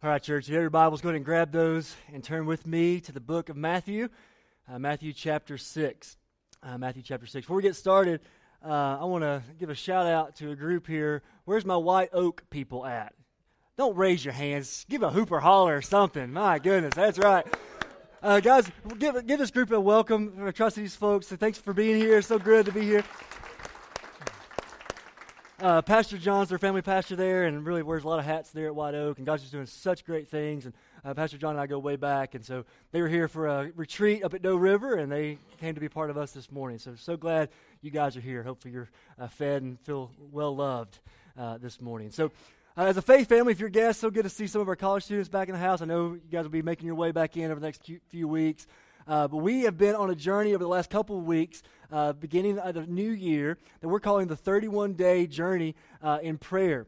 All 0.00 0.08
right, 0.08 0.22
church, 0.22 0.44
if 0.44 0.50
you 0.50 0.54
have 0.54 0.62
your 0.62 0.70
Bibles, 0.70 1.00
go 1.00 1.08
ahead 1.08 1.16
and 1.16 1.24
grab 1.24 1.50
those 1.50 1.96
and 2.14 2.22
turn 2.22 2.46
with 2.46 2.68
me 2.68 3.00
to 3.00 3.10
the 3.10 3.18
book 3.18 3.48
of 3.48 3.56
Matthew, 3.56 4.08
uh, 4.72 4.78
Matthew 4.78 5.12
chapter 5.12 5.58
6. 5.58 6.16
Uh, 6.62 6.78
Matthew 6.78 7.02
chapter 7.02 7.26
6. 7.26 7.44
Before 7.44 7.56
we 7.56 7.64
get 7.64 7.74
started, 7.74 8.20
uh, 8.64 8.98
I 9.00 9.04
want 9.06 9.24
to 9.24 9.42
give 9.58 9.70
a 9.70 9.74
shout 9.74 10.06
out 10.06 10.36
to 10.36 10.52
a 10.52 10.54
group 10.54 10.86
here. 10.86 11.24
Where's 11.46 11.64
my 11.64 11.76
White 11.76 12.10
Oak 12.12 12.44
people 12.48 12.86
at? 12.86 13.12
Don't 13.76 13.96
raise 13.96 14.24
your 14.24 14.34
hands. 14.34 14.86
Give 14.88 15.02
a 15.02 15.10
hooper 15.10 15.40
holler 15.40 15.78
or 15.78 15.82
something. 15.82 16.32
My 16.32 16.60
goodness, 16.60 16.94
that's 16.94 17.18
right. 17.18 17.44
Uh, 18.22 18.38
guys, 18.38 18.70
give, 19.00 19.26
give 19.26 19.40
this 19.40 19.50
group 19.50 19.72
a 19.72 19.80
welcome. 19.80 20.44
I 20.46 20.52
trust 20.52 20.76
these 20.76 20.94
folks. 20.94 21.26
So 21.26 21.34
thanks 21.34 21.58
for 21.58 21.72
being 21.72 21.96
here. 21.96 22.18
It's 22.18 22.28
so 22.28 22.38
good 22.38 22.66
to 22.66 22.72
be 22.72 22.82
here. 22.82 23.02
Uh, 25.60 25.82
pastor 25.82 26.16
John's 26.16 26.50
their 26.50 26.58
family 26.58 26.82
pastor 26.82 27.16
there, 27.16 27.46
and 27.46 27.66
really 27.66 27.82
wears 27.82 28.04
a 28.04 28.08
lot 28.08 28.20
of 28.20 28.24
hats 28.24 28.50
there 28.50 28.68
at 28.68 28.74
White 28.76 28.94
Oak. 28.94 29.16
And 29.16 29.26
God's 29.26 29.42
just 29.42 29.52
doing 29.52 29.66
such 29.66 30.04
great 30.04 30.28
things. 30.28 30.66
And 30.66 30.74
uh, 31.04 31.14
Pastor 31.14 31.36
John 31.36 31.50
and 31.50 31.60
I 31.60 31.66
go 31.66 31.80
way 31.80 31.96
back, 31.96 32.36
and 32.36 32.44
so 32.44 32.64
they 32.92 33.02
were 33.02 33.08
here 33.08 33.26
for 33.26 33.48
a 33.48 33.72
retreat 33.74 34.22
up 34.22 34.34
at 34.34 34.42
Doe 34.42 34.54
River, 34.54 34.94
and 34.94 35.10
they 35.10 35.38
came 35.58 35.74
to 35.74 35.80
be 35.80 35.88
part 35.88 36.10
of 36.10 36.16
us 36.16 36.30
this 36.30 36.52
morning. 36.52 36.78
So 36.78 36.94
so 36.94 37.16
glad 37.16 37.48
you 37.82 37.90
guys 37.90 38.16
are 38.16 38.20
here. 38.20 38.44
Hopefully 38.44 38.72
you're 38.72 38.88
uh, 39.18 39.26
fed 39.26 39.62
and 39.62 39.80
feel 39.80 40.12
well 40.30 40.54
loved 40.54 41.00
uh, 41.36 41.58
this 41.58 41.80
morning. 41.80 42.10
So. 42.12 42.30
Uh, 42.76 42.82
as 42.82 42.96
a 42.96 43.02
faith 43.02 43.28
family, 43.28 43.50
if 43.50 43.58
you're 43.58 43.68
guests, 43.68 44.00
so 44.00 44.08
good 44.08 44.22
to 44.22 44.28
see 44.28 44.46
some 44.46 44.60
of 44.60 44.68
our 44.68 44.76
college 44.76 45.02
students 45.02 45.28
back 45.28 45.48
in 45.48 45.52
the 45.52 45.58
house. 45.58 45.82
I 45.82 45.84
know 45.84 46.12
you 46.12 46.20
guys 46.30 46.44
will 46.44 46.50
be 46.50 46.62
making 46.62 46.86
your 46.86 46.94
way 46.94 47.10
back 47.10 47.36
in 47.36 47.50
over 47.50 47.58
the 47.58 47.66
next 47.66 47.90
few 48.08 48.28
weeks. 48.28 48.68
Uh, 49.08 49.26
but 49.26 49.38
we 49.38 49.62
have 49.62 49.78
been 49.78 49.94
on 49.94 50.10
a 50.10 50.14
journey 50.14 50.54
over 50.54 50.62
the 50.62 50.68
last 50.68 50.90
couple 50.90 51.18
of 51.18 51.24
weeks, 51.24 51.62
uh, 51.90 52.12
beginning 52.12 52.58
of 52.58 52.74
the 52.74 52.86
new 52.86 53.10
year, 53.10 53.58
that 53.80 53.88
we're 53.88 54.00
calling 54.00 54.28
the 54.28 54.36
31 54.36 54.94
day 54.94 55.26
journey 55.26 55.74
uh, 56.02 56.18
in 56.22 56.38
prayer. 56.38 56.86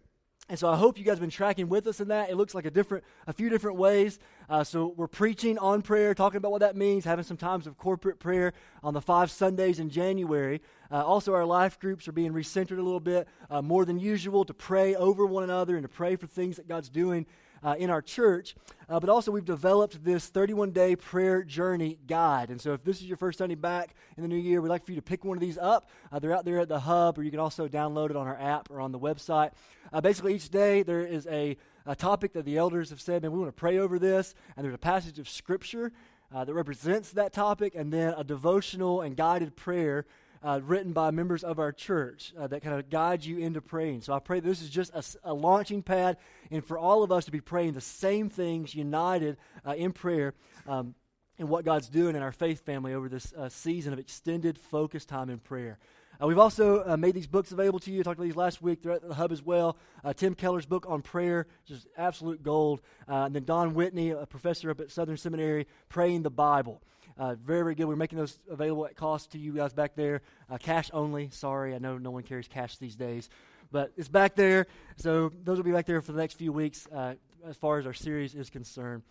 And 0.50 0.58
so 0.58 0.68
I 0.68 0.74
hope 0.74 0.98
you 0.98 1.04
guys 1.04 1.12
have 1.12 1.20
been 1.20 1.30
tracking 1.30 1.68
with 1.68 1.86
us 1.86 2.00
in 2.00 2.08
that. 2.08 2.28
It 2.28 2.34
looks 2.34 2.56
like 2.56 2.66
a 2.66 2.72
different, 2.72 3.04
a 3.28 3.32
few 3.32 3.48
different 3.48 3.76
ways. 3.76 4.18
Uh, 4.48 4.64
so 4.64 4.92
we're 4.96 5.06
preaching 5.06 5.56
on 5.58 5.80
prayer, 5.80 6.12
talking 6.12 6.38
about 6.38 6.50
what 6.50 6.60
that 6.60 6.74
means, 6.74 7.04
having 7.04 7.24
some 7.24 7.36
times 7.36 7.68
of 7.68 7.78
corporate 7.78 8.18
prayer 8.18 8.52
on 8.82 8.92
the 8.92 9.00
five 9.00 9.30
Sundays 9.30 9.78
in 9.78 9.90
January. 9.90 10.60
Uh, 10.90 11.04
also, 11.04 11.34
our 11.34 11.44
life 11.44 11.78
groups 11.78 12.08
are 12.08 12.12
being 12.12 12.32
recentered 12.32 12.78
a 12.78 12.82
little 12.82 12.98
bit 12.98 13.28
uh, 13.48 13.62
more 13.62 13.84
than 13.84 14.00
usual 14.00 14.44
to 14.44 14.52
pray 14.52 14.96
over 14.96 15.24
one 15.24 15.44
another 15.44 15.76
and 15.76 15.84
to 15.84 15.88
pray 15.88 16.16
for 16.16 16.26
things 16.26 16.56
that 16.56 16.66
God's 16.66 16.88
doing 16.88 17.26
uh, 17.62 17.74
in 17.78 17.90
our 17.90 18.02
church. 18.02 18.54
Uh, 18.88 18.98
but 18.98 19.08
also, 19.08 19.30
we've 19.30 19.44
developed 19.44 20.04
this 20.04 20.26
31 20.26 20.72
day 20.72 20.96
prayer 20.96 21.42
journey 21.42 21.98
guide. 22.06 22.50
And 22.50 22.60
so, 22.60 22.72
if 22.72 22.82
this 22.82 23.00
is 23.00 23.06
your 23.06 23.16
first 23.16 23.38
Sunday 23.38 23.54
back 23.54 23.94
in 24.16 24.22
the 24.22 24.28
new 24.28 24.36
year, 24.36 24.60
we'd 24.60 24.68
like 24.68 24.84
for 24.84 24.92
you 24.92 24.96
to 24.96 25.02
pick 25.02 25.24
one 25.24 25.36
of 25.36 25.40
these 25.40 25.58
up. 25.58 25.88
Uh, 26.10 26.18
they're 26.18 26.34
out 26.34 26.44
there 26.44 26.58
at 26.58 26.68
the 26.68 26.80
hub, 26.80 27.18
or 27.18 27.22
you 27.22 27.30
can 27.30 27.40
also 27.40 27.68
download 27.68 28.10
it 28.10 28.16
on 28.16 28.26
our 28.26 28.38
app 28.38 28.70
or 28.70 28.80
on 28.80 28.92
the 28.92 28.98
website. 28.98 29.52
Uh, 29.92 30.00
basically, 30.00 30.34
each 30.34 30.50
day 30.50 30.82
there 30.82 31.02
is 31.02 31.26
a, 31.28 31.56
a 31.86 31.94
topic 31.94 32.32
that 32.32 32.44
the 32.44 32.56
elders 32.56 32.90
have 32.90 33.00
said, 33.00 33.24
and 33.24 33.32
we 33.32 33.38
want 33.38 33.48
to 33.48 33.58
pray 33.58 33.78
over 33.78 33.98
this. 33.98 34.34
And 34.56 34.64
there's 34.64 34.74
a 34.74 34.78
passage 34.78 35.18
of 35.18 35.28
Scripture 35.28 35.92
uh, 36.34 36.44
that 36.44 36.54
represents 36.54 37.10
that 37.12 37.32
topic, 37.32 37.74
and 37.74 37.92
then 37.92 38.14
a 38.16 38.24
devotional 38.24 39.02
and 39.02 39.16
guided 39.16 39.56
prayer 39.56 40.06
uh, 40.42 40.60
written 40.62 40.92
by 40.92 41.10
members 41.10 41.44
of 41.44 41.58
our 41.58 41.72
church 41.72 42.32
uh, 42.38 42.46
that 42.46 42.62
kind 42.62 42.78
of 42.78 42.88
guide 42.88 43.24
you 43.24 43.38
into 43.38 43.60
praying. 43.60 44.00
So 44.02 44.12
I 44.12 44.18
pray 44.18 44.40
this 44.40 44.62
is 44.62 44.70
just 44.70 44.92
a, 44.94 45.30
a, 45.30 45.34
launching 45.34 45.82
pad 45.82 46.16
and 46.50 46.64
for 46.64 46.78
all 46.78 47.02
of 47.02 47.12
us 47.12 47.26
to 47.26 47.30
be 47.30 47.40
praying 47.40 47.74
the 47.74 47.80
same 47.80 48.28
things 48.30 48.74
united 48.74 49.36
uh, 49.66 49.72
in 49.72 49.92
prayer 49.92 50.34
um, 50.66 50.94
and 51.38 51.48
what 51.48 51.64
God's 51.64 51.88
doing 51.88 52.16
in 52.16 52.22
our 52.22 52.32
faith 52.32 52.64
family 52.64 52.94
over 52.94 53.08
this 53.08 53.32
uh, 53.34 53.48
season 53.48 53.92
of 53.92 53.98
extended 53.98 54.58
focused 54.58 55.08
time 55.08 55.30
in 55.30 55.38
prayer. 55.38 55.78
Uh, 56.22 56.26
we've 56.26 56.38
also 56.38 56.84
uh, 56.86 56.96
made 56.96 57.14
these 57.14 57.26
books 57.26 57.50
available 57.50 57.78
to 57.78 57.90
you. 57.90 58.00
I 58.00 58.02
talked 58.02 58.18
about 58.18 58.24
these 58.24 58.36
last 58.36 58.60
week. 58.60 58.82
They're 58.82 58.92
at 58.92 59.06
the 59.06 59.14
hub 59.14 59.32
as 59.32 59.42
well. 59.42 59.78
Uh, 60.04 60.12
Tim 60.12 60.34
Keller's 60.34 60.66
book 60.66 60.84
on 60.86 61.00
prayer, 61.00 61.46
just 61.64 61.86
absolute 61.96 62.42
gold. 62.42 62.82
Uh, 63.08 63.24
and 63.24 63.34
then 63.34 63.44
Don 63.44 63.72
Whitney, 63.72 64.10
a 64.10 64.26
professor 64.26 64.70
up 64.70 64.80
at 64.80 64.90
Southern 64.90 65.16
Seminary, 65.16 65.66
Praying 65.88 66.22
the 66.22 66.30
Bible. 66.30 66.82
Uh, 67.18 67.34
very, 67.34 67.62
very 67.62 67.74
good. 67.74 67.86
We're 67.86 67.96
making 67.96 68.18
those 68.18 68.38
available 68.50 68.86
at 68.86 68.96
cost 68.96 69.32
to 69.32 69.38
you 69.38 69.52
guys 69.52 69.72
back 69.72 69.94
there. 69.94 70.22
Uh, 70.50 70.58
cash 70.58 70.90
only. 70.92 71.30
Sorry, 71.30 71.74
I 71.74 71.78
know 71.78 71.98
no 71.98 72.10
one 72.10 72.22
carries 72.22 72.48
cash 72.48 72.76
these 72.78 72.96
days. 72.96 73.28
But 73.72 73.92
it's 73.96 74.08
back 74.08 74.34
there. 74.34 74.66
So 74.96 75.30
those 75.44 75.56
will 75.56 75.64
be 75.64 75.72
back 75.72 75.86
there 75.86 76.00
for 76.00 76.12
the 76.12 76.18
next 76.18 76.34
few 76.34 76.52
weeks 76.52 76.88
uh, 76.94 77.14
as 77.46 77.56
far 77.56 77.78
as 77.78 77.86
our 77.86 77.92
series 77.92 78.34
is 78.34 78.50
concerned. 78.50 79.02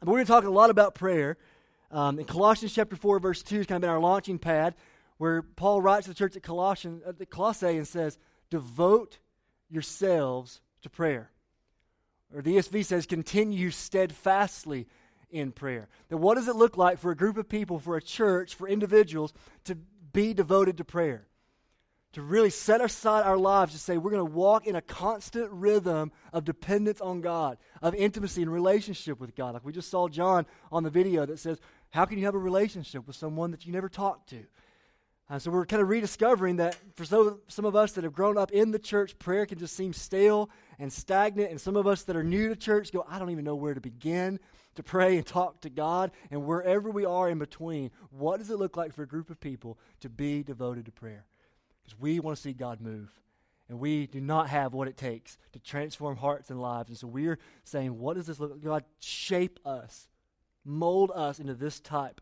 But 0.00 0.08
we're 0.08 0.16
going 0.16 0.26
to 0.26 0.32
talk 0.32 0.44
a 0.44 0.50
lot 0.50 0.70
about 0.70 0.94
prayer. 0.94 1.36
Um, 1.90 2.18
in 2.18 2.24
Colossians 2.24 2.74
chapter 2.74 2.96
4, 2.96 3.18
verse 3.20 3.42
2 3.42 3.58
has 3.58 3.66
kind 3.66 3.76
of 3.76 3.82
been 3.82 3.90
our 3.90 4.00
launching 4.00 4.38
pad 4.38 4.74
where 5.18 5.42
Paul 5.42 5.80
writes 5.80 6.04
to 6.04 6.10
the 6.10 6.14
church 6.14 6.36
at 6.36 6.42
Colossians, 6.42 7.02
at 7.06 7.30
Colossae 7.30 7.76
and 7.76 7.86
says, 7.86 8.18
Devote 8.50 9.18
yourselves 9.70 10.60
to 10.82 10.90
prayer. 10.90 11.30
Or 12.34 12.42
the 12.42 12.56
ESV 12.56 12.84
says, 12.84 13.06
Continue 13.06 13.70
steadfastly 13.70 14.86
in 15.34 15.52
prayer. 15.52 15.88
Then 16.08 16.20
what 16.20 16.36
does 16.36 16.48
it 16.48 16.56
look 16.56 16.76
like 16.76 16.98
for 16.98 17.10
a 17.10 17.16
group 17.16 17.36
of 17.36 17.48
people, 17.48 17.78
for 17.78 17.96
a 17.96 18.02
church, 18.02 18.54
for 18.54 18.68
individuals 18.68 19.32
to 19.64 19.74
be 20.12 20.32
devoted 20.32 20.78
to 20.78 20.84
prayer? 20.84 21.26
To 22.12 22.22
really 22.22 22.50
set 22.50 22.80
aside 22.80 23.26
our 23.26 23.36
lives 23.36 23.72
to 23.72 23.78
say 23.78 23.96
we're 23.96 24.12
going 24.12 24.24
to 24.24 24.32
walk 24.32 24.68
in 24.68 24.76
a 24.76 24.80
constant 24.80 25.50
rhythm 25.50 26.12
of 26.32 26.44
dependence 26.44 27.00
on 27.00 27.20
God, 27.20 27.58
of 27.82 27.94
intimacy 27.94 28.42
and 28.42 28.52
relationship 28.52 29.18
with 29.18 29.34
God. 29.34 29.54
Like 29.54 29.64
we 29.64 29.72
just 29.72 29.90
saw 29.90 30.08
John 30.08 30.46
on 30.70 30.84
the 30.84 30.90
video 30.90 31.26
that 31.26 31.40
says, 31.40 31.58
How 31.90 32.04
can 32.04 32.18
you 32.18 32.24
have 32.26 32.36
a 32.36 32.38
relationship 32.38 33.06
with 33.08 33.16
someone 33.16 33.50
that 33.50 33.66
you 33.66 33.72
never 33.72 33.88
talked 33.88 34.30
to? 34.30 34.44
Uh, 35.28 35.38
so 35.38 35.50
we're 35.50 35.64
kind 35.64 35.80
of 35.80 35.88
rediscovering 35.88 36.56
that 36.56 36.76
for 36.96 37.06
some, 37.06 37.40
some 37.48 37.64
of 37.64 37.74
us 37.74 37.92
that 37.92 38.04
have 38.04 38.12
grown 38.12 38.36
up 38.36 38.50
in 38.50 38.70
the 38.70 38.78
church, 38.78 39.18
prayer 39.18 39.46
can 39.46 39.58
just 39.58 39.74
seem 39.74 39.92
stale 39.92 40.50
and 40.78 40.92
stagnant. 40.92 41.50
And 41.50 41.58
some 41.58 41.76
of 41.76 41.86
us 41.86 42.02
that 42.02 42.14
are 42.14 42.22
new 42.22 42.48
to 42.50 42.56
church 42.56 42.92
go, 42.92 43.06
I 43.08 43.18
don't 43.18 43.30
even 43.30 43.44
know 43.44 43.54
where 43.54 43.72
to 43.72 43.80
begin 43.80 44.38
to 44.74 44.82
pray 44.82 45.16
and 45.16 45.26
talk 45.26 45.60
to 45.60 45.70
God. 45.70 46.10
And 46.30 46.44
wherever 46.44 46.90
we 46.90 47.04
are 47.04 47.28
in 47.28 47.38
between, 47.38 47.90
what 48.10 48.38
does 48.38 48.50
it 48.50 48.58
look 48.58 48.76
like 48.76 48.92
for 48.92 49.02
a 49.02 49.08
group 49.08 49.30
of 49.30 49.40
people 49.40 49.78
to 50.00 50.08
be 50.08 50.42
devoted 50.42 50.86
to 50.86 50.92
prayer? 50.92 51.24
Because 51.82 51.98
we 51.98 52.20
want 52.20 52.36
to 52.36 52.42
see 52.42 52.52
God 52.52 52.80
move. 52.80 53.10
And 53.68 53.78
we 53.78 54.06
do 54.06 54.20
not 54.20 54.48
have 54.48 54.74
what 54.74 54.88
it 54.88 54.96
takes 54.96 55.38
to 55.52 55.58
transform 55.58 56.16
hearts 56.16 56.50
and 56.50 56.60
lives. 56.60 56.90
And 56.90 56.98
so 56.98 57.06
we're 57.06 57.38
saying, 57.64 57.98
what 57.98 58.16
does 58.16 58.26
this 58.26 58.38
look 58.38 58.50
like? 58.50 58.62
God, 58.62 58.84
shape 59.00 59.58
us, 59.64 60.08
mold 60.64 61.10
us 61.14 61.38
into 61.38 61.54
this 61.54 61.80
type 61.80 62.20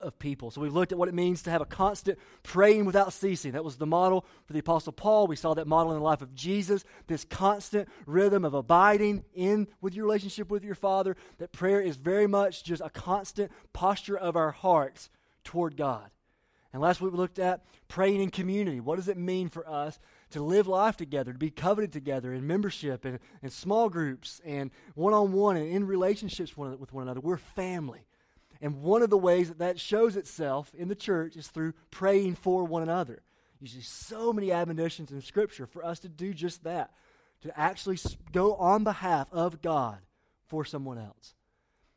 of 0.00 0.18
people. 0.18 0.50
So 0.50 0.60
we've 0.60 0.74
looked 0.74 0.92
at 0.92 0.98
what 0.98 1.08
it 1.08 1.14
means 1.14 1.42
to 1.42 1.50
have 1.50 1.60
a 1.60 1.66
constant 1.66 2.18
praying 2.42 2.84
without 2.84 3.12
ceasing. 3.12 3.52
That 3.52 3.64
was 3.64 3.76
the 3.76 3.86
model 3.86 4.26
for 4.44 4.52
the 4.52 4.58
Apostle 4.58 4.92
Paul. 4.92 5.26
We 5.26 5.36
saw 5.36 5.54
that 5.54 5.66
model 5.66 5.92
in 5.92 5.98
the 5.98 6.04
life 6.04 6.22
of 6.22 6.34
Jesus, 6.34 6.84
this 7.06 7.24
constant 7.24 7.88
rhythm 8.06 8.44
of 8.44 8.54
abiding 8.54 9.24
in 9.34 9.68
with 9.80 9.94
your 9.94 10.04
relationship 10.04 10.50
with 10.50 10.64
your 10.64 10.74
Father. 10.74 11.16
That 11.38 11.52
prayer 11.52 11.80
is 11.80 11.96
very 11.96 12.26
much 12.26 12.64
just 12.64 12.82
a 12.84 12.90
constant 12.90 13.50
posture 13.72 14.16
of 14.16 14.36
our 14.36 14.50
hearts 14.50 15.08
toward 15.44 15.76
God. 15.76 16.10
And 16.72 16.82
last 16.82 17.00
week 17.00 17.12
we 17.12 17.18
looked 17.18 17.38
at 17.38 17.64
praying 17.88 18.20
in 18.20 18.30
community. 18.30 18.80
What 18.80 18.96
does 18.96 19.08
it 19.08 19.16
mean 19.16 19.48
for 19.48 19.66
us 19.66 19.98
to 20.30 20.42
live 20.42 20.66
life 20.66 20.96
together, 20.96 21.32
to 21.32 21.38
be 21.38 21.50
coveted 21.50 21.90
together 21.90 22.34
in 22.34 22.46
membership 22.46 23.06
and, 23.06 23.18
in 23.42 23.48
small 23.48 23.88
groups 23.88 24.42
and 24.44 24.70
one 24.94 25.14
on 25.14 25.32
one 25.32 25.56
and 25.56 25.70
in 25.70 25.86
relationships 25.86 26.54
with 26.54 26.92
one 26.92 27.04
another? 27.04 27.20
We're 27.20 27.38
family. 27.38 28.06
And 28.60 28.82
one 28.82 29.02
of 29.02 29.10
the 29.10 29.18
ways 29.18 29.48
that 29.48 29.58
that 29.58 29.80
shows 29.80 30.16
itself 30.16 30.72
in 30.76 30.88
the 30.88 30.94
church 30.94 31.36
is 31.36 31.48
through 31.48 31.74
praying 31.90 32.36
for 32.36 32.64
one 32.64 32.82
another. 32.82 33.22
You 33.60 33.68
see 33.68 33.80
so 33.80 34.32
many 34.32 34.52
admonitions 34.52 35.10
in 35.10 35.20
Scripture 35.22 35.66
for 35.66 35.84
us 35.84 35.98
to 36.00 36.08
do 36.08 36.34
just 36.34 36.64
that, 36.64 36.90
to 37.42 37.58
actually 37.58 37.98
go 38.32 38.54
on 38.54 38.84
behalf 38.84 39.28
of 39.32 39.62
God 39.62 39.98
for 40.46 40.64
someone 40.64 40.98
else. 40.98 41.34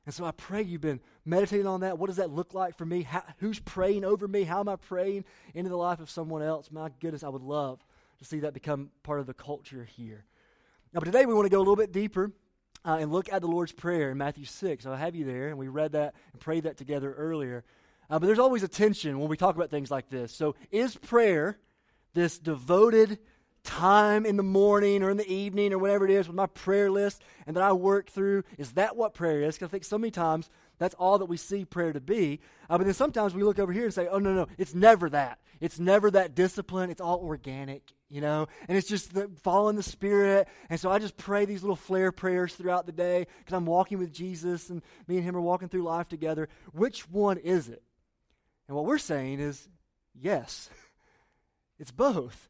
And 0.06 0.14
so 0.14 0.26
I 0.26 0.32
pray 0.32 0.64
you've 0.64 0.82
been 0.82 1.02
meditating 1.26 1.68
on 1.68 1.82
that. 1.82 2.00
What 2.00 2.08
does 2.08 2.16
that 2.16 2.32
look 2.32 2.54
like 2.54 2.78
for 2.78 2.86
me? 2.86 3.04
How, 3.04 3.24
who's 3.38 3.60
praying 3.60 4.04
over 4.04 4.28
me? 4.28 4.44
How 4.44 4.60
am 4.60 4.70
I 4.70 4.76
praying 4.76 5.26
into 5.54 5.70
the 5.70 5.78
life 5.78 6.00
of 6.00 6.10
someone 6.10 6.42
else? 6.42 6.72
My 6.72 6.90
goodness, 7.00 7.24
I 7.24 7.30
would 7.30 7.44
love 7.44 7.86
to 8.18 8.26
see 8.26 8.40
that 8.40 8.54
become 8.54 8.90
part 9.04 9.20
of 9.20 9.28
the 9.28 9.34
culture 9.34 9.84
here. 9.84 10.26
Now, 10.94 11.02
but 11.02 11.06
today 11.06 11.26
we 11.26 11.34
want 11.34 11.46
to 11.46 11.52
go 11.52 11.58
a 11.58 11.60
little 11.60 11.76
bit 11.76 11.92
deeper 11.92 12.32
uh, 12.86 12.98
and 13.00 13.12
look 13.12 13.32
at 13.32 13.42
the 13.42 13.48
Lord's 13.48 13.72
Prayer 13.72 14.12
in 14.12 14.18
Matthew 14.18 14.46
6. 14.46 14.84
So 14.84 14.92
I 14.92 14.98
have 14.98 15.16
you 15.16 15.26
there, 15.26 15.50
and 15.50 15.58
we 15.58 15.68
read 15.68 15.94
that 15.94 16.14
and 16.32 16.42
prayed 16.42 16.64
that 16.64 16.78
together 16.78 17.14
earlier. 17.14 17.64
Uh, 18.10 18.20
but 18.20 18.26
there's 18.26 18.40
always 18.40 18.64
a 18.64 18.68
tension 18.68 19.20
when 19.20 19.30
we 19.30 19.38
talk 19.38 19.56
about 19.56 19.70
things 19.70 19.92
like 19.92 20.10
this. 20.10 20.34
So 20.34 20.56
is 20.72 20.96
prayer 20.96 21.58
this 22.14 22.40
devoted 22.40 23.20
time 23.64 24.26
in 24.26 24.38
the 24.38 24.44
morning 24.44 25.04
or 25.04 25.12
in 25.12 25.18
the 25.18 25.32
evening 25.32 25.74
or 25.74 25.78
whatever 25.78 26.06
it 26.06 26.12
is 26.12 26.28
with 26.28 26.36
my 26.36 26.48
prayer 26.48 26.90
list 26.90 27.22
and 27.46 27.56
that 27.56 27.64
I 27.64 27.74
work 27.74 28.10
through? 28.10 28.44
Is 28.58 28.72
that 28.74 28.96
what 28.96 29.14
prayer 29.14 29.42
is? 29.42 29.56
Because 29.56 29.68
I 29.68 29.72
think 29.72 29.84
so 29.84 29.98
many 29.98 30.12
times 30.12 30.50
that's 30.80 30.96
all 30.96 31.20
that 31.20 31.26
we 31.26 31.38
see 31.38 31.66
prayer 31.66 31.94
to 31.94 32.00
be. 32.00 32.40
Uh, 32.70 32.78
but 32.78 32.86
then 32.86 32.94
sometimes 32.94 33.36
we 33.36 33.44
look 33.44 33.60
over 33.60 33.72
here 33.72 33.84
and 33.84 33.94
say, 33.94 34.08
oh, 34.08 34.18
no, 34.18 34.34
no, 34.34 34.48
it's 34.58 34.74
never 34.74 35.10
that. 35.10 35.40
It's 35.60 35.80
never 35.80 36.10
that 36.12 36.36
discipline. 36.36 36.90
It's 36.90 37.02
all 37.02 37.20
organic, 37.20 37.84
you 38.10 38.22
know? 38.22 38.48
And 38.68 38.78
it's 38.78 38.88
just 38.88 39.14
the, 39.14 39.30
following 39.44 39.76
the 39.76 39.84
Spirit. 39.84 40.48
And 40.70 40.80
so 40.80 40.92
I 40.92 41.00
just 41.00 41.18
pray 41.18 41.46
these 41.46 41.62
little 41.62 41.76
flare 41.76 42.12
prayers 42.12 42.56
throughout 42.56 42.86
the 42.86 42.92
day 42.92 43.28
because 43.40 43.54
I'm 43.56 43.66
walking 43.66 43.98
with 43.98 44.14
Jesus 44.14 44.70
and 44.70 44.82
me 45.08 45.18
and 45.18 45.26
him 45.26 45.36
are 45.36 45.42
walking 45.42 45.70
through 45.70 45.84
life 45.84 46.08
together. 46.08 46.50
Which 46.72 47.10
one 47.10 47.38
is 47.38 47.70
it? 47.70 47.84
And 48.68 48.76
what 48.76 48.86
we're 48.86 48.98
saying 48.98 49.40
is 49.40 49.68
yes, 50.14 50.70
it's 51.80 51.92
both. 51.92 52.50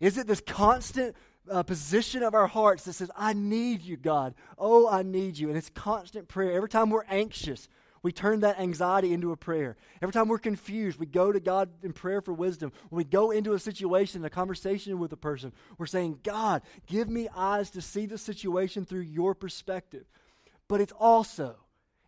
Is 0.00 0.16
it 0.16 0.26
this 0.26 0.40
constant 0.40 1.16
uh, 1.50 1.62
position 1.62 2.22
of 2.22 2.34
our 2.34 2.46
hearts 2.46 2.84
that 2.84 2.92
says, 2.94 3.10
I 3.16 3.32
need 3.32 3.82
you, 3.82 3.96
God. 3.96 4.34
Oh, 4.56 4.88
I 4.88 5.02
need 5.02 5.38
you. 5.38 5.48
And 5.48 5.56
it's 5.56 5.70
constant 5.70 6.28
prayer. 6.28 6.52
Every 6.52 6.68
time 6.68 6.90
we're 6.90 7.04
anxious, 7.08 7.68
we 8.02 8.12
turn 8.12 8.40
that 8.40 8.58
anxiety 8.58 9.12
into 9.12 9.32
a 9.32 9.36
prayer. 9.36 9.76
Every 10.00 10.12
time 10.12 10.28
we're 10.28 10.38
confused, 10.38 10.98
we 10.98 11.06
go 11.06 11.32
to 11.32 11.40
God 11.40 11.70
in 11.82 11.92
prayer 11.92 12.20
for 12.20 12.32
wisdom. 12.32 12.72
When 12.90 12.98
we 12.98 13.04
go 13.04 13.30
into 13.30 13.54
a 13.54 13.58
situation, 13.58 14.24
a 14.24 14.30
conversation 14.30 14.98
with 14.98 15.12
a 15.12 15.16
person, 15.16 15.52
we're 15.78 15.86
saying, 15.86 16.20
God, 16.22 16.62
give 16.86 17.08
me 17.08 17.28
eyes 17.34 17.70
to 17.70 17.80
see 17.80 18.06
the 18.06 18.18
situation 18.18 18.84
through 18.84 19.00
your 19.00 19.34
perspective. 19.34 20.04
But 20.68 20.80
it's 20.80 20.92
also, 20.92 21.56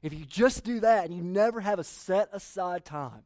if 0.03 0.13
you 0.13 0.25
just 0.25 0.65
do 0.65 0.81
that 0.81 1.05
and 1.07 1.15
you 1.15 1.23
never 1.23 1.61
have 1.61 1.79
a 1.79 1.85
set 1.85 2.29
aside 2.33 2.85
time 2.85 3.25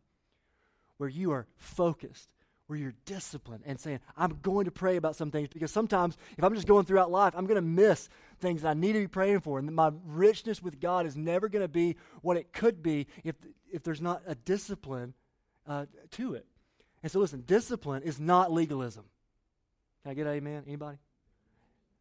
where 0.96 1.08
you 1.08 1.32
are 1.32 1.46
focused 1.56 2.28
where 2.66 2.78
you're 2.78 2.94
disciplined 3.05 3.62
and 3.66 3.78
saying, 3.78 4.00
I'm 4.16 4.38
going 4.43 4.64
to 4.64 4.70
pray 4.70 4.96
about 4.96 5.16
some 5.16 5.31
things 5.31 5.49
because 5.49 5.70
sometimes 5.70 6.16
if 6.38 6.44
I'm 6.44 6.55
just 6.55 6.66
going 6.66 6.87
throughout 6.87 7.11
life, 7.11 7.34
I'm 7.37 7.46
going 7.46 7.56
to 7.56 7.62
miss 7.62 8.08
things 8.40 8.62
that 8.62 8.70
I 8.70 8.75
need 8.75 8.94
to 8.94 9.00
be 9.00 9.06
praying 9.06 9.40
for. 9.40 9.58
And 9.58 9.70
my 9.75 9.93
richness 10.06 10.62
with 10.62 10.81
God 10.81 11.06
is 11.06 11.16
never 11.16 11.49
going 11.49 11.62
to 11.64 11.69
be 11.69 11.96
what 12.22 12.37
it 12.37 12.52
could 12.52 12.82
be 12.82 13.06
if, 13.22 13.34
if 13.70 13.82
there's 13.82 14.00
not 14.00 14.22
a 14.26 14.34
discipline 14.34 15.14
uh, 15.66 15.87
to 16.12 16.34
it. 16.34 16.46
And 17.02 17.12
so, 17.12 17.19
listen, 17.19 17.43
discipline 17.46 18.02
is 18.02 18.19
not 18.19 18.50
legalism. 18.50 19.05
Can 20.02 20.12
I 20.12 20.14
get 20.14 20.26
amen? 20.26 20.64
Anybody? 20.66 20.99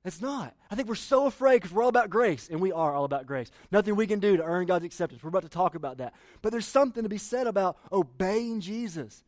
It's 0.05 0.21
not. 0.21 0.53
I 0.69 0.75
think 0.75 0.87
we're 0.87 0.95
so 0.95 1.27
afraid 1.27 1.57
because 1.57 1.71
we're 1.71 1.83
all 1.83 1.89
about 1.89 2.09
grace, 2.09 2.49
and 2.49 2.59
we 2.59 2.73
are 2.73 2.93
all 2.93 3.05
about 3.05 3.25
grace. 3.25 3.51
Nothing 3.71 3.95
we 3.95 4.07
can 4.07 4.19
do 4.19 4.35
to 4.35 4.43
earn 4.43 4.65
God's 4.65 4.83
acceptance. 4.83 5.23
We're 5.23 5.29
about 5.29 5.43
to 5.43 5.49
talk 5.49 5.75
about 5.75 5.97
that. 5.99 6.13
But 6.41 6.51
there's 6.51 6.65
something 6.65 7.03
to 7.03 7.09
be 7.09 7.17
said 7.17 7.47
about 7.47 7.77
obeying 7.91 8.59
Jesus 8.59 9.23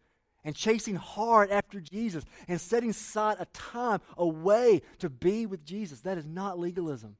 and 0.46 0.56
chasing 0.56 0.96
hard 0.96 1.50
after 1.50 1.82
Jesus 1.82 2.24
and 2.48 2.62
setting 2.62 2.92
aside 2.92 3.38
a 3.40 3.46
time, 3.48 4.00
a 4.18 4.26
way 4.26 4.82
to 5.00 5.10
be 5.10 5.46
with 5.46 5.66
Jesus. 5.66 6.00
That 6.02 6.18
is 6.18 6.26
not 6.26 6.58
legalism. 6.58 7.18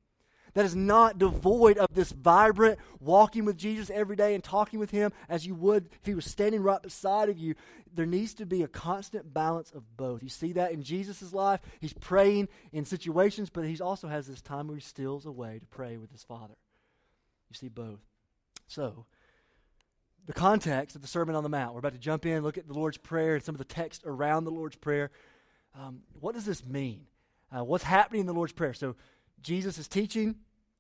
That 0.54 0.64
is 0.64 0.76
not 0.76 1.18
devoid 1.18 1.78
of 1.78 1.94
this 1.94 2.14
vibrant 2.14 2.80
walking 3.02 3.44
with 3.44 3.58
Jesus 3.58 3.90
every 3.90 4.16
day 4.16 4.36
and 4.36 4.44
talking 4.44 4.80
with 4.80 4.92
Him 4.92 5.12
as 5.28 5.46
you 5.46 5.54
would 5.56 5.90
if 6.00 6.06
He 6.06 6.16
was 6.16 6.24
standing 6.24 6.64
right 6.64 6.82
beside 6.82 7.28
of 7.28 7.38
you. 7.38 7.56
There 7.94 8.06
needs 8.06 8.34
to 8.36 8.46
be 8.46 8.64
a 8.64 8.68
constant 8.68 9.34
balance 9.34 9.72
of 9.72 9.98
both. 9.98 10.24
You 10.24 10.30
see 10.30 10.54
that 10.54 10.72
in 10.72 10.82
Jesus' 10.82 11.34
life. 11.34 11.60
He's 11.82 11.92
praying 11.92 12.48
in 12.72 12.86
situations, 12.86 13.50
but 13.50 13.66
He 13.66 13.82
also 13.82 14.08
has 14.08 14.28
this 14.28 14.42
time 14.42 14.68
where 14.68 14.78
He 14.78 14.82
steals 14.82 15.26
away 15.26 15.60
to 15.60 15.66
pray 15.66 15.98
with 15.98 16.12
His 16.14 16.24
Father. 16.24 16.56
You 17.50 17.56
see 17.56 17.68
both. 17.68 18.00
So, 18.68 19.06
the 20.26 20.34
context 20.34 20.96
of 20.96 21.02
the 21.02 21.08
Sermon 21.08 21.36
on 21.36 21.44
the 21.44 21.50
Mount. 21.50 21.74
We're 21.74 21.80
about 21.80 21.94
to 21.94 22.00
jump 22.00 22.26
in, 22.26 22.44
look 22.44 22.58
at 22.58 22.68
the 22.68 22.74
Lord's 22.74 22.98
Prayer 22.98 23.36
and 23.36 23.44
some 23.44 23.56
of 23.56 23.60
the 23.60 23.66
text 23.66 24.04
around 24.06 24.46
the 24.46 24.52
Lord's 24.52 24.76
Prayer. 24.76 25.12
Um, 25.80 26.02
what 26.20 26.34
does 26.34 26.46
this 26.46 26.66
mean? 26.66 27.06
Uh, 27.56 27.64
what's 27.64 27.84
happening 27.84 28.22
in 28.22 28.28
the 28.28 28.34
Lord's 28.34 28.54
Prayer? 28.54 28.74
So, 28.74 28.96
Jesus 29.42 29.78
is 29.78 29.88
teaching 29.88 30.36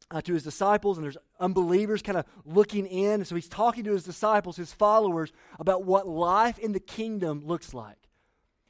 uh, 0.09 0.21
to 0.21 0.33
his 0.33 0.43
disciples, 0.43 0.97
and 0.97 1.03
there's 1.03 1.17
unbelievers 1.39 2.01
kind 2.01 2.17
of 2.17 2.25
looking 2.45 2.87
in. 2.87 3.15
And 3.15 3.27
so, 3.27 3.35
he's 3.35 3.49
talking 3.49 3.83
to 3.83 3.91
his 3.91 4.03
disciples, 4.03 4.57
his 4.57 4.73
followers, 4.73 5.31
about 5.59 5.83
what 5.83 6.07
life 6.07 6.57
in 6.57 6.71
the 6.71 6.79
kingdom 6.79 7.41
looks 7.45 7.73
like. 7.73 7.97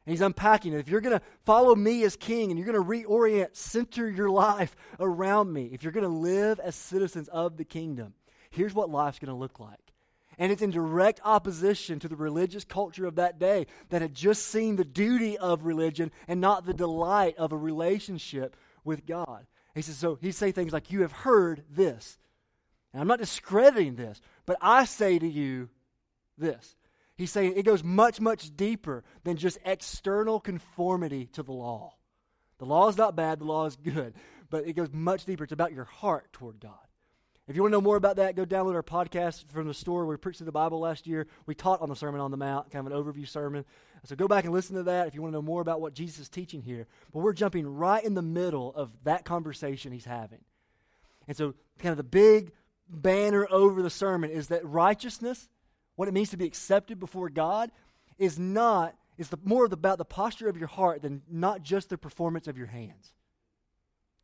And 0.05 0.11
he's 0.11 0.21
unpacking 0.21 0.73
it. 0.73 0.79
If 0.79 0.89
you're 0.89 1.01
going 1.01 1.17
to 1.17 1.25
follow 1.45 1.73
me 1.73 2.03
as 2.03 2.15
king 2.15 2.51
and 2.51 2.59
you're 2.59 2.71
going 2.71 2.83
to 2.83 3.07
reorient, 3.07 3.55
center 3.55 4.09
your 4.09 4.29
life 4.29 4.75
around 4.99 5.51
me, 5.51 5.69
if 5.71 5.83
you're 5.83 5.91
going 5.91 6.03
to 6.03 6.09
live 6.09 6.59
as 6.59 6.75
citizens 6.75 7.27
of 7.29 7.57
the 7.57 7.65
kingdom, 7.65 8.13
here's 8.51 8.73
what 8.73 8.89
life's 8.89 9.19
going 9.19 9.33
to 9.33 9.35
look 9.35 9.59
like. 9.59 9.84
And 10.37 10.51
it's 10.51 10.61
in 10.61 10.71
direct 10.71 11.21
opposition 11.23 11.99
to 11.99 12.07
the 12.07 12.15
religious 12.15 12.63
culture 12.63 13.05
of 13.05 13.15
that 13.15 13.39
day 13.39 13.67
that 13.89 14.01
had 14.01 14.13
just 14.13 14.47
seen 14.47 14.75
the 14.75 14.85
duty 14.85 15.37
of 15.37 15.65
religion 15.65 16.11
and 16.27 16.41
not 16.41 16.65
the 16.65 16.73
delight 16.73 17.37
of 17.37 17.51
a 17.51 17.57
relationship 17.57 18.55
with 18.83 19.05
God. 19.05 19.45
He 19.73 19.81
says, 19.81 19.97
so 19.97 20.17
he'd 20.21 20.33
say 20.33 20.51
things 20.51 20.73
like, 20.73 20.91
You 20.91 21.01
have 21.01 21.11
heard 21.11 21.63
this. 21.69 22.17
And 22.93 23.01
I'm 23.01 23.07
not 23.07 23.19
discrediting 23.19 23.95
this, 23.95 24.21
but 24.45 24.57
I 24.61 24.85
say 24.85 25.19
to 25.19 25.27
you 25.27 25.69
this. 26.37 26.75
He's 27.17 27.31
saying 27.31 27.53
it 27.55 27.63
goes 27.63 27.83
much, 27.83 28.19
much 28.19 28.55
deeper 28.55 29.03
than 29.23 29.37
just 29.37 29.57
external 29.65 30.39
conformity 30.39 31.27
to 31.33 31.43
the 31.43 31.51
law. 31.51 31.95
The 32.57 32.65
law 32.65 32.87
is 32.87 32.97
not 32.97 33.15
bad, 33.15 33.39
the 33.39 33.45
law 33.45 33.65
is 33.65 33.75
good, 33.75 34.13
but 34.49 34.67
it 34.67 34.73
goes 34.73 34.89
much 34.91 35.25
deeper. 35.25 35.43
It's 35.43 35.53
about 35.53 35.73
your 35.73 35.85
heart 35.85 36.31
toward 36.31 36.59
God. 36.59 36.84
If 37.47 37.55
you 37.55 37.61
want 37.61 37.73
to 37.73 37.77
know 37.77 37.81
more 37.81 37.95
about 37.95 38.15
that, 38.15 38.35
go 38.35 38.43
download 38.43 38.73
our 38.73 38.81
podcast 38.81 39.51
from 39.51 39.67
the 39.67 39.73
store. 39.73 40.07
We 40.07 40.17
preached 40.17 40.39
through 40.39 40.45
the 40.45 40.51
Bible 40.51 40.79
last 40.79 41.05
year. 41.05 41.27
We 41.45 41.53
taught 41.53 41.79
on 41.79 41.89
the 41.89 41.95
Sermon 41.95 42.19
on 42.19 42.31
the 42.31 42.37
Mount, 42.37 42.71
kind 42.71 42.87
of 42.87 42.91
an 42.91 42.97
overview 42.97 43.27
sermon. 43.27 43.65
So 44.03 44.15
go 44.15 44.27
back 44.27 44.45
and 44.45 44.53
listen 44.53 44.75
to 44.77 44.83
that 44.83 45.07
if 45.07 45.13
you 45.13 45.21
want 45.21 45.33
to 45.33 45.37
know 45.37 45.43
more 45.43 45.61
about 45.61 45.79
what 45.79 45.93
Jesus 45.93 46.21
is 46.21 46.29
teaching 46.29 46.63
here. 46.63 46.87
But 47.13 47.19
we're 47.19 47.33
jumping 47.33 47.67
right 47.67 48.03
in 48.03 48.15
the 48.15 48.23
middle 48.23 48.73
of 48.73 48.91
that 49.03 49.25
conversation 49.25 49.91
he's 49.91 50.05
having. 50.05 50.39
And 51.27 51.37
so, 51.37 51.53
kind 51.79 51.91
of 51.91 51.97
the 51.97 52.03
big 52.03 52.51
banner 52.89 53.47
over 53.49 53.81
the 53.81 53.89
sermon 53.89 54.29
is 54.29 54.47
that 54.47 54.65
righteousness, 54.65 55.47
what 55.95 56.07
it 56.07 56.13
means 56.13 56.29
to 56.29 56.37
be 56.37 56.45
accepted 56.45 56.99
before 56.99 57.29
God, 57.29 57.71
is 58.17 58.39
not 58.39 58.95
is 59.17 59.29
the, 59.29 59.39
more 59.43 59.65
about 59.65 59.97
the 59.97 60.05
posture 60.05 60.49
of 60.49 60.57
your 60.57 60.67
heart 60.67 61.01
than 61.01 61.21
not 61.29 61.63
just 61.63 61.89
the 61.89 61.97
performance 61.97 62.47
of 62.47 62.57
your 62.57 62.67
hands. 62.67 63.13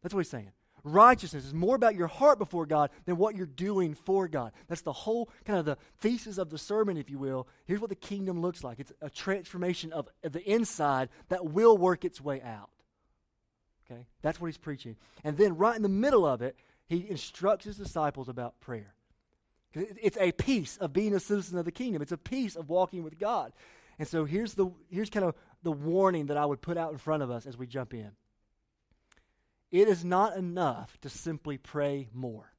That's 0.01 0.13
what 0.13 0.21
he's 0.21 0.29
saying 0.29 0.51
righteousness 0.83 1.45
is 1.45 1.53
more 1.53 1.75
about 1.75 1.95
your 1.95 2.07
heart 2.07 2.39
before 2.39 2.65
God 2.65 2.89
than 3.05 3.17
what 3.17 3.35
you're 3.35 3.45
doing 3.45 3.93
for 3.93 4.27
God. 4.27 4.51
That's 4.67 4.81
the 4.81 4.93
whole 4.93 5.29
kind 5.45 5.59
of 5.59 5.65
the 5.65 5.77
thesis 5.99 6.37
of 6.37 6.49
the 6.49 6.57
sermon, 6.57 6.97
if 6.97 7.09
you 7.09 7.17
will. 7.17 7.47
Here's 7.65 7.79
what 7.79 7.89
the 7.89 7.95
kingdom 7.95 8.41
looks 8.41 8.63
like 8.63 8.79
it's 8.79 8.93
a 9.01 9.09
transformation 9.09 9.93
of, 9.93 10.07
the 10.23 10.43
inside 10.49 11.09
that 11.29 11.45
will 11.45 11.77
work 11.77 12.05
its 12.05 12.21
way 12.21 12.41
out. 12.41 12.69
Okay? 13.89 14.05
That's 14.21 14.39
what 14.39 14.47
he's 14.47 14.57
preaching. 14.57 14.95
And 15.23 15.37
then, 15.37 15.57
right 15.57 15.75
in 15.75 15.81
the 15.81 15.89
middle 15.89 16.25
of 16.25 16.41
it, 16.41 16.55
he 16.87 17.09
instructs 17.09 17.65
his 17.65 17.77
disciples 17.77 18.29
about 18.29 18.59
prayer. 18.59 18.93
It's 19.73 20.17
a 20.19 20.33
piece 20.33 20.77
of 20.77 20.91
being 20.91 21.15
a 21.15 21.19
citizen 21.19 21.57
of 21.57 21.65
the 21.65 21.71
kingdom, 21.71 22.01
it's 22.01 22.11
a 22.11 22.17
piece 22.17 22.55
of 22.55 22.69
walking 22.69 23.03
with 23.03 23.17
God. 23.17 23.53
And 23.99 24.07
so 24.07 24.25
here's 24.25 24.55
the 24.55 24.71
here's 24.89 25.09
kind 25.09 25.25
of 25.25 25.35
the 25.63 25.71
warning 25.71 26.25
that 26.27 26.37
I 26.37 26.45
would 26.45 26.61
put 26.61 26.77
out 26.77 26.91
in 26.91 26.97
front 26.97 27.23
of 27.23 27.29
us 27.29 27.45
as 27.45 27.57
we 27.57 27.67
jump 27.67 27.93
in. 27.93 28.11
It 29.71 29.87
is 29.87 30.03
not 30.03 30.35
enough 30.35 30.97
to 31.01 31.09
simply 31.09 31.57
pray 31.57 32.09
more. 32.13 32.51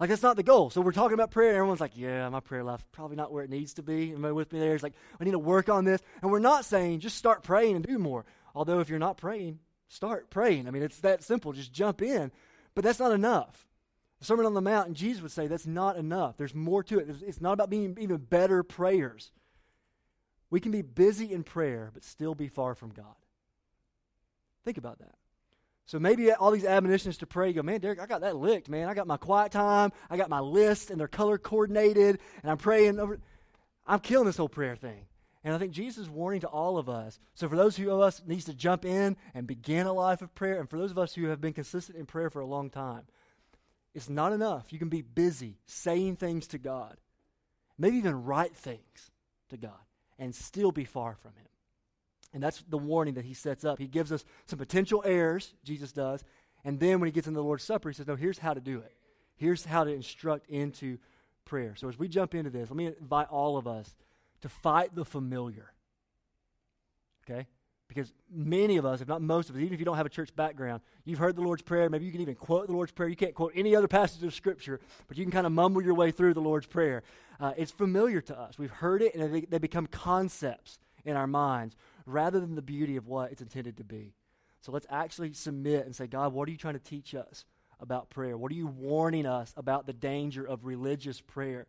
Like, 0.00 0.10
that's 0.10 0.22
not 0.22 0.36
the 0.36 0.42
goal. 0.42 0.70
So, 0.70 0.80
we're 0.80 0.92
talking 0.92 1.14
about 1.14 1.30
prayer, 1.30 1.50
and 1.50 1.56
everyone's 1.56 1.80
like, 1.80 1.96
yeah, 1.96 2.28
my 2.28 2.40
prayer 2.40 2.64
life 2.64 2.84
probably 2.92 3.16
not 3.16 3.32
where 3.32 3.44
it 3.44 3.50
needs 3.50 3.74
to 3.74 3.82
be. 3.82 4.12
I 4.12 4.32
with 4.32 4.52
me 4.52 4.58
there? 4.58 4.74
It's 4.74 4.82
like, 4.82 4.94
I 5.20 5.24
need 5.24 5.32
to 5.32 5.38
work 5.38 5.68
on 5.68 5.84
this. 5.84 6.00
And 6.20 6.30
we're 6.30 6.40
not 6.40 6.64
saying 6.64 7.00
just 7.00 7.16
start 7.16 7.42
praying 7.42 7.76
and 7.76 7.86
do 7.86 7.98
more. 7.98 8.24
Although, 8.54 8.80
if 8.80 8.88
you're 8.88 8.98
not 8.98 9.16
praying, 9.16 9.60
start 9.88 10.30
praying. 10.30 10.66
I 10.68 10.70
mean, 10.70 10.82
it's 10.82 11.00
that 11.00 11.22
simple. 11.22 11.52
Just 11.52 11.72
jump 11.72 12.02
in. 12.02 12.32
But 12.74 12.84
that's 12.84 12.98
not 12.98 13.12
enough. 13.12 13.66
The 14.18 14.24
Sermon 14.24 14.46
on 14.46 14.54
the 14.54 14.60
Mount, 14.60 14.88
and 14.88 14.96
Jesus 14.96 15.22
would 15.22 15.32
say 15.32 15.46
that's 15.46 15.66
not 15.66 15.96
enough. 15.96 16.36
There's 16.36 16.54
more 16.54 16.82
to 16.84 16.98
it. 16.98 17.08
It's 17.26 17.40
not 17.40 17.52
about 17.52 17.70
being 17.70 17.96
even 18.00 18.16
better 18.16 18.62
prayers. 18.62 19.32
We 20.50 20.60
can 20.60 20.72
be 20.72 20.82
busy 20.82 21.32
in 21.32 21.42
prayer, 21.44 21.90
but 21.92 22.04
still 22.04 22.34
be 22.34 22.48
far 22.48 22.74
from 22.74 22.90
God. 22.90 23.14
Think 24.64 24.78
about 24.78 24.98
that. 24.98 25.14
So 25.86 25.98
maybe 25.98 26.32
all 26.32 26.50
these 26.50 26.64
admonitions 26.64 27.18
to 27.18 27.26
pray, 27.26 27.52
go, 27.52 27.62
man, 27.62 27.80
Derick, 27.80 28.00
I 28.00 28.06
got 28.06 28.22
that 28.22 28.36
licked, 28.36 28.70
man. 28.70 28.88
I 28.88 28.94
got 28.94 29.06
my 29.06 29.18
quiet 29.18 29.52
time, 29.52 29.92
I 30.08 30.16
got 30.16 30.30
my 30.30 30.40
list, 30.40 30.90
and 30.90 30.98
they're 30.98 31.08
color 31.08 31.36
coordinated, 31.36 32.20
and 32.42 32.50
I'm 32.50 32.56
praying 32.56 32.98
over. 32.98 33.20
I'm 33.86 34.00
killing 34.00 34.26
this 34.26 34.38
whole 34.38 34.48
prayer 34.48 34.76
thing. 34.76 35.06
And 35.44 35.54
I 35.54 35.58
think 35.58 35.72
Jesus 35.72 36.04
is 36.04 36.10
warning 36.10 36.40
to 36.40 36.46
all 36.46 36.78
of 36.78 36.88
us. 36.88 37.20
So 37.34 37.50
for 37.50 37.56
those 37.56 37.78
of 37.78 38.00
us 38.00 38.22
needs 38.26 38.46
to 38.46 38.54
jump 38.54 38.86
in 38.86 39.18
and 39.34 39.46
begin 39.46 39.86
a 39.86 39.92
life 39.92 40.22
of 40.22 40.34
prayer, 40.34 40.58
and 40.58 40.70
for 40.70 40.78
those 40.78 40.90
of 40.90 40.98
us 40.98 41.14
who 41.14 41.26
have 41.26 41.42
been 41.42 41.52
consistent 41.52 41.98
in 41.98 42.06
prayer 42.06 42.30
for 42.30 42.40
a 42.40 42.46
long 42.46 42.70
time, 42.70 43.02
it's 43.94 44.08
not 44.08 44.32
enough. 44.32 44.72
You 44.72 44.78
can 44.78 44.88
be 44.88 45.02
busy 45.02 45.58
saying 45.66 46.16
things 46.16 46.46
to 46.48 46.58
God, 46.58 46.96
maybe 47.76 47.98
even 47.98 48.24
write 48.24 48.56
things 48.56 49.10
to 49.50 49.58
God, 49.58 49.72
and 50.18 50.34
still 50.34 50.72
be 50.72 50.84
far 50.84 51.14
from 51.14 51.32
Him. 51.32 51.46
And 52.34 52.42
that's 52.42 52.62
the 52.68 52.76
warning 52.76 53.14
that 53.14 53.24
he 53.24 53.32
sets 53.32 53.64
up. 53.64 53.78
He 53.78 53.86
gives 53.86 54.10
us 54.12 54.24
some 54.46 54.58
potential 54.58 55.02
errors, 55.06 55.54
Jesus 55.62 55.92
does. 55.92 56.24
And 56.64 56.80
then 56.80 56.98
when 56.98 57.06
he 57.06 57.12
gets 57.12 57.28
into 57.28 57.38
the 57.38 57.44
Lord's 57.44 57.62
Supper, 57.62 57.88
he 57.88 57.94
says, 57.94 58.08
No, 58.08 58.16
here's 58.16 58.38
how 58.38 58.52
to 58.52 58.60
do 58.60 58.78
it. 58.78 58.92
Here's 59.36 59.64
how 59.64 59.84
to 59.84 59.90
instruct 59.90 60.48
into 60.50 60.98
prayer. 61.44 61.74
So 61.76 61.88
as 61.88 61.98
we 61.98 62.08
jump 62.08 62.34
into 62.34 62.50
this, 62.50 62.70
let 62.70 62.76
me 62.76 62.86
invite 63.00 63.28
all 63.28 63.56
of 63.56 63.66
us 63.66 63.94
to 64.42 64.48
fight 64.48 64.94
the 64.94 65.04
familiar. 65.04 65.72
Okay? 67.24 67.46
Because 67.86 68.12
many 68.30 68.76
of 68.78 68.84
us, 68.84 69.00
if 69.00 69.08
not 69.08 69.22
most 69.22 69.50
of 69.50 69.56
us, 69.56 69.60
even 69.60 69.74
if 69.74 69.78
you 69.78 69.86
don't 69.86 69.96
have 69.96 70.06
a 70.06 70.10
church 70.10 70.34
background, 70.34 70.82
you've 71.04 71.18
heard 71.18 71.36
the 71.36 71.42
Lord's 71.42 71.62
Prayer. 71.62 71.88
Maybe 71.88 72.06
you 72.06 72.12
can 72.12 72.20
even 72.20 72.34
quote 72.34 72.66
the 72.66 72.72
Lord's 72.72 72.92
Prayer. 72.92 73.08
You 73.08 73.16
can't 73.16 73.34
quote 73.34 73.52
any 73.54 73.76
other 73.76 73.88
passage 73.88 74.22
of 74.24 74.34
Scripture, 74.34 74.80
but 75.06 75.16
you 75.16 75.24
can 75.24 75.30
kind 75.30 75.46
of 75.46 75.52
mumble 75.52 75.82
your 75.82 75.94
way 75.94 76.10
through 76.10 76.34
the 76.34 76.40
Lord's 76.40 76.66
Prayer. 76.66 77.02
Uh, 77.38 77.52
it's 77.56 77.70
familiar 77.70 78.20
to 78.22 78.38
us. 78.38 78.58
We've 78.58 78.70
heard 78.70 79.02
it, 79.02 79.14
and 79.14 79.32
they, 79.32 79.42
they 79.42 79.58
become 79.58 79.86
concepts 79.86 80.78
in 81.04 81.16
our 81.16 81.26
minds 81.26 81.76
rather 82.06 82.40
than 82.40 82.54
the 82.54 82.62
beauty 82.62 82.96
of 82.96 83.06
what 83.06 83.32
it's 83.32 83.42
intended 83.42 83.76
to 83.78 83.84
be. 83.84 84.14
So 84.60 84.72
let's 84.72 84.86
actually 84.90 85.32
submit 85.34 85.84
and 85.84 85.94
say, 85.94 86.06
God, 86.06 86.32
what 86.32 86.48
are 86.48 86.52
you 86.52 86.58
trying 86.58 86.74
to 86.74 86.80
teach 86.80 87.14
us 87.14 87.44
about 87.80 88.10
prayer? 88.10 88.36
What 88.36 88.50
are 88.50 88.56
you 88.56 88.66
warning 88.66 89.26
us 89.26 89.52
about 89.56 89.86
the 89.86 89.92
danger 89.92 90.44
of 90.44 90.64
religious 90.64 91.20
prayer? 91.20 91.66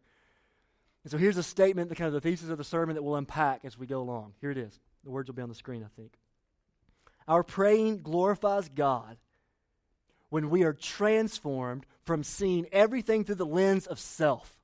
And 1.04 1.12
so 1.12 1.18
here's 1.18 1.38
a 1.38 1.44
statement, 1.44 1.90
the 1.90 1.96
kind 1.96 2.08
of 2.08 2.14
the 2.14 2.22
thesis 2.22 2.50
of 2.50 2.58
the 2.58 2.64
sermon 2.64 2.96
that 2.96 3.04
we'll 3.04 3.16
unpack 3.16 3.66
as 3.66 3.78
we 3.78 3.86
go 3.86 4.02
along. 4.02 4.34
Here 4.42 4.50
it 4.50 4.58
is. 4.58 4.80
The 5.04 5.12
words 5.12 5.28
will 5.28 5.36
be 5.36 5.42
on 5.42 5.50
the 5.50 5.56
screen, 5.56 5.84
I 5.84 5.90
think. 5.96 6.14
Our 7.28 7.44
praying 7.44 8.02
glorifies 8.02 8.70
God 8.70 9.18
when 10.30 10.50
we 10.50 10.64
are 10.64 10.74
transformed 10.74 11.86
from 12.04 12.24
seeing 12.24 12.68
everything 12.72 13.24
through 13.24 13.36
the 13.36 13.46
lens 13.46 13.88
of 13.88 14.00
self. 14.00 14.60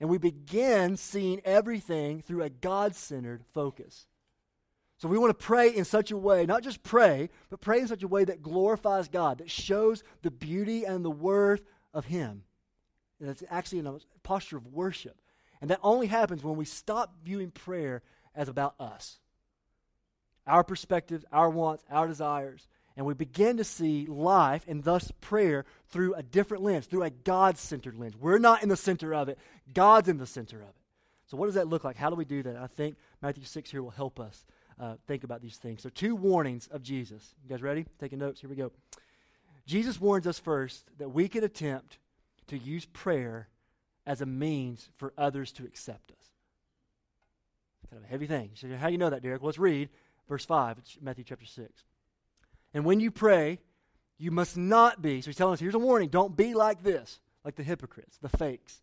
And 0.00 0.08
we 0.08 0.18
begin 0.18 0.96
seeing 0.96 1.40
everything 1.44 2.22
through 2.22 2.42
a 2.42 2.50
God 2.50 2.94
centered 2.94 3.44
focus. 3.54 4.06
So 5.02 5.08
we 5.08 5.18
want 5.18 5.36
to 5.36 5.44
pray 5.44 5.74
in 5.74 5.84
such 5.84 6.12
a 6.12 6.16
way, 6.16 6.46
not 6.46 6.62
just 6.62 6.84
pray, 6.84 7.28
but 7.50 7.60
pray 7.60 7.80
in 7.80 7.88
such 7.88 8.04
a 8.04 8.08
way 8.08 8.22
that 8.22 8.40
glorifies 8.40 9.08
God, 9.08 9.38
that 9.38 9.50
shows 9.50 10.04
the 10.22 10.30
beauty 10.30 10.84
and 10.84 11.04
the 11.04 11.10
worth 11.10 11.64
of 11.92 12.04
Him. 12.04 12.44
And 13.18 13.28
it's 13.28 13.42
actually 13.50 13.80
in 13.80 13.88
a 13.88 13.98
posture 14.22 14.58
of 14.58 14.68
worship. 14.68 15.20
And 15.60 15.70
that 15.70 15.80
only 15.82 16.06
happens 16.06 16.44
when 16.44 16.54
we 16.54 16.64
stop 16.64 17.16
viewing 17.24 17.50
prayer 17.50 18.02
as 18.32 18.48
about 18.48 18.76
us 18.78 19.18
our 20.46 20.62
perspectives, 20.62 21.24
our 21.32 21.50
wants, 21.50 21.82
our 21.90 22.06
desires, 22.06 22.68
and 22.96 23.04
we 23.04 23.14
begin 23.14 23.56
to 23.56 23.64
see 23.64 24.06
life 24.06 24.64
and 24.68 24.84
thus 24.84 25.10
prayer 25.20 25.64
through 25.88 26.14
a 26.14 26.22
different 26.22 26.62
lens, 26.62 26.86
through 26.86 27.02
a 27.02 27.10
God 27.10 27.58
centered 27.58 27.98
lens. 27.98 28.16
We're 28.16 28.38
not 28.38 28.62
in 28.62 28.68
the 28.68 28.76
center 28.76 29.12
of 29.14 29.28
it, 29.28 29.36
God's 29.74 30.08
in 30.08 30.18
the 30.18 30.26
center 30.26 30.62
of 30.62 30.68
it. 30.68 30.76
So, 31.26 31.36
what 31.36 31.46
does 31.46 31.56
that 31.56 31.66
look 31.66 31.82
like? 31.82 31.96
How 31.96 32.08
do 32.08 32.14
we 32.14 32.24
do 32.24 32.44
that? 32.44 32.56
I 32.56 32.68
think 32.68 32.96
Matthew 33.20 33.42
6 33.42 33.68
here 33.68 33.82
will 33.82 33.90
help 33.90 34.20
us 34.20 34.44
uh, 34.80 34.94
think 35.06 35.24
about 35.24 35.42
these 35.42 35.56
things. 35.56 35.82
So, 35.82 35.88
two 35.88 36.14
warnings 36.14 36.68
of 36.68 36.82
Jesus. 36.82 37.34
You 37.42 37.50
guys 37.50 37.62
ready? 37.62 37.86
Taking 38.00 38.18
notes? 38.18 38.40
Here 38.40 38.50
we 38.50 38.56
go. 38.56 38.72
Jesus 39.66 40.00
warns 40.00 40.26
us 40.26 40.38
first 40.38 40.84
that 40.98 41.10
we 41.10 41.28
could 41.28 41.44
attempt 41.44 41.98
to 42.48 42.58
use 42.58 42.84
prayer 42.86 43.48
as 44.06 44.20
a 44.20 44.26
means 44.26 44.88
for 44.96 45.12
others 45.16 45.52
to 45.52 45.64
accept 45.64 46.10
us. 46.10 46.30
Kind 47.90 48.02
of 48.02 48.08
a 48.08 48.10
heavy 48.10 48.26
thing. 48.26 48.50
So, 48.54 48.68
how 48.76 48.86
do 48.86 48.92
you 48.92 48.98
know 48.98 49.10
that, 49.10 49.22
Derick? 49.22 49.40
Well, 49.42 49.48
let's 49.48 49.58
read 49.58 49.88
verse 50.28 50.44
5, 50.44 50.78
Matthew 51.00 51.24
chapter 51.24 51.46
6. 51.46 51.84
And 52.74 52.84
when 52.84 53.00
you 53.00 53.10
pray, 53.10 53.58
you 54.18 54.30
must 54.30 54.56
not 54.56 55.02
be. 55.02 55.20
So 55.20 55.26
he's 55.26 55.36
telling 55.36 55.54
us 55.54 55.60
here's 55.60 55.74
a 55.74 55.80
warning 55.80 56.08
don't 56.08 56.36
be 56.36 56.54
like 56.54 56.82
this, 56.82 57.20
like 57.44 57.56
the 57.56 57.62
hypocrites, 57.62 58.18
the 58.18 58.28
fakes. 58.28 58.80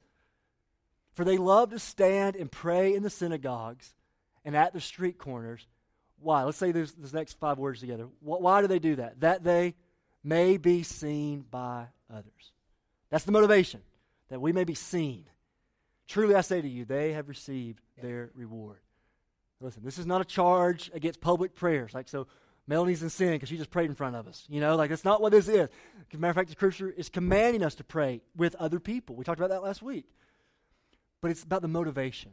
For 1.13 1.23
they 1.23 1.37
love 1.37 1.71
to 1.71 1.79
stand 1.79 2.35
and 2.35 2.51
pray 2.51 2.93
in 2.93 3.03
the 3.03 3.09
synagogues 3.09 3.93
and 4.45 4.55
at 4.55 4.73
the 4.73 4.81
street 4.81 5.17
corners. 5.17 5.65
Why? 6.21 6.43
Let's 6.43 6.57
say 6.57 6.71
these, 6.71 6.93
these 6.93 7.13
next 7.13 7.39
five 7.39 7.57
words 7.57 7.79
together. 7.79 8.07
Why 8.19 8.61
do 8.61 8.67
they 8.67 8.79
do 8.79 8.95
that? 8.97 9.19
That 9.21 9.43
they 9.43 9.75
may 10.23 10.57
be 10.57 10.83
seen 10.83 11.45
by 11.49 11.87
others. 12.11 12.51
That's 13.09 13.23
the 13.23 13.31
motivation, 13.31 13.81
that 14.29 14.41
we 14.41 14.51
may 14.51 14.63
be 14.63 14.75
seen. 14.75 15.25
Truly, 16.07 16.35
I 16.35 16.41
say 16.41 16.61
to 16.61 16.67
you, 16.67 16.85
they 16.85 17.13
have 17.13 17.29
received 17.29 17.81
their 18.01 18.31
reward. 18.35 18.79
Listen, 19.61 19.83
this 19.83 19.97
is 19.97 20.05
not 20.05 20.21
a 20.21 20.25
charge 20.25 20.89
against 20.93 21.21
public 21.21 21.53
prayers. 21.53 21.93
Like, 21.93 22.07
so 22.07 22.27
Melanie's 22.65 23.03
in 23.03 23.09
sin 23.09 23.33
because 23.33 23.49
she 23.49 23.57
just 23.57 23.71
prayed 23.71 23.89
in 23.89 23.95
front 23.95 24.15
of 24.15 24.27
us. 24.27 24.45
You 24.47 24.61
know, 24.61 24.75
like 24.75 24.89
that's 24.89 25.03
not 25.03 25.21
what 25.21 25.31
this 25.31 25.47
is. 25.47 25.61
As 25.61 25.69
a 26.13 26.17
matter 26.17 26.29
of 26.29 26.35
fact, 26.35 26.49
the 26.49 26.53
scripture 26.53 26.89
is 26.89 27.09
commanding 27.09 27.63
us 27.63 27.75
to 27.75 27.83
pray 27.83 28.21
with 28.35 28.55
other 28.55 28.79
people. 28.79 29.15
We 29.15 29.23
talked 29.23 29.39
about 29.39 29.49
that 29.49 29.63
last 29.63 29.81
week. 29.81 30.05
But 31.21 31.31
it's 31.31 31.43
about 31.43 31.61
the 31.61 31.67
motivation. 31.67 32.31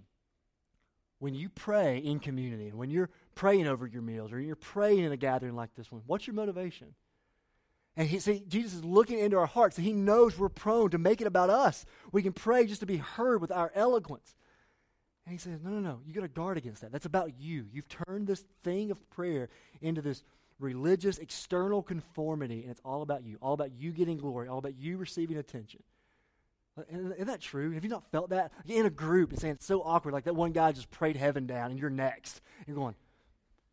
When 1.19 1.35
you 1.35 1.49
pray 1.49 1.99
in 1.99 2.21
community, 2.21 2.69
and 2.69 2.79
when 2.79 2.91
you're 2.91 3.09
praying 3.37 3.69
over 3.69 3.87
your 3.87 4.03
meals, 4.03 4.33
or 4.33 4.41
you're 4.41 4.57
praying 4.57 5.05
in 5.05 5.13
a 5.13 5.17
gathering 5.17 5.55
like 5.55 5.73
this 5.77 5.93
one, 5.93 6.03
what's 6.07 6.27
your 6.27 6.35
motivation? 6.35 6.95
And 7.97 8.09
he, 8.09 8.19
see, 8.19 8.45
Jesus 8.49 8.75
is 8.75 8.85
looking 8.85 9.19
into 9.21 9.39
our 9.39 9.47
hearts, 9.47 9.79
and 9.79 9.87
he 9.87 9.93
knows 9.93 10.37
we're 10.37 10.49
prone 10.49 10.91
to 10.91 10.99
make 10.99 11.21
it 11.21 11.27
about 11.27 11.49
us. 11.49 11.87
We 12.13 12.23
can 12.23 12.33
pray 12.33 12.67
just 12.67 12.81
to 12.81 12.87
be 12.87 12.97
heard 12.97 13.41
with 13.41 13.53
our 13.53 13.71
eloquence. 13.75 14.35
And 15.25 15.33
he 15.33 15.39
says, 15.39 15.61
No, 15.63 15.71
no, 15.71 15.81
no. 15.81 16.01
You 16.07 16.13
got 16.13 16.23
to 16.23 16.29
guard 16.29 16.59
against 16.59 16.83
that. 16.83 16.93
That's 16.93 17.07
about 17.07 17.39
you. 17.39 17.67
You've 17.73 17.89
turned 17.89 18.27
this 18.27 18.45
thing 18.63 18.91
of 18.91 19.11
prayer 19.11 19.49
into 19.81 20.03
this 20.03 20.25
religious 20.59 21.19
external 21.19 21.83
conformity, 21.83 22.63
and 22.63 22.71
it's 22.71 22.81
all 22.85 23.03
about 23.03 23.25
you, 23.25 23.39
all 23.41 23.55
about 23.55 23.73
you 23.73 23.93
getting 23.93 24.19
glory, 24.19 24.49
all 24.49 24.59
about 24.59 24.77
you 24.77 24.99
receiving 24.99 25.37
attention. 25.37 25.83
Uh, 26.79 26.83
isn't 26.91 27.27
that 27.27 27.41
true? 27.41 27.73
Have 27.73 27.85
you 27.85 27.91
not 27.91 28.11
felt 28.11 28.31
that? 28.31 28.53
In 28.67 28.85
a 28.85 28.91
group 28.91 29.31
and 29.31 29.41
saying 29.41 29.55
it's 29.55 29.67
so 29.67 29.83
awkward, 29.83 30.13
like 30.13 30.25
that 30.25 30.37
one 30.37 30.53
guy 30.53 30.73
just 30.73 30.91
prayed 30.91 31.17
heaven 31.17 31.47
down, 31.47 31.71
and 31.71 31.81
you're 31.81 31.91
next. 31.91 32.43
You're 32.67 32.77
going, 32.77 32.95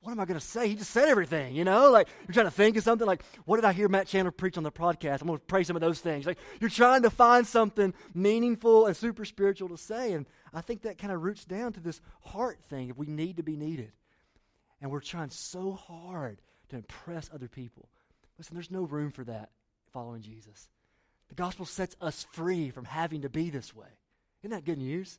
what 0.04 0.12
am 0.12 0.20
I 0.20 0.26
going 0.26 0.40
to 0.40 0.46
say? 0.46 0.68
He 0.68 0.76
just 0.76 0.92
said 0.92 1.08
everything, 1.08 1.56
you 1.56 1.64
know? 1.64 1.90
Like, 1.90 2.10
you're 2.28 2.34
trying 2.34 2.46
to 2.46 2.52
think 2.52 2.76
of 2.76 2.84
something 2.84 3.08
like, 3.08 3.24
what 3.46 3.56
did 3.56 3.64
I 3.64 3.72
hear 3.72 3.88
Matt 3.88 4.06
Chandler 4.06 4.32
preach 4.32 4.58
on 4.58 4.64
the 4.64 4.72
podcast? 4.72 5.22
I'm 5.22 5.28
going 5.28 5.40
to 5.40 5.46
pray 5.46 5.64
some 5.64 5.78
of 5.78 5.82
those 5.82 6.02
things. 6.02 6.26
Like, 6.26 6.40
you're 6.60 6.70
trying 6.70 7.04
to 7.04 7.10
find 7.10 7.48
something 7.48 7.94
meaningful 8.14 8.86
and 8.86 8.98
super 8.98 9.24
spiritual 9.24 9.70
to 9.70 9.78
say. 9.78 10.12
And 10.12 10.26
I 10.54 10.60
think 10.60 10.82
that 10.82 10.98
kind 10.98 11.14
of 11.14 11.24
roots 11.24 11.46
down 11.46 11.72
to 11.74 11.80
this 11.80 12.02
heart 12.22 12.62
thing 12.66 12.90
if 12.90 12.98
we 12.98 13.08
need 13.08 13.38
to 13.38 13.44
be 13.44 13.56
needed. 13.56 13.94
And 14.82 14.92
we're 14.92 15.00
trying 15.00 15.30
so 15.30 15.72
hard 15.72 16.42
to 16.68 16.76
impress 16.76 17.30
other 17.34 17.48
people. 17.48 17.88
Listen, 18.38 18.56
there's 18.56 18.72
no 18.72 18.84
room 18.84 19.12
for 19.12 19.24
that 19.24 19.52
following 19.94 20.22
Jesus. 20.22 20.68
The 21.30 21.36
gospel 21.36 21.66
sets 21.66 21.96
us 22.02 22.28
free 22.34 22.72
from 22.72 22.84
having 22.86 23.22
to 23.22 23.30
be 23.30 23.50
this 23.50 23.74
way. 23.74 23.88
Isn't 24.42 24.52
that 24.52 24.66
good 24.66 24.80
news? 24.80 25.18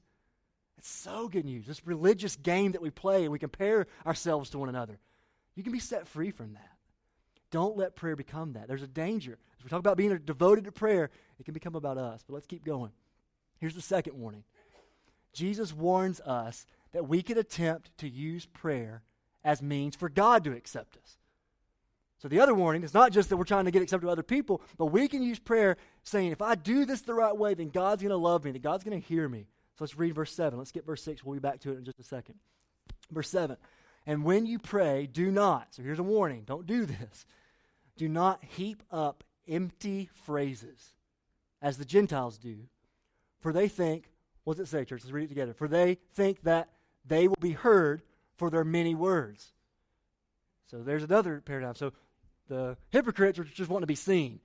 It's 0.79 0.89
so 0.89 1.29
good 1.29 1.45
news. 1.45 1.67
This 1.67 1.87
religious 1.87 2.37
game 2.37 2.73
that 2.73 2.83
we 2.83 2.91
play 2.91 3.23
and 3.23 3.33
we 3.33 3.39
compare 3.39 3.87
ourselves 4.07 4.51
to 4.51 4.59
one 4.59 4.69
another. 4.69 4.99
You 5.55 5.63
can 5.63 5.73
be 5.73 5.79
set 5.79 6.09
free 6.09 6.31
from 6.31 6.55
that. 6.55 6.71
Don't 7.51 7.77
let 7.77 7.95
prayer 7.95 8.17
become 8.17 8.55
that. 8.55 8.67
There's 8.67 8.83
a 8.83 8.89
danger. 8.89 9.39
As 9.59 9.65
we 9.65 9.71
talk 9.71 9.79
about 9.79 9.97
being 9.97 10.17
devoted 10.25 10.65
to 10.65 10.73
prayer, 10.73 11.11
it 11.39 11.45
can 11.45 11.55
become 11.55 11.77
about 11.77 11.99
us. 11.99 12.25
But 12.27 12.35
let's 12.35 12.47
keep 12.47 12.65
going. 12.65 12.91
Here's 13.59 13.75
the 13.75 13.81
second 13.81 14.19
warning 14.19 14.45
Jesus 15.33 15.73
warns 15.73 16.21
us 16.21 16.67
that 16.93 17.09
we 17.09 17.23
could 17.23 17.39
attempt 17.39 17.97
to 17.99 18.09
use 18.09 18.47
prayer 18.47 19.03
as 19.45 19.63
means 19.63 19.95
for 19.95 20.09
God 20.09 20.45
to 20.45 20.53
accept 20.53 20.97
us. 20.97 21.19
So 22.19 22.29
the 22.29 22.41
other 22.41 22.55
warning 22.55 22.83
is 22.85 22.95
not 22.95 23.13
just 23.13 23.29
that 23.29 23.37
we're 23.37 23.45
trying 23.45 23.67
to 23.67 23.71
get 23.71 23.83
accepted 23.83 24.07
by 24.07 24.13
other 24.13 24.23
people, 24.23 24.63
but 24.79 24.87
we 24.87 25.09
can 25.09 25.23
use 25.23 25.39
prayer 25.39 25.77
saying, 26.05 26.33
if 26.33 26.41
I 26.41 26.55
do 26.55 26.87
this 26.87 27.03
the 27.03 27.13
right 27.13 27.37
way, 27.37 27.53
then 27.55 27.69
God's 27.69 28.03
going 28.03 28.11
to 28.11 28.17
love 28.17 28.45
me, 28.45 28.53
that 28.53 28.63
God's 28.63 28.83
going 28.83 29.01
to 29.01 29.07
hear 29.07 29.29
me. 29.29 29.47
So 29.77 29.85
let's 29.85 29.99
read 29.99 30.15
verse 30.15 30.33
7. 30.33 30.59
Let's 30.59 30.73
get 30.73 30.87
verse 30.87 31.03
6. 31.03 31.25
We'll 31.25 31.35
be 31.35 31.41
back 31.41 31.61
to 31.61 31.73
it 31.73 31.79
in 31.79 31.85
just 31.85 31.99
a 31.99 32.05
second. 32.05 32.37
Verse 33.11 33.29
7. 33.29 33.57
And 34.07 34.25
when 34.25 34.47
you 34.47 34.59
pray, 34.59 35.07
do 35.07 35.31
not. 35.31 35.75
So 35.75 35.83
here's 35.83 35.99
a 35.99 36.05
warning 36.05 36.45
don't 36.47 36.67
do 36.67 36.87
this. 36.87 37.27
Do 37.97 38.09
not 38.09 38.43
heap 38.45 38.83
up 38.91 39.25
empty 39.49 40.11
phrases 40.25 40.95
as 41.63 41.79
the 41.79 41.85
Gentiles 41.85 42.39
do, 42.39 42.57
for 43.41 43.53
they 43.53 43.69
think, 43.69 44.11
what 44.45 44.57
does 44.57 44.69
it 44.69 44.71
say, 44.71 44.85
church? 44.85 45.03
Let's 45.03 45.13
read 45.13 45.25
it 45.25 45.29
together. 45.29 45.55
For 45.55 45.69
they 45.69 45.99
think 46.15 46.43
that 46.43 46.69
they 47.07 47.29
will 47.29 47.39
be 47.41 47.53
heard 47.53 48.03
for 48.37 48.51
their 48.51 48.65
many 48.65 48.95
words. 48.95 49.53
So 50.71 50.83
there's 50.83 51.05
another 51.05 51.41
paradigm. 51.41 51.75
So 51.75 51.93
the 52.49 52.77
hypocrites 52.91 53.39
are 53.39 53.45
just 53.45 53.71
wanting 53.71 53.85
to 53.85 53.87
be 53.87 53.95
seen. 53.95 54.41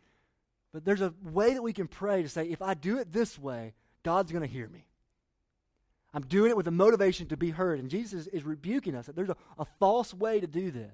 But 0.71 0.85
there's 0.85 1.01
a 1.01 1.13
way 1.23 1.53
that 1.53 1.63
we 1.63 1.73
can 1.73 1.87
pray 1.87 2.21
to 2.21 2.29
say, 2.29 2.47
if 2.47 2.61
I 2.61 2.73
do 2.75 2.99
it 2.99 3.11
this 3.11 3.39
way, 3.39 3.73
God's 4.03 4.31
going 4.31 4.43
to 4.43 4.53
hear 4.53 4.67
me. 4.67 4.85
I'm 6.13 6.23
doing 6.23 6.49
it 6.49 6.57
with 6.57 6.67
a 6.67 6.71
motivation 6.71 7.27
to 7.27 7.37
be 7.37 7.51
heard. 7.51 7.79
And 7.79 7.89
Jesus 7.89 8.27
is 8.27 8.43
rebuking 8.43 8.95
us 8.95 9.05
that 9.05 9.15
there's 9.15 9.29
a, 9.29 9.37
a 9.57 9.65
false 9.79 10.13
way 10.13 10.39
to 10.39 10.47
do 10.47 10.71
this. 10.71 10.91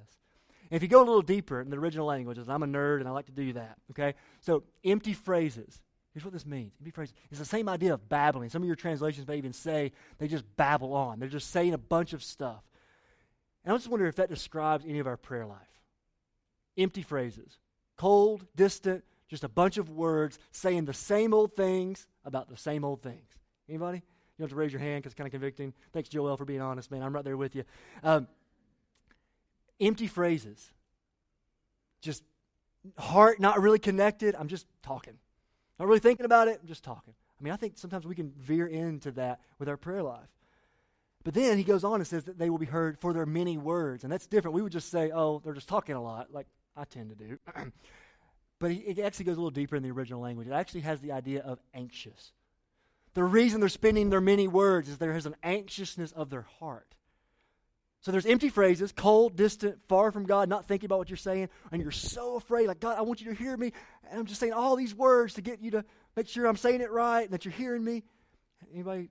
And 0.70 0.78
if 0.78 0.82
you 0.82 0.90
go 0.90 1.00
a 1.00 1.06
little 1.06 1.22
deeper 1.22 1.62
in 1.62 1.70
the 1.70 1.78
original 1.78 2.08
languages, 2.08 2.50
I'm 2.50 2.64
a 2.64 2.68
nerd 2.68 3.00
and 3.00 3.08
I 3.08 3.12
like 3.12 3.28
to 3.28 3.32
do 3.32 3.54
that, 3.54 3.78
okay? 3.92 4.16
So, 4.42 4.64
empty 4.84 5.14
phrases. 5.14 5.80
Here's 6.14 6.26
what 6.26 6.34
this 6.34 6.46
means. 6.46 6.74
Empty 6.80 6.92
phrases. 6.92 7.14
It's 7.30 7.40
the 7.40 7.46
same 7.46 7.70
idea 7.70 7.94
of 7.94 8.10
babbling. 8.10 8.50
Some 8.50 8.64
of 8.64 8.68
your 8.68 8.76
translations 8.76 9.28
may 9.28 9.38
even 9.38 9.54
say 9.54 9.92
they 10.18 10.28
just 10.28 10.44
babble 10.56 10.94
on. 10.94 11.20
They're 11.20 11.30
just 11.30 11.52
saying 11.52 11.74
a 11.74 11.78
bunch 11.78 12.14
of 12.14 12.24
stuff. 12.24 12.64
And 13.64 13.74
I 13.74 13.78
just 13.78 13.90
wonder 13.90 14.08
if 14.08 14.16
that 14.16 14.30
describes 14.30 14.86
any 14.88 15.00
of 15.00 15.08
our 15.08 15.18
prayer 15.18 15.46
life. 15.46 15.60
Empty 16.78 17.04
phrases. 17.04 17.60
Cold, 17.98 18.46
distant, 18.56 19.04
just 19.28 19.44
a 19.44 19.50
bunch 19.50 19.78
of 19.78 19.90
words 19.90 20.40
saying 20.52 20.86
the 20.86 20.94
same 20.94 21.34
old 21.34 21.56
things 21.56 22.08
about 22.24 22.50
the 22.50 22.58
same 22.58 22.84
old 22.84 23.02
things. 23.02 23.30
Anybody? 23.68 24.04
You 24.38 24.44
don't 24.44 24.50
have 24.50 24.56
to 24.56 24.60
raise 24.60 24.74
your 24.74 24.82
hand 24.82 25.02
because 25.02 25.14
it's 25.14 25.18
kind 25.18 25.28
of 25.28 25.32
convicting. 25.32 25.74
Thanks, 25.94 26.10
Joel, 26.10 26.36
for 26.36 26.46
being 26.46 26.62
honest, 26.62 26.92
man. 26.92 27.02
I'm 27.02 27.14
right 27.14 27.24
there 27.24 27.38
with 27.38 27.56
you. 27.56 27.64
Um, 28.04 28.28
empty 29.80 30.08
phrases. 30.08 30.72
Just 32.02 32.24
heart 32.98 33.40
not 33.40 33.62
really 33.62 33.80
connected. 33.80 34.36
I'm 34.36 34.50
just 34.50 34.68
talking. 34.84 35.18
Not 35.80 35.88
really 35.88 36.00
thinking 36.00 36.26
about 36.26 36.48
it. 36.50 36.60
I'm 36.62 36.68
just 36.68 36.84
talking. 36.84 37.14
I 37.40 37.44
mean, 37.44 37.54
I 37.54 37.56
think 37.56 37.78
sometimes 37.78 38.06
we 38.06 38.16
can 38.16 38.32
veer 38.38 38.68
into 38.68 39.12
that 39.12 39.40
with 39.60 39.70
our 39.70 39.78
prayer 39.78 40.04
life. 40.04 40.30
But 41.24 41.34
then 41.34 41.58
he 41.58 41.64
goes 41.64 41.84
on 41.84 41.96
and 41.96 42.08
says 42.08 42.26
that 42.26 42.38
they 42.38 42.50
will 42.50 42.60
be 42.60 42.68
heard 42.68 43.00
for 43.00 43.12
their 43.12 43.26
many 43.26 43.58
words. 43.58 44.04
And 44.04 44.14
that's 44.14 44.28
different. 44.28 44.54
We 44.54 44.62
would 44.62 44.72
just 44.72 44.92
say, 44.92 45.12
oh, 45.14 45.42
they're 45.44 45.54
just 45.54 45.68
talking 45.68 45.96
a 45.96 46.02
lot, 46.02 46.32
like 46.32 46.46
I 46.78 46.84
tend 46.86 47.10
to 47.10 47.16
do. 47.16 47.40
but 48.60 48.72
he, 48.72 48.78
it 48.80 49.00
actually 49.00 49.26
goes 49.26 49.38
a 49.38 49.40
little 49.40 49.50
deeper 49.50 49.76
in 49.76 49.84
the 49.84 49.92
original 49.92 50.22
language. 50.22 50.48
It 50.48 50.54
actually 50.54 50.82
has 50.82 51.02
the 51.02 51.14
idea 51.14 51.42
of 51.42 51.60
anxious. 51.74 52.32
The 53.16 53.24
reason 53.24 53.60
they're 53.60 53.70
spending 53.70 54.10
their 54.10 54.22
many 54.22 54.48
words 54.48 54.88
is 54.88 54.98
there 54.98 55.16
is 55.16 55.26
an 55.26 55.36
anxiousness 55.42 56.12
of 56.12 56.30
their 56.30 56.46
heart. 56.60 56.96
So 58.02 58.12
there's 58.12 58.28
empty 58.28 58.50
phrases, 58.50 58.92
cold, 58.92 59.36
distant, 59.36 59.80
far 59.88 60.12
from 60.12 60.26
God, 60.26 60.48
not 60.48 60.68
thinking 60.68 60.86
about 60.86 61.00
what 61.00 61.10
you're 61.10 61.18
saying, 61.18 61.50
and 61.72 61.82
you're 61.82 61.90
so 61.92 62.36
afraid, 62.36 62.68
like, 62.68 62.80
God, 62.80 63.00
I 63.00 63.02
want 63.02 63.20
you 63.20 63.32
to 63.32 63.36
hear 63.36 63.58
me. 63.58 63.72
And 64.12 64.20
I'm 64.20 64.28
just 64.28 64.40
saying 64.40 64.54
all 64.54 64.76
these 64.76 64.94
words 64.94 65.34
to 65.34 65.42
get 65.42 65.60
you 65.60 65.72
to 65.72 65.86
make 66.16 66.28
sure 66.28 66.46
I'm 66.46 66.56
saying 66.56 66.82
it 66.82 66.92
right 66.92 67.24
and 67.24 67.32
that 67.32 67.46
you're 67.46 67.54
hearing 67.54 67.84
me. 67.84 68.04
Anybody 68.72 69.10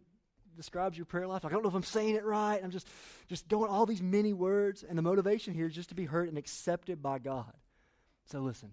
describes 0.54 0.96
your 0.96 1.06
prayer 1.06 1.26
life. 1.26 1.42
Like, 1.42 1.52
I 1.52 1.56
don't 1.56 1.64
know 1.64 1.70
if 1.70 1.74
I'm 1.74 1.82
saying 1.82 2.14
it 2.14 2.24
right. 2.24 2.60
I'm 2.62 2.70
just, 2.70 2.86
just 3.26 3.48
going 3.48 3.68
all 3.68 3.86
these 3.86 4.02
many 4.02 4.32
words. 4.32 4.84
And 4.88 4.96
the 4.96 5.02
motivation 5.02 5.54
here 5.54 5.66
is 5.66 5.74
just 5.74 5.88
to 5.88 5.96
be 5.96 6.04
heard 6.04 6.28
and 6.28 6.38
accepted 6.38 7.02
by 7.02 7.18
God. 7.18 7.52
So 8.26 8.40
listen. 8.40 8.72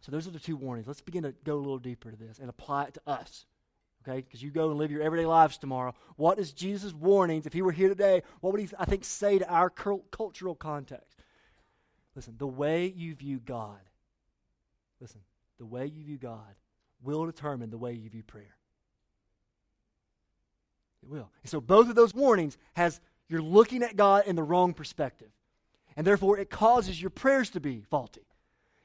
So 0.00 0.12
those 0.12 0.26
are 0.26 0.30
the 0.30 0.38
two 0.38 0.56
warnings. 0.56 0.86
Let's 0.86 1.00
begin 1.00 1.22
to 1.22 1.32
go 1.44 1.54
a 1.54 1.56
little 1.56 1.78
deeper 1.78 2.10
to 2.10 2.16
this 2.16 2.38
and 2.38 2.50
apply 2.50 2.84
it 2.84 2.94
to 2.94 3.00
us. 3.06 3.46
Okay? 4.06 4.20
Because 4.20 4.42
you 4.42 4.50
go 4.50 4.70
and 4.70 4.78
live 4.78 4.90
your 4.90 5.02
everyday 5.02 5.26
lives 5.26 5.56
tomorrow. 5.56 5.94
What 6.16 6.38
is 6.38 6.52
Jesus' 6.52 6.92
warnings? 6.92 7.46
If 7.46 7.52
he 7.52 7.62
were 7.62 7.72
here 7.72 7.88
today, 7.88 8.22
what 8.40 8.52
would 8.52 8.60
he, 8.60 8.68
I 8.78 8.84
think, 8.84 9.04
say 9.04 9.38
to 9.38 9.48
our 9.48 9.70
cultural 9.70 10.54
context? 10.54 11.16
Listen, 12.14 12.34
the 12.38 12.46
way 12.46 12.92
you 12.94 13.14
view 13.14 13.40
God, 13.44 13.80
listen, 15.00 15.20
the 15.58 15.66
way 15.66 15.86
you 15.86 16.04
view 16.04 16.18
God 16.18 16.54
will 17.02 17.26
determine 17.26 17.70
the 17.70 17.78
way 17.78 17.92
you 17.92 18.08
view 18.08 18.22
prayer. 18.22 18.56
It 21.02 21.08
will. 21.08 21.30
And 21.42 21.50
so 21.50 21.60
both 21.60 21.88
of 21.88 21.96
those 21.96 22.14
warnings 22.14 22.56
has 22.74 23.00
you're 23.28 23.42
looking 23.42 23.82
at 23.82 23.96
God 23.96 24.26
in 24.26 24.36
the 24.36 24.42
wrong 24.42 24.74
perspective. 24.74 25.30
And 25.96 26.06
therefore 26.06 26.38
it 26.38 26.50
causes 26.50 27.00
your 27.00 27.10
prayers 27.10 27.50
to 27.50 27.60
be 27.60 27.82
faulty. 27.90 28.22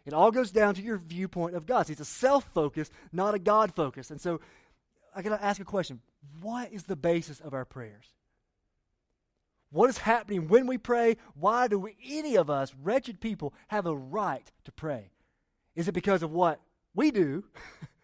It 0.05 0.13
all 0.13 0.31
goes 0.31 0.51
down 0.51 0.75
to 0.75 0.81
your 0.81 0.97
viewpoint 0.97 1.55
of 1.55 1.65
God. 1.65 1.89
It's 1.89 1.99
a 1.99 2.05
self 2.05 2.45
focus, 2.53 2.89
not 3.11 3.35
a 3.35 3.39
God 3.39 3.75
focus. 3.75 4.11
And 4.11 4.19
so 4.19 4.39
I 5.15 5.21
got 5.21 5.37
to 5.37 5.43
ask 5.43 5.59
a 5.61 5.65
question 5.65 6.01
What 6.41 6.71
is 6.71 6.83
the 6.83 6.95
basis 6.95 7.39
of 7.39 7.53
our 7.53 7.65
prayers? 7.65 8.05
What 9.71 9.89
is 9.89 9.99
happening 9.99 10.47
when 10.47 10.65
we 10.65 10.77
pray? 10.77 11.17
Why 11.35 11.67
do 11.67 11.77
we, 11.77 11.95
any 12.07 12.35
of 12.35 12.49
us, 12.49 12.73
wretched 12.81 13.21
people, 13.21 13.53
have 13.67 13.85
a 13.85 13.95
right 13.95 14.51
to 14.63 14.71
pray? 14.71 15.11
Is 15.75 15.87
it 15.87 15.91
because 15.91 16.23
of 16.23 16.31
what 16.31 16.59
we 16.95 17.11
do 17.11 17.43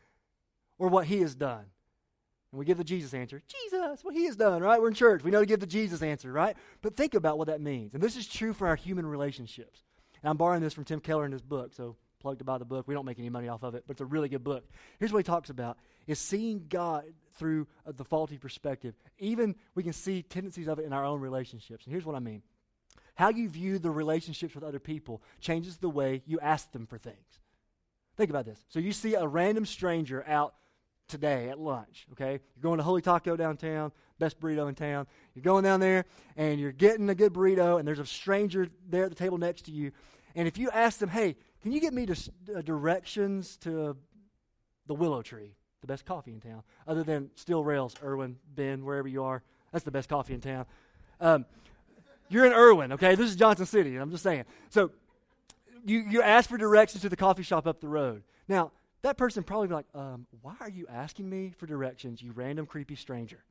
or 0.77 0.89
what 0.89 1.07
He 1.07 1.21
has 1.21 1.33
done? 1.33 1.65
And 2.51 2.59
we 2.59 2.65
give 2.65 2.77
the 2.77 2.83
Jesus 2.83 3.13
answer 3.13 3.41
Jesus, 3.47 4.03
what 4.03 4.15
He 4.15 4.25
has 4.25 4.35
done, 4.35 4.62
right? 4.62 4.79
We're 4.79 4.89
in 4.89 4.93
church. 4.93 5.24
We 5.24 5.31
know 5.31 5.39
to 5.39 5.45
give 5.45 5.59
the 5.59 5.65
Jesus 5.65 6.03
answer, 6.03 6.31
right? 6.31 6.55
But 6.83 6.95
think 6.95 7.15
about 7.15 7.39
what 7.39 7.47
that 7.47 7.62
means. 7.62 7.95
And 7.95 8.03
this 8.03 8.15
is 8.15 8.27
true 8.27 8.53
for 8.53 8.67
our 8.67 8.75
human 8.75 9.05
relationships. 9.05 9.83
And 10.21 10.29
I'm 10.29 10.38
borrowing 10.38 10.62
this 10.62 10.74
from 10.74 10.85
Tim 10.85 11.00
Keller 11.00 11.25
in 11.25 11.31
his 11.31 11.41
book, 11.41 11.74
so 11.74 11.97
plug 12.19 12.39
to 12.39 12.43
buy 12.43 12.57
the 12.57 12.65
book. 12.65 12.88
We 12.88 12.93
don't 12.93 13.05
make 13.05 13.19
any 13.19 13.29
money 13.29 13.48
off 13.48 13.63
of 13.63 13.75
it, 13.75 13.84
but 13.88 13.93
it's 13.93 14.01
a 14.01 14.05
really 14.05 14.29
good 14.29 14.43
book. 14.43 14.63
Here's 15.00 15.12
what 15.12 15.19
he 15.19 15.24
talks 15.24 15.50
about 15.50 15.77
is 16.07 16.19
seeing 16.19 16.65
God 16.69 17.05
through 17.36 17.67
uh, 17.86 17.91
the 17.95 18.05
faulty 18.05 18.38
perspective. 18.38 18.95
Even 19.19 19.55
we 19.74 19.84
can 19.84 19.93
see 19.93 20.22
tendencies 20.22 20.67
of 20.67 20.79
it 20.79 20.86
in 20.86 20.93
our 20.93 21.05
own 21.05 21.19
relationships. 21.19 21.86
And 21.86 21.91
here's 21.91 22.05
what 22.05 22.15
I 22.15 22.19
mean. 22.19 22.41
How 23.15 23.29
you 23.29 23.50
view 23.50 23.79
the 23.79 23.91
relationships 23.91 24.55
with 24.55 24.63
other 24.63 24.79
people 24.79 25.22
changes 25.39 25.77
the 25.77 25.89
way 25.89 26.22
you 26.25 26.39
ask 26.39 26.72
them 26.72 26.86
for 26.86 26.98
things. 26.98 27.39
Think 28.17 28.29
about 28.29 28.45
this. 28.45 28.60
So 28.69 28.79
you 28.79 28.91
see 28.91 29.15
a 29.15 29.27
random 29.27 29.65
stranger 29.65 30.24
out 30.27 30.53
today 31.07 31.50
at 31.50 31.60
lunch, 31.60 32.07
okay? 32.13 32.39
You're 32.55 32.62
going 32.62 32.77
to 32.77 32.84
Holy 32.84 33.01
Taco 33.01 33.36
downtown, 33.36 33.91
best 34.19 34.39
burrito 34.39 34.67
in 34.67 34.75
town. 34.75 35.07
You're 35.34 35.43
going 35.43 35.63
down 35.63 35.79
there 35.79 36.05
and 36.36 36.60
you're 36.60 36.72
getting 36.72 37.10
a 37.10 37.15
good 37.15 37.34
burrito, 37.34 37.79
and 37.79 37.88
there's 37.88 38.00
a 38.00 38.05
stranger 38.05 38.67
there 38.89 39.03
at 39.03 39.10
the 39.10 39.15
table 39.15 39.38
next 39.38 39.65
to 39.65 39.72
you. 39.72 39.91
And 40.36 40.48
if 40.48 40.57
you 40.57 40.69
ask 40.72 41.00
them, 41.00 41.10
hey, 41.10 41.38
can 41.65 41.72
you 41.72 41.81
get 41.81 41.95
me 41.95 42.05
to, 42.05 42.15
uh, 42.55 42.62
directions 42.62 43.57
to 43.57 43.98
the 44.86 44.93
Willow 44.93 45.24
Tree, 45.24 45.55
the 45.81 45.88
best 45.88 46.05
coffee 46.05 46.31
in 46.31 46.39
town, 46.39 46.62
other 46.86 47.01
than 47.01 47.31
Steel 47.34 47.63
Rails, 47.63 47.95
Erwin, 48.03 48.38
Ben, 48.53 48.86
wherever 48.86 49.07
you 49.07 49.24
are? 49.24 49.41
That's 49.72 49.84
the 49.84 49.89
best 49.89 50.07
coffee 50.07 50.36
in 50.36 50.41
town. 50.41 50.67
Um, 51.19 51.43
you're 52.29 52.45
in 52.45 52.53
Erwin, 52.53 52.91
okay? 52.91 53.15
This 53.15 53.31
is 53.31 53.36
Johnson 53.36 53.65
City. 53.65 53.93
And 53.95 54.03
I'm 54.03 54.12
just 54.12 54.22
saying. 54.22 54.43
So 54.69 54.91
you, 55.84 56.01
you 56.07 56.22
ask 56.22 56.48
for 56.48 56.57
directions 56.60 57.01
to 57.01 57.10
the 57.10 57.15
coffee 57.15 57.41
shop 57.41 57.65
up 57.65 57.81
the 57.81 57.88
road. 57.88 58.22
Now, 58.48 58.72
that 59.01 59.17
person 59.17 59.41
probably 59.41 59.69
be 59.69 59.74
like, 59.74 59.88
um, 59.95 60.27
why 60.43 60.53
are 60.60 60.69
you 60.69 60.86
asking 60.88 61.27
me 61.27 61.51
for 61.57 61.65
directions, 61.65 62.22
you 62.22 62.31
random 62.31 62.67
creepy 62.67 62.95
stranger? 62.95 63.43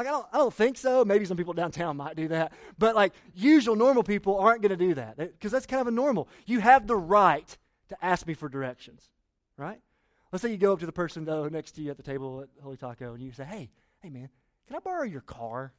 Like, 0.00 0.06
I 0.06 0.12
don't, 0.12 0.26
I 0.32 0.38
don't 0.38 0.54
think 0.54 0.78
so. 0.78 1.04
Maybe 1.04 1.26
some 1.26 1.36
people 1.36 1.52
downtown 1.52 1.98
might 1.98 2.16
do 2.16 2.28
that. 2.28 2.54
But, 2.78 2.96
like, 2.96 3.12
usual 3.34 3.76
normal 3.76 4.02
people 4.02 4.38
aren't 4.38 4.62
going 4.62 4.70
to 4.70 4.76
do 4.76 4.94
that 4.94 5.18
because 5.18 5.52
that's 5.52 5.66
kind 5.66 5.82
of 5.82 5.88
a 5.88 5.90
normal. 5.90 6.26
You 6.46 6.60
have 6.60 6.86
the 6.86 6.96
right 6.96 7.58
to 7.90 8.02
ask 8.02 8.26
me 8.26 8.32
for 8.32 8.48
directions, 8.48 9.10
right? 9.58 9.78
Let's 10.32 10.40
say 10.40 10.52
you 10.52 10.56
go 10.56 10.72
up 10.72 10.80
to 10.80 10.86
the 10.86 10.92
person, 10.92 11.26
though, 11.26 11.48
next 11.48 11.72
to 11.72 11.82
you 11.82 11.90
at 11.90 11.98
the 11.98 12.02
table 12.02 12.40
at 12.40 12.48
Holy 12.62 12.78
Taco, 12.78 13.12
and 13.12 13.22
you 13.22 13.30
say, 13.32 13.44
hey, 13.44 13.68
hey, 14.02 14.08
man, 14.08 14.30
can 14.66 14.76
I 14.76 14.78
borrow 14.78 15.02
your 15.02 15.20
car? 15.20 15.74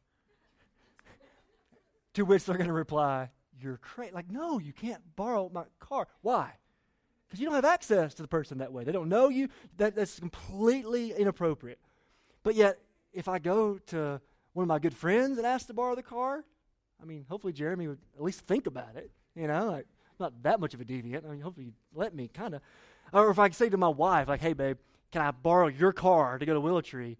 to 2.13 2.23
which 2.23 2.45
they're 2.45 2.57
going 2.57 2.67
to 2.67 2.73
reply, 2.73 3.31
you're 3.59 3.77
crazy. 3.77 4.13
Like, 4.13 4.29
no, 4.29 4.59
you 4.59 4.71
can't 4.71 5.01
borrow 5.15 5.49
my 5.51 5.63
car. 5.79 6.07
Why? 6.21 6.51
Because 7.27 7.39
you 7.39 7.47
don't 7.47 7.55
have 7.55 7.65
access 7.65 8.13
to 8.13 8.21
the 8.21 8.27
person 8.27 8.59
that 8.59 8.71
way. 8.71 8.83
They 8.83 8.91
don't 8.91 9.09
know 9.09 9.29
you. 9.29 9.49
That, 9.77 9.95
that's 9.95 10.19
completely 10.19 11.11
inappropriate. 11.11 11.79
But 12.43 12.53
yet, 12.53 12.77
if 13.13 13.27
I 13.27 13.39
go 13.39 13.77
to 13.87 14.21
one 14.53 14.63
of 14.63 14.67
my 14.67 14.79
good 14.79 14.93
friends 14.93 15.37
and 15.37 15.45
ask 15.45 15.67
to 15.67 15.73
borrow 15.73 15.95
the 15.95 16.03
car, 16.03 16.43
I 17.01 17.05
mean, 17.05 17.25
hopefully 17.29 17.53
Jeremy 17.53 17.87
would 17.87 17.99
at 18.15 18.23
least 18.23 18.41
think 18.41 18.67
about 18.67 18.95
it. 18.95 19.11
You 19.35 19.47
know, 19.47 19.71
like 19.71 19.87
not 20.19 20.43
that 20.43 20.59
much 20.59 20.73
of 20.73 20.81
a 20.81 20.85
deviant. 20.85 21.25
I 21.25 21.31
mean, 21.31 21.41
hopefully 21.41 21.67
you'd 21.67 21.75
let 21.93 22.13
me 22.13 22.27
kind 22.27 22.55
of. 22.55 22.61
Or 23.13 23.29
if 23.29 23.39
I 23.39 23.49
say 23.49 23.69
to 23.69 23.77
my 23.77 23.87
wife, 23.87 24.27
like, 24.27 24.41
"Hey, 24.41 24.53
babe, 24.53 24.77
can 25.11 25.21
I 25.21 25.31
borrow 25.31 25.67
your 25.67 25.93
car 25.93 26.37
to 26.37 26.45
go 26.45 26.53
to 26.53 26.59
Willow 26.59 26.81
Tree?" 26.81 27.17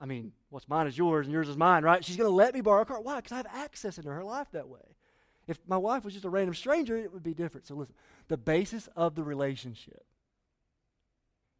I 0.00 0.04
mean, 0.04 0.32
what's 0.50 0.68
mine 0.68 0.88
is 0.88 0.98
yours 0.98 1.26
and 1.26 1.32
yours 1.32 1.48
is 1.48 1.56
mine, 1.56 1.84
right? 1.84 2.04
She's 2.04 2.16
going 2.16 2.28
to 2.28 2.34
let 2.34 2.54
me 2.54 2.60
borrow 2.60 2.82
a 2.82 2.84
car. 2.84 3.00
Why? 3.00 3.16
Because 3.16 3.32
I 3.32 3.36
have 3.36 3.46
access 3.46 3.98
into 3.98 4.10
her 4.10 4.24
life 4.24 4.48
that 4.50 4.68
way. 4.68 4.96
If 5.46 5.60
my 5.68 5.76
wife 5.76 6.04
was 6.04 6.12
just 6.12 6.24
a 6.24 6.30
random 6.30 6.54
stranger, 6.54 6.96
it 6.96 7.12
would 7.12 7.22
be 7.22 7.34
different. 7.34 7.68
So 7.68 7.76
listen, 7.76 7.94
the 8.26 8.36
basis 8.36 8.88
of 8.96 9.14
the 9.14 9.22
relationship 9.22 10.04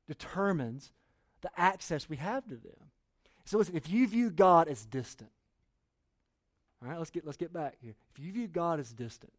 determines 0.08 0.92
the 1.40 1.50
access 1.56 2.08
we 2.08 2.16
have 2.16 2.44
to 2.48 2.56
them. 2.56 2.90
So 3.44 3.58
listen, 3.58 3.76
if 3.76 3.90
you 3.90 4.06
view 4.06 4.30
God 4.30 4.68
as 4.68 4.84
distant, 4.84 5.30
all 6.82 6.88
right, 6.88 6.98
let's 6.98 7.10
get, 7.10 7.24
let's 7.24 7.36
get 7.36 7.52
back 7.52 7.76
here. 7.80 7.94
If 8.14 8.24
you 8.24 8.32
view 8.32 8.48
God 8.48 8.80
as 8.80 8.92
distant, 8.92 9.32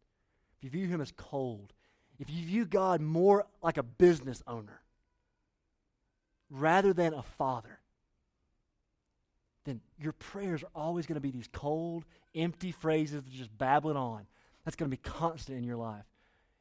if 0.58 0.64
you 0.64 0.70
view 0.70 0.86
him 0.86 1.00
as 1.00 1.12
cold, 1.16 1.72
if 2.18 2.30
you 2.30 2.44
view 2.44 2.64
God 2.64 3.00
more 3.00 3.46
like 3.62 3.76
a 3.76 3.82
business 3.82 4.42
owner 4.46 4.80
rather 6.50 6.92
than 6.92 7.12
a 7.12 7.22
father, 7.22 7.80
then 9.64 9.80
your 9.98 10.12
prayers 10.12 10.62
are 10.62 10.70
always 10.74 11.06
going 11.06 11.16
to 11.16 11.20
be 11.20 11.30
these 11.30 11.48
cold, 11.52 12.04
empty 12.34 12.70
phrases 12.70 13.22
that 13.24 13.32
just 13.32 13.56
babbling 13.56 13.96
on. 13.96 14.26
That's 14.64 14.76
going 14.76 14.90
to 14.90 14.96
be 14.96 15.02
constant 15.02 15.58
in 15.58 15.64
your 15.64 15.76
life. 15.76 16.04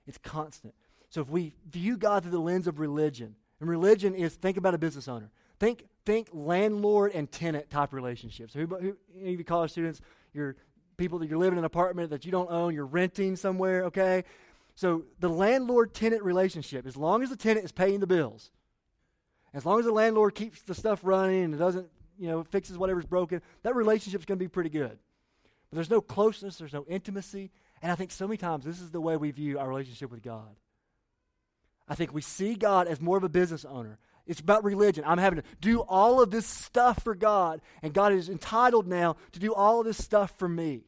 It's 0.07 0.17
constant. 0.17 0.73
So 1.09 1.21
if 1.21 1.29
we 1.29 1.53
view 1.69 1.97
God 1.97 2.23
through 2.23 2.31
the 2.31 2.39
lens 2.39 2.67
of 2.67 2.79
religion, 2.79 3.35
and 3.59 3.69
religion 3.69 4.15
is 4.15 4.33
think 4.33 4.57
about 4.57 4.73
a 4.73 4.77
business 4.77 5.07
owner. 5.07 5.29
Think 5.59 5.85
think 6.05 6.29
landlord 6.33 7.11
and 7.13 7.31
tenant 7.31 7.69
type 7.69 7.93
relationships. 7.93 8.53
Who, 8.53 8.65
who, 8.65 8.97
any 9.19 9.33
of 9.33 9.39
you 9.39 9.45
college 9.45 9.71
students, 9.71 10.01
you're 10.33 10.55
people 10.97 11.19
that 11.19 11.29
you're 11.29 11.39
living 11.39 11.53
in 11.53 11.59
an 11.59 11.65
apartment 11.65 12.09
that 12.11 12.25
you 12.25 12.31
don't 12.31 12.51
own, 12.51 12.73
you're 12.73 12.85
renting 12.85 13.35
somewhere, 13.35 13.85
okay? 13.85 14.23
So 14.75 15.03
the 15.19 15.29
landlord 15.29 15.93
tenant 15.93 16.23
relationship, 16.23 16.85
as 16.85 16.97
long 16.97 17.23
as 17.23 17.29
the 17.29 17.35
tenant 17.35 17.65
is 17.65 17.71
paying 17.71 17.99
the 17.99 18.07
bills, 18.07 18.51
as 19.53 19.65
long 19.65 19.79
as 19.79 19.85
the 19.85 19.91
landlord 19.91 20.35
keeps 20.35 20.61
the 20.61 20.73
stuff 20.73 21.01
running 21.03 21.43
and 21.43 21.59
doesn't, 21.59 21.87
you 22.17 22.27
know, 22.27 22.43
fixes 22.43 22.77
whatever's 22.77 23.05
broken, 23.05 23.41
that 23.63 23.75
relationship's 23.75 24.25
going 24.25 24.37
to 24.37 24.43
be 24.43 24.49
pretty 24.49 24.69
good. 24.69 24.97
But 25.69 25.75
there's 25.75 25.89
no 25.89 26.01
closeness, 26.01 26.57
there's 26.57 26.73
no 26.73 26.85
intimacy, 26.87 27.51
and 27.81 27.91
I 27.91 27.95
think 27.95 28.11
so 28.11 28.27
many 28.27 28.37
times 28.37 28.65
this 28.65 28.79
is 28.79 28.91
the 28.91 29.01
way 29.01 29.17
we 29.17 29.31
view 29.31 29.59
our 29.59 29.67
relationship 29.67 30.11
with 30.11 30.23
God. 30.23 30.55
I 31.87 31.95
think 31.95 32.13
we 32.13 32.21
see 32.21 32.55
God 32.55 32.87
as 32.87 33.01
more 33.01 33.17
of 33.17 33.23
a 33.23 33.29
business 33.29 33.65
owner. 33.65 33.99
It's 34.25 34.39
about 34.39 34.63
religion. 34.63 35.03
I'm 35.05 35.17
having 35.17 35.41
to 35.41 35.47
do 35.59 35.81
all 35.81 36.21
of 36.21 36.31
this 36.31 36.47
stuff 36.47 37.03
for 37.03 37.13
God, 37.13 37.61
and 37.81 37.93
God 37.93 38.13
is 38.13 38.29
entitled 38.29 38.87
now 38.87 39.17
to 39.33 39.39
do 39.39 39.53
all 39.53 39.81
of 39.81 39.85
this 39.85 40.01
stuff 40.01 40.33
for 40.37 40.47
me. 40.47 40.83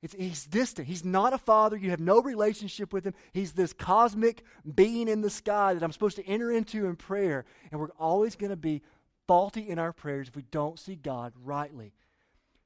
It's, 0.00 0.14
he's 0.14 0.44
distant. 0.44 0.86
He's 0.86 1.04
not 1.04 1.32
a 1.32 1.38
father. 1.38 1.76
You 1.76 1.90
have 1.90 2.00
no 2.00 2.22
relationship 2.22 2.92
with 2.92 3.04
him. 3.04 3.14
He's 3.32 3.52
this 3.52 3.72
cosmic 3.72 4.44
being 4.74 5.08
in 5.08 5.22
the 5.22 5.30
sky 5.30 5.74
that 5.74 5.82
I'm 5.82 5.90
supposed 5.90 6.16
to 6.16 6.26
enter 6.26 6.52
into 6.52 6.86
in 6.86 6.94
prayer. 6.94 7.44
And 7.70 7.80
we're 7.80 7.88
always 7.98 8.36
going 8.36 8.50
to 8.50 8.56
be 8.56 8.82
faulty 9.26 9.68
in 9.68 9.78
our 9.78 9.92
prayers 9.92 10.28
if 10.28 10.36
we 10.36 10.44
don't 10.50 10.78
see 10.78 10.94
God 10.94 11.32
rightly. 11.42 11.94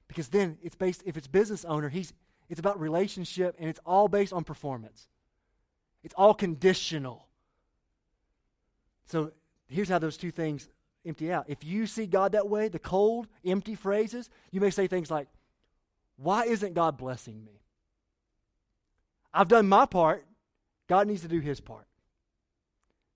Because 0.08 0.28
then 0.28 0.58
it's 0.62 0.74
based, 0.74 1.02
if 1.06 1.16
it's 1.16 1.26
business 1.26 1.64
owner, 1.64 1.88
he's, 1.88 2.12
it's 2.50 2.60
about 2.60 2.78
relationship 2.78 3.56
and 3.58 3.68
it's 3.68 3.80
all 3.86 4.08
based 4.08 4.34
on 4.34 4.44
performance. 4.44 5.08
It's 6.04 6.14
all 6.18 6.34
conditional. 6.34 7.28
So 9.06 9.32
here's 9.66 9.88
how 9.88 9.98
those 9.98 10.16
two 10.16 10.30
things 10.30 10.68
empty 11.04 11.32
out. 11.32 11.46
If 11.48 11.64
you 11.64 11.86
see 11.86 12.06
God 12.06 12.32
that 12.32 12.48
way, 12.48 12.68
the 12.68 12.78
cold, 12.78 13.26
empty 13.44 13.74
phrases, 13.74 14.30
you 14.50 14.60
may 14.60 14.70
say 14.70 14.86
things 14.86 15.10
like, 15.10 15.28
Why 16.16 16.44
isn't 16.44 16.74
God 16.74 16.96
blessing 16.96 17.44
me? 17.44 17.60
I've 19.34 19.48
done 19.48 19.68
my 19.68 19.86
part. 19.86 20.26
God 20.88 21.06
needs 21.06 21.22
to 21.22 21.28
do 21.28 21.40
his 21.40 21.60
part. 21.60 21.86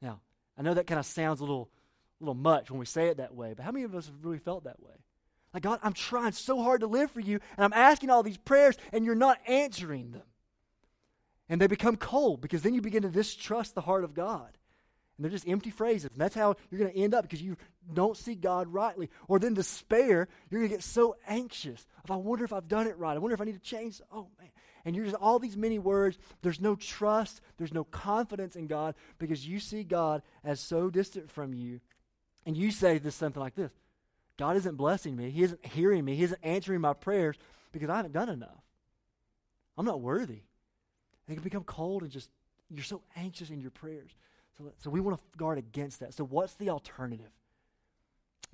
Now, 0.00 0.20
I 0.56 0.62
know 0.62 0.74
that 0.74 0.86
kind 0.86 0.98
of 0.98 1.06
sounds 1.06 1.40
a 1.40 1.44
little, 1.44 1.68
a 2.20 2.24
little 2.24 2.34
much 2.34 2.70
when 2.70 2.80
we 2.80 2.86
say 2.86 3.08
it 3.08 3.18
that 3.18 3.34
way, 3.34 3.54
but 3.54 3.64
how 3.64 3.70
many 3.70 3.84
of 3.84 3.94
us 3.94 4.06
have 4.06 4.14
really 4.22 4.38
felt 4.38 4.64
that 4.64 4.80
way? 4.80 4.94
Like, 5.52 5.62
God, 5.62 5.80
I'm 5.82 5.92
trying 5.92 6.32
so 6.32 6.62
hard 6.62 6.80
to 6.80 6.86
live 6.86 7.10
for 7.10 7.20
you, 7.20 7.40
and 7.56 7.64
I'm 7.64 7.72
asking 7.72 8.10
all 8.10 8.22
these 8.22 8.36
prayers, 8.36 8.76
and 8.92 9.04
you're 9.04 9.14
not 9.14 9.38
answering 9.46 10.12
them. 10.12 10.22
And 11.48 11.60
they 11.60 11.66
become 11.66 11.96
cold 11.96 12.40
because 12.40 12.62
then 12.62 12.74
you 12.74 12.82
begin 12.82 13.02
to 13.02 13.08
distrust 13.08 13.74
the 13.74 13.80
heart 13.82 14.04
of 14.04 14.14
God. 14.14 14.58
And 15.16 15.24
they're 15.24 15.30
just 15.30 15.48
empty 15.48 15.70
phrases. 15.70 16.10
And 16.12 16.20
that's 16.20 16.34
how 16.34 16.56
you're 16.70 16.78
going 16.78 16.92
to 16.92 16.98
end 16.98 17.14
up 17.14 17.22
because 17.22 17.40
you 17.40 17.56
don't 17.92 18.16
see 18.16 18.34
God 18.34 18.68
rightly. 18.68 19.08
Or 19.28 19.38
then 19.38 19.54
despair, 19.54 20.28
you're 20.50 20.60
going 20.60 20.70
to 20.70 20.76
get 20.76 20.84
so 20.84 21.16
anxious. 21.26 21.86
If 22.04 22.10
I 22.10 22.16
wonder 22.16 22.44
if 22.44 22.52
I've 22.52 22.68
done 22.68 22.86
it 22.86 22.98
right. 22.98 23.16
I 23.16 23.18
wonder 23.18 23.34
if 23.34 23.40
I 23.40 23.44
need 23.44 23.54
to 23.54 23.58
change. 23.60 24.00
Oh, 24.12 24.28
man. 24.38 24.50
And 24.84 24.94
you're 24.94 25.06
just 25.06 25.16
all 25.16 25.38
these 25.38 25.56
many 25.56 25.78
words. 25.78 26.18
There's 26.42 26.60
no 26.60 26.76
trust. 26.76 27.40
There's 27.56 27.72
no 27.72 27.84
confidence 27.84 28.56
in 28.56 28.66
God 28.66 28.94
because 29.18 29.46
you 29.46 29.58
see 29.58 29.82
God 29.82 30.22
as 30.44 30.60
so 30.60 30.90
distant 30.90 31.30
from 31.30 31.54
you. 31.54 31.80
And 32.44 32.56
you 32.56 32.70
say 32.70 32.98
this 32.98 33.14
something 33.14 33.42
like 33.42 33.56
this 33.56 33.72
God 34.36 34.56
isn't 34.56 34.76
blessing 34.76 35.16
me. 35.16 35.30
He 35.30 35.42
isn't 35.42 35.64
hearing 35.64 36.04
me. 36.04 36.14
He 36.14 36.24
isn't 36.24 36.40
answering 36.42 36.80
my 36.80 36.92
prayers 36.92 37.36
because 37.72 37.90
I 37.90 37.96
haven't 37.96 38.12
done 38.12 38.28
enough. 38.28 38.62
I'm 39.78 39.86
not 39.86 40.00
worthy. 40.00 40.42
And 41.26 41.32
it 41.32 41.34
can 41.34 41.42
become 41.42 41.64
cold 41.64 42.02
and 42.02 42.10
just, 42.10 42.30
you're 42.70 42.84
so 42.84 43.02
anxious 43.16 43.50
in 43.50 43.60
your 43.60 43.70
prayers. 43.70 44.10
So, 44.58 44.72
so 44.78 44.90
we 44.90 45.00
want 45.00 45.18
to 45.18 45.38
guard 45.38 45.58
against 45.58 46.00
that. 46.00 46.14
So, 46.14 46.24
what's 46.24 46.54
the 46.54 46.70
alternative? 46.70 47.30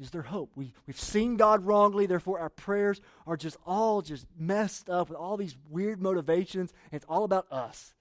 Is 0.01 0.11
there 0.11 0.23
hope? 0.23 0.53
We, 0.57 0.73
we've 0.87 0.99
seen 0.99 1.37
God 1.37 1.65
wrongly, 1.65 2.07
therefore 2.07 2.41
our 2.41 2.49
prayers 2.49 3.01
are 3.27 3.37
just 3.37 3.57
all 3.67 4.03
just 4.03 4.27
messed 4.39 4.89
up 4.89 5.09
with 5.09 5.19
all 5.19 5.37
these 5.37 5.57
weird 5.69 6.01
motivations, 6.01 6.73
and 6.91 6.97
it's 6.97 7.07
all 7.09 7.25
about 7.25 7.47
us 7.53 7.95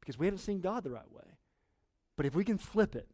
because 0.00 0.18
we 0.18 0.26
haven't 0.26 0.40
seen 0.40 0.60
God 0.60 0.84
the 0.84 0.90
right 0.90 1.10
way. 1.10 1.38
But 2.16 2.26
if 2.26 2.34
we 2.34 2.44
can 2.44 2.58
flip 2.58 2.96
it 2.96 3.08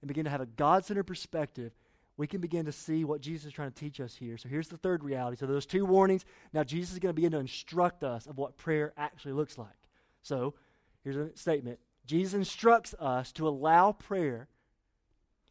and 0.00 0.08
begin 0.08 0.24
to 0.24 0.30
have 0.30 0.40
a 0.40 0.46
God 0.46 0.84
centered 0.84 1.04
perspective, 1.04 1.72
we 2.16 2.26
can 2.26 2.40
begin 2.40 2.66
to 2.66 2.72
see 2.72 3.04
what 3.04 3.20
Jesus 3.20 3.46
is 3.46 3.52
trying 3.52 3.70
to 3.70 3.78
teach 3.78 4.00
us 4.00 4.14
here. 4.14 4.36
So 4.36 4.48
here's 4.48 4.68
the 4.68 4.76
third 4.76 5.04
reality. 5.04 5.36
So 5.38 5.46
those 5.46 5.66
two 5.66 5.84
warnings. 5.84 6.24
Now 6.52 6.64
Jesus 6.64 6.92
is 6.92 6.98
going 6.98 7.10
to 7.10 7.14
begin 7.14 7.32
to 7.32 7.38
instruct 7.38 8.02
us 8.02 8.26
of 8.26 8.38
what 8.38 8.56
prayer 8.56 8.92
actually 8.96 9.32
looks 9.32 9.58
like. 9.58 9.68
So 10.22 10.54
here's 11.02 11.16
a 11.16 11.36
statement 11.36 11.78
Jesus 12.10 12.34
instructs 12.34 12.92
us 12.98 13.30
to 13.30 13.46
allow 13.46 13.92
prayer 13.92 14.48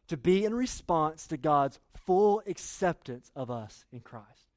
to 0.08 0.18
be 0.18 0.44
in 0.44 0.52
response 0.52 1.26
to 1.28 1.38
God's 1.38 1.78
full 2.04 2.42
acceptance 2.46 3.30
of 3.34 3.50
us 3.50 3.86
in 3.90 4.00
Christ. 4.00 4.52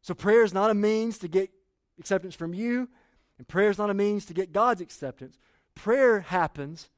So 0.00 0.14
prayer 0.14 0.44
is 0.44 0.54
not 0.54 0.70
a 0.70 0.74
means 0.74 1.18
to 1.18 1.28
get 1.28 1.50
acceptance 1.98 2.36
from 2.36 2.54
you, 2.54 2.88
and 3.36 3.48
prayer 3.48 3.68
is 3.68 3.78
not 3.78 3.90
a 3.90 3.94
means 3.94 4.26
to 4.26 4.32
get 4.32 4.52
God's 4.52 4.80
acceptance. 4.80 5.40
Prayer 5.74 6.20
happens, 6.20 6.88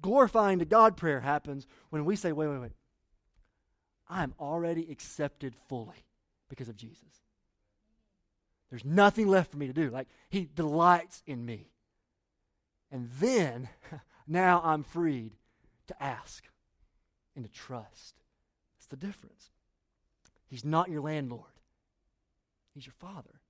glorifying 0.00 0.60
to 0.60 0.64
God 0.64 0.96
prayer 0.96 1.18
happens 1.18 1.66
when 1.90 2.04
we 2.04 2.14
say, 2.14 2.30
wait, 2.30 2.46
wait, 2.46 2.60
wait. 2.60 2.72
I 4.08 4.22
am 4.22 4.32
already 4.38 4.88
accepted 4.92 5.56
fully 5.68 6.04
because 6.48 6.68
of 6.68 6.76
Jesus. 6.76 7.02
There's 8.70 8.84
nothing 8.84 9.26
left 9.26 9.50
for 9.50 9.56
me 9.56 9.66
to 9.66 9.72
do. 9.72 9.90
Like, 9.90 10.06
He 10.30 10.48
delights 10.54 11.24
in 11.26 11.44
me. 11.44 11.72
And 12.90 13.10
then, 13.20 13.68
now 14.26 14.60
I'm 14.64 14.82
freed 14.82 15.32
to 15.88 16.02
ask 16.02 16.44
and 17.36 17.44
to 17.44 17.50
trust. 17.50 18.14
That's 18.76 18.86
the 18.86 18.96
difference. 18.96 19.50
He's 20.46 20.64
not 20.64 20.90
your 20.90 21.02
landlord, 21.02 21.44
He's 22.74 22.86
your 22.86 22.94
Father. 22.98 23.40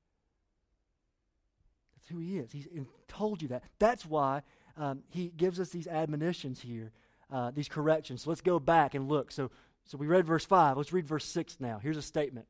That's 1.95 2.09
who 2.09 2.19
He 2.19 2.39
is. 2.39 2.53
He's 2.53 2.67
told 3.07 3.43
you 3.43 3.49
that. 3.49 3.63
That's 3.79 4.05
why 4.05 4.43
um, 4.77 5.03
He 5.09 5.33
gives 5.37 5.61
us 5.61 5.69
these 5.69 5.87
admonitions 5.87 6.61
here, 6.61 6.91
uh, 7.31 7.51
these 7.53 7.69
corrections. 7.69 8.23
So 8.23 8.31
let's 8.31 8.41
go 8.41 8.59
back 8.59 8.95
and 8.95 9.09
look. 9.09 9.31
So, 9.31 9.51
so 9.85 9.97
we 9.97 10.07
read 10.07 10.27
verse 10.27 10.45
5. 10.45 10.77
Let's 10.77 10.93
read 10.93 11.07
verse 11.07 11.25
6 11.25 11.59
now. 11.61 11.79
Here's 11.81 11.97
a 11.97 12.03
statement. 12.03 12.47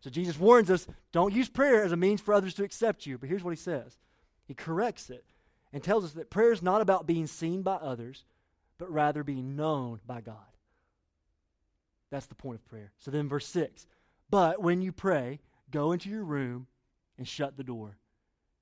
So 0.00 0.10
Jesus 0.10 0.38
warns 0.38 0.68
us 0.68 0.88
don't 1.12 1.32
use 1.32 1.48
prayer 1.48 1.84
as 1.84 1.92
a 1.92 1.96
means 1.96 2.20
for 2.20 2.34
others 2.34 2.54
to 2.54 2.64
accept 2.64 3.06
you. 3.06 3.18
But 3.18 3.28
here's 3.28 3.44
what 3.44 3.50
He 3.52 3.56
says 3.56 3.98
He 4.46 4.54
corrects 4.54 5.10
it 5.10 5.24
and 5.72 5.82
tells 5.82 6.04
us 6.04 6.12
that 6.12 6.30
prayer 6.30 6.52
is 6.52 6.62
not 6.62 6.80
about 6.80 7.06
being 7.06 7.26
seen 7.26 7.62
by 7.62 7.74
others, 7.76 8.24
but 8.78 8.90
rather 8.90 9.24
being 9.24 9.56
known 9.56 10.00
by 10.06 10.20
God. 10.20 10.36
That's 12.10 12.26
the 12.26 12.34
point 12.34 12.60
of 12.60 12.66
prayer. 12.66 12.92
So 12.98 13.10
then, 13.10 13.28
verse 13.28 13.46
6 13.46 13.86
But 14.30 14.60
when 14.60 14.82
you 14.82 14.92
pray, 14.92 15.40
go 15.70 15.92
into 15.92 16.10
your 16.10 16.24
room 16.24 16.66
and 17.16 17.26
shut 17.26 17.56
the 17.56 17.64
door, 17.64 17.96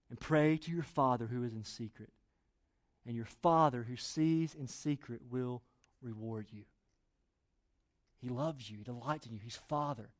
and 0.09 0.21
pray 0.21 0.57
to 0.59 0.71
your 0.71 0.83
Father 0.83 1.27
who 1.27 1.43
is 1.45 1.53
in 1.53 1.65
secret. 1.65 2.11
And 3.07 3.17
your 3.17 3.29
Father 3.43 3.85
who 3.89 3.97
sees 3.97 4.55
in 4.55 4.67
secret 4.67 5.21
will 5.31 5.63
reward 6.03 6.49
you. 6.53 6.65
He 8.19 8.29
loves 8.29 8.71
you, 8.71 8.79
He 8.79 8.85
delights 8.85 9.27
in 9.27 9.33
you. 9.33 9.41
He's 9.43 9.57
Father. 9.57 10.11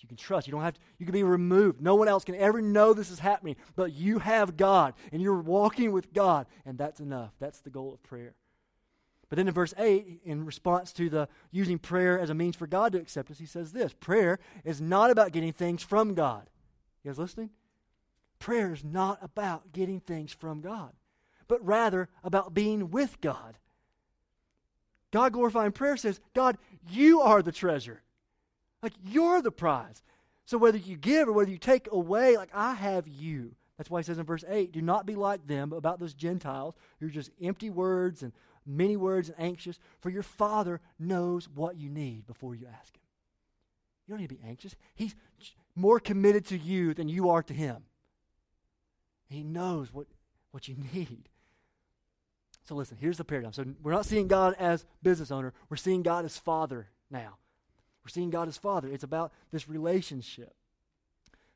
You 0.00 0.08
can 0.08 0.16
trust. 0.16 0.46
You 0.46 0.52
don't 0.52 0.62
have 0.62 0.74
to, 0.74 0.80
you 0.98 1.06
can 1.06 1.12
be 1.12 1.22
removed. 1.22 1.80
No 1.80 1.94
one 1.94 2.08
else 2.08 2.24
can 2.24 2.34
ever 2.34 2.62
know 2.62 2.92
this 2.92 3.10
is 3.10 3.18
happening, 3.18 3.56
but 3.74 3.92
you 3.92 4.20
have 4.20 4.56
God 4.56 4.94
and 5.12 5.20
you're 5.20 5.40
walking 5.40 5.92
with 5.92 6.12
God, 6.12 6.46
and 6.64 6.78
that's 6.78 7.00
enough. 7.00 7.32
That's 7.40 7.60
the 7.60 7.70
goal 7.70 7.92
of 7.92 8.02
prayer. 8.02 8.34
But 9.28 9.36
then 9.36 9.48
in 9.48 9.54
verse 9.54 9.74
8, 9.76 10.20
in 10.24 10.46
response 10.46 10.92
to 10.94 11.10
the 11.10 11.28
using 11.50 11.78
prayer 11.78 12.18
as 12.18 12.30
a 12.30 12.34
means 12.34 12.56
for 12.56 12.66
God 12.66 12.92
to 12.92 12.98
accept 12.98 13.30
us, 13.30 13.38
he 13.38 13.46
says 13.46 13.72
this 13.72 13.92
prayer 13.92 14.38
is 14.64 14.80
not 14.80 15.10
about 15.10 15.32
getting 15.32 15.52
things 15.52 15.82
from 15.82 16.14
God. 16.14 16.48
You 17.02 17.10
guys 17.10 17.18
listening? 17.18 17.50
Prayer 18.38 18.72
is 18.72 18.84
not 18.84 19.18
about 19.20 19.72
getting 19.72 20.00
things 20.00 20.32
from 20.32 20.60
God, 20.60 20.92
but 21.46 21.64
rather 21.64 22.08
about 22.22 22.54
being 22.54 22.90
with 22.90 23.20
God. 23.20 23.58
God 25.10 25.32
glorifying 25.32 25.72
prayer 25.72 25.96
says, 25.96 26.20
God, 26.34 26.56
you 26.88 27.20
are 27.20 27.42
the 27.42 27.52
treasure. 27.52 28.02
Like 28.82 28.94
you're 29.04 29.42
the 29.42 29.50
prize. 29.50 30.02
So 30.44 30.56
whether 30.56 30.78
you 30.78 30.96
give 30.96 31.28
or 31.28 31.32
whether 31.32 31.50
you 31.50 31.58
take 31.58 31.88
away, 31.90 32.36
like 32.36 32.50
I 32.54 32.74
have 32.74 33.06
you. 33.06 33.54
That's 33.76 33.90
why 33.90 34.00
he 34.00 34.04
says 34.04 34.18
in 34.18 34.24
verse 34.24 34.44
8, 34.48 34.72
do 34.72 34.82
not 34.82 35.06
be 35.06 35.14
like 35.14 35.46
them 35.46 35.72
about 35.72 36.00
those 36.00 36.14
Gentiles 36.14 36.74
who 36.98 37.06
are 37.06 37.10
just 37.10 37.30
empty 37.40 37.70
words 37.70 38.22
and 38.22 38.32
many 38.66 38.96
words 38.96 39.28
and 39.28 39.40
anxious, 39.40 39.78
for 40.00 40.10
your 40.10 40.22
Father 40.22 40.80
knows 40.98 41.48
what 41.48 41.76
you 41.76 41.88
need 41.88 42.26
before 42.26 42.54
you 42.54 42.66
ask 42.66 42.94
Him. 42.96 43.02
You 44.06 44.12
don't 44.12 44.20
need 44.20 44.28
to 44.28 44.34
be 44.34 44.48
anxious. 44.48 44.74
He's 44.94 45.14
more 45.74 46.00
committed 46.00 46.46
to 46.46 46.58
you 46.58 46.92
than 46.92 47.08
you 47.08 47.30
are 47.30 47.42
to 47.42 47.54
Him. 47.54 47.84
He 49.28 49.42
knows 49.42 49.92
what, 49.92 50.06
what 50.50 50.66
you 50.66 50.76
need. 50.92 51.28
So 52.64 52.74
listen, 52.74 52.98
here's 53.00 53.16
the 53.16 53.24
paradigm. 53.24 53.52
So 53.52 53.64
we're 53.82 53.92
not 53.92 54.06
seeing 54.06 54.28
God 54.28 54.54
as 54.58 54.84
business 55.02 55.30
owner, 55.30 55.54
we're 55.70 55.76
seeing 55.76 56.02
God 56.02 56.24
as 56.24 56.36
Father 56.36 56.88
now. 57.10 57.36
We're 58.08 58.12
seeing 58.12 58.30
God 58.30 58.48
as 58.48 58.56
Father. 58.56 58.88
It's 58.88 59.04
about 59.04 59.34
this 59.52 59.68
relationship. 59.68 60.54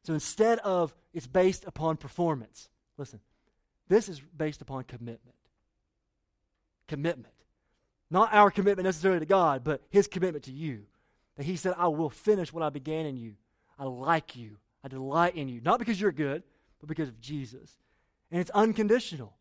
So 0.02 0.12
instead 0.12 0.58
of 0.58 0.94
it's 1.14 1.26
based 1.26 1.64
upon 1.66 1.96
performance, 1.96 2.68
listen, 2.98 3.20
this 3.88 4.06
is 4.06 4.20
based 4.36 4.60
upon 4.60 4.84
commitment. 4.84 5.38
Commitment. 6.88 7.32
Not 8.10 8.34
our 8.34 8.50
commitment 8.50 8.84
necessarily 8.84 9.20
to 9.20 9.24
God, 9.24 9.64
but 9.64 9.80
His 9.88 10.06
commitment 10.06 10.44
to 10.44 10.52
you. 10.52 10.82
That 11.38 11.46
He 11.46 11.56
said, 11.56 11.74
I 11.78 11.88
will 11.88 12.10
finish 12.10 12.52
what 12.52 12.62
I 12.62 12.68
began 12.68 13.06
in 13.06 13.16
you. 13.16 13.32
I 13.78 13.84
like 13.84 14.36
you. 14.36 14.58
I 14.84 14.88
delight 14.88 15.36
in 15.36 15.48
you. 15.48 15.62
Not 15.62 15.78
because 15.78 15.98
you're 15.98 16.12
good, 16.12 16.42
but 16.80 16.88
because 16.90 17.08
of 17.08 17.18
Jesus. 17.18 17.78
And 18.30 18.42
it's 18.42 18.50
unconditional. 18.50 19.32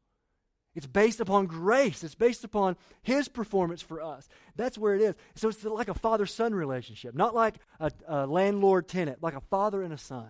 It's 0.73 0.88
based 0.88 1.19
upon 1.19 1.47
grace. 1.47 2.03
It's 2.03 2.15
based 2.15 2.43
upon 2.43 2.77
His 3.01 3.27
performance 3.27 3.81
for 3.81 4.01
us. 4.01 4.29
That's 4.55 4.77
where 4.77 4.95
it 4.95 5.01
is. 5.01 5.15
So 5.36 5.49
it's 5.49 5.63
like 5.63 5.89
a 5.89 5.93
father 5.93 6.25
son 6.25 6.55
relationship, 6.55 7.13
not 7.13 7.36
like 7.36 7.55
a, 7.79 7.91
a 8.07 8.25
landlord 8.25 8.88
tenant, 8.88 9.21
like 9.21 9.36
a 9.36 9.41
father 9.41 9.81
and 9.81 9.93
a 9.93 9.97
son. 9.97 10.29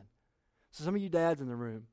So, 0.71 0.83
some 0.83 0.95
of 0.95 1.01
you 1.01 1.09
dads 1.09 1.41
in 1.41 1.47
the 1.47 1.55
room, 1.55 1.87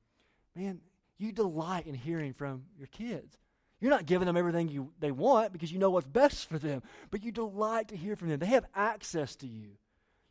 man, 0.55 0.81
you 1.19 1.33
delight 1.33 1.87
in 1.87 1.95
hearing 1.95 2.33
from 2.33 2.65
your 2.79 2.87
kids. 2.87 3.37
You're 3.81 3.91
not 3.91 4.07
giving 4.07 4.27
them 4.27 4.37
everything 4.37 4.69
you, 4.69 4.93
they 4.99 5.11
want 5.11 5.53
because 5.53 5.71
you 5.71 5.79
know 5.79 5.91
what's 5.91 6.07
best 6.07 6.49
for 6.49 6.59
them, 6.59 6.83
but 7.11 7.23
you 7.23 7.31
delight 7.31 7.89
to 7.89 7.97
hear 7.97 8.17
from 8.17 8.29
them. 8.29 8.39
They 8.39 8.47
have 8.47 8.67
access 8.75 9.37
to 9.37 9.47
you. 9.47 9.71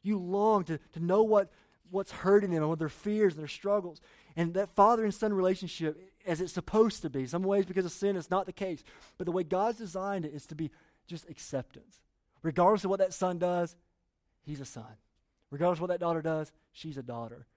You 0.01 0.17
long 0.17 0.63
to, 0.65 0.79
to 0.93 0.99
know 0.99 1.23
what, 1.23 1.51
what's 1.89 2.11
hurting 2.11 2.51
them 2.51 2.61
and 2.61 2.69
what 2.69 2.79
their 2.79 2.89
fears 2.89 3.33
and 3.33 3.41
their 3.41 3.47
struggles. 3.47 4.01
And 4.35 4.53
that 4.53 4.75
father 4.75 5.03
and 5.03 5.13
son 5.13 5.33
relationship 5.33 5.99
as 6.27 6.41
it's 6.41 6.53
supposed 6.53 7.01
to 7.01 7.09
be. 7.09 7.25
Some 7.25 7.43
ways, 7.43 7.65
because 7.65 7.85
of 7.85 7.91
sin, 7.91 8.15
it's 8.15 8.29
not 8.29 8.45
the 8.45 8.53
case. 8.53 8.83
But 9.17 9.25
the 9.25 9.31
way 9.31 9.43
God's 9.43 9.77
designed 9.77 10.25
it 10.25 10.33
is 10.33 10.45
to 10.47 10.55
be 10.55 10.71
just 11.07 11.29
acceptance. 11.29 12.01
Regardless 12.43 12.83
of 12.83 12.89
what 12.89 12.99
that 12.99 13.13
son 13.13 13.39
does, 13.39 13.75
he's 14.43 14.59
a 14.59 14.65
son. 14.65 14.85
Regardless 15.49 15.77
of 15.77 15.81
what 15.81 15.89
that 15.89 15.99
daughter 15.99 16.21
does, 16.21 16.51
she's 16.71 16.97
a 16.97 17.03
daughter. 17.03 17.47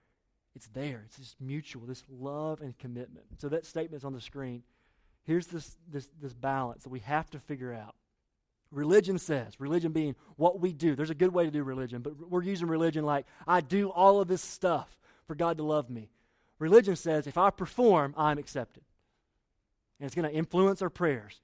It's 0.54 0.68
there. 0.68 1.02
It's 1.06 1.16
just 1.16 1.40
mutual, 1.40 1.86
this 1.86 2.04
love 2.08 2.60
and 2.60 2.76
commitment. 2.78 3.26
So 3.38 3.48
that 3.50 3.66
statement's 3.66 4.04
on 4.04 4.14
the 4.14 4.20
screen. 4.20 4.62
Here's 5.24 5.46
this, 5.46 5.76
this, 5.90 6.08
this 6.20 6.32
balance 6.32 6.84
that 6.84 6.90
we 6.90 7.00
have 7.00 7.28
to 7.30 7.38
figure 7.38 7.72
out. 7.72 7.94
Religion 8.70 9.18
says, 9.18 9.58
religion 9.58 9.92
being 9.92 10.14
what 10.36 10.60
we 10.60 10.72
do. 10.72 10.94
There's 10.94 11.10
a 11.10 11.14
good 11.14 11.34
way 11.34 11.44
to 11.44 11.50
do 11.50 11.64
religion, 11.64 12.02
but 12.02 12.30
we're 12.30 12.42
using 12.42 12.68
religion 12.68 13.04
like, 13.04 13.26
I 13.46 13.60
do 13.60 13.90
all 13.90 14.20
of 14.20 14.28
this 14.28 14.42
stuff 14.42 14.96
for 15.26 15.34
God 15.34 15.56
to 15.56 15.64
love 15.64 15.90
me. 15.90 16.08
Religion 16.60 16.94
says 16.94 17.26
if 17.26 17.36
I 17.36 17.50
perform, 17.50 18.14
I'm 18.16 18.38
accepted. 18.38 18.84
And 19.98 20.06
it's 20.06 20.14
going 20.14 20.30
to 20.30 20.34
influence 20.34 20.80
our 20.80 20.90
prayers. 20.90 21.40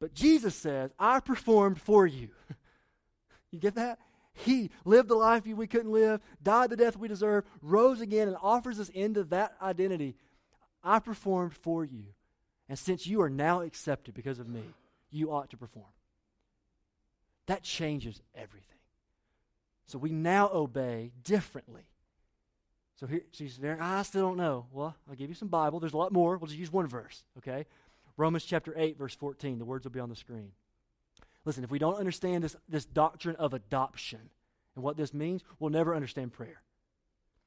But 0.00 0.14
Jesus 0.14 0.54
says, 0.54 0.90
I 0.98 1.20
performed 1.20 1.80
for 1.80 2.06
you. 2.06 2.30
you 3.50 3.58
get 3.58 3.74
that? 3.74 3.98
He 4.32 4.70
lived 4.84 5.08
the 5.08 5.14
life 5.14 5.46
we 5.46 5.66
couldn't 5.66 5.92
live, 5.92 6.20
died 6.42 6.70
the 6.70 6.76
death 6.76 6.96
we 6.96 7.06
deserve, 7.06 7.44
rose 7.62 8.00
again, 8.00 8.26
and 8.26 8.36
offers 8.42 8.80
us 8.80 8.88
into 8.88 9.22
that 9.24 9.54
identity. 9.62 10.16
I 10.82 10.98
performed 10.98 11.54
for 11.54 11.84
you. 11.84 12.06
And 12.68 12.78
since 12.78 13.06
you 13.06 13.20
are 13.22 13.30
now 13.30 13.60
accepted 13.60 14.14
because 14.14 14.38
of 14.38 14.48
me, 14.48 14.62
you 15.10 15.32
ought 15.32 15.50
to 15.50 15.56
perform. 15.56 15.86
That 17.46 17.62
changes 17.62 18.20
everything. 18.34 18.78
So 19.86 19.98
we 19.98 20.10
now 20.10 20.50
obey 20.52 21.12
differently. 21.22 21.84
So 23.04 23.18
she's 23.32 23.58
there. 23.58 23.76
Ah, 23.80 23.98
I 23.98 24.02
still 24.02 24.22
don't 24.22 24.38
know. 24.38 24.66
Well, 24.72 24.96
I'll 25.08 25.14
give 25.14 25.28
you 25.28 25.34
some 25.34 25.48
Bible. 25.48 25.78
There's 25.78 25.92
a 25.92 25.96
lot 25.98 26.12
more. 26.12 26.38
We'll 26.38 26.46
just 26.46 26.58
use 26.58 26.72
one 26.72 26.86
verse, 26.86 27.22
okay? 27.36 27.66
Romans 28.16 28.44
chapter 28.44 28.72
8, 28.74 28.96
verse 28.96 29.14
14. 29.14 29.58
The 29.58 29.64
words 29.66 29.84
will 29.84 29.90
be 29.90 30.00
on 30.00 30.08
the 30.08 30.16
screen. 30.16 30.52
Listen, 31.44 31.64
if 31.64 31.70
we 31.70 31.78
don't 31.78 31.98
understand 31.98 32.42
this, 32.42 32.56
this 32.66 32.86
doctrine 32.86 33.36
of 33.36 33.52
adoption 33.52 34.30
and 34.74 34.82
what 34.82 34.96
this 34.96 35.12
means, 35.12 35.42
we'll 35.58 35.70
never 35.70 35.94
understand 35.94 36.32
prayer. 36.32 36.62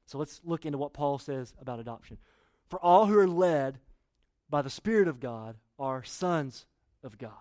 So 0.06 0.20
let's 0.20 0.42
look 0.44 0.64
into 0.64 0.78
what 0.78 0.94
Paul 0.94 1.18
says 1.18 1.56
about 1.60 1.80
adoption. 1.80 2.18
For 2.70 2.80
all 2.80 3.08
who 3.08 3.18
are 3.18 3.28
led 3.28 3.80
by 4.50 4.62
the 4.62 4.70
Spirit 4.70 5.08
of 5.08 5.20
God 5.20 5.56
are 5.80 6.04
sons 6.04 6.68
of 7.04 7.18
God. 7.18 7.32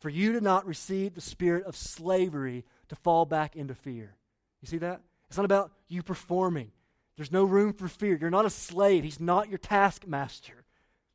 For 0.00 0.08
you 0.08 0.32
did 0.32 0.42
not 0.42 0.66
receive 0.66 1.14
the 1.14 1.20
spirit 1.20 1.64
of 1.64 1.76
slavery 1.76 2.64
to 2.88 2.96
fall 2.96 3.24
back 3.24 3.54
into 3.54 3.74
fear. 3.74 4.16
You 4.60 4.68
see 4.68 4.78
that? 4.78 5.00
It's 5.28 5.36
not 5.36 5.46
about 5.46 5.70
you 5.88 6.02
performing. 6.02 6.72
There's 7.16 7.32
no 7.32 7.44
room 7.44 7.72
for 7.72 7.88
fear. 7.88 8.16
You're 8.20 8.30
not 8.30 8.44
a 8.44 8.50
slave. 8.50 9.04
He's 9.04 9.20
not 9.20 9.48
your 9.48 9.58
taskmaster. 9.58 10.64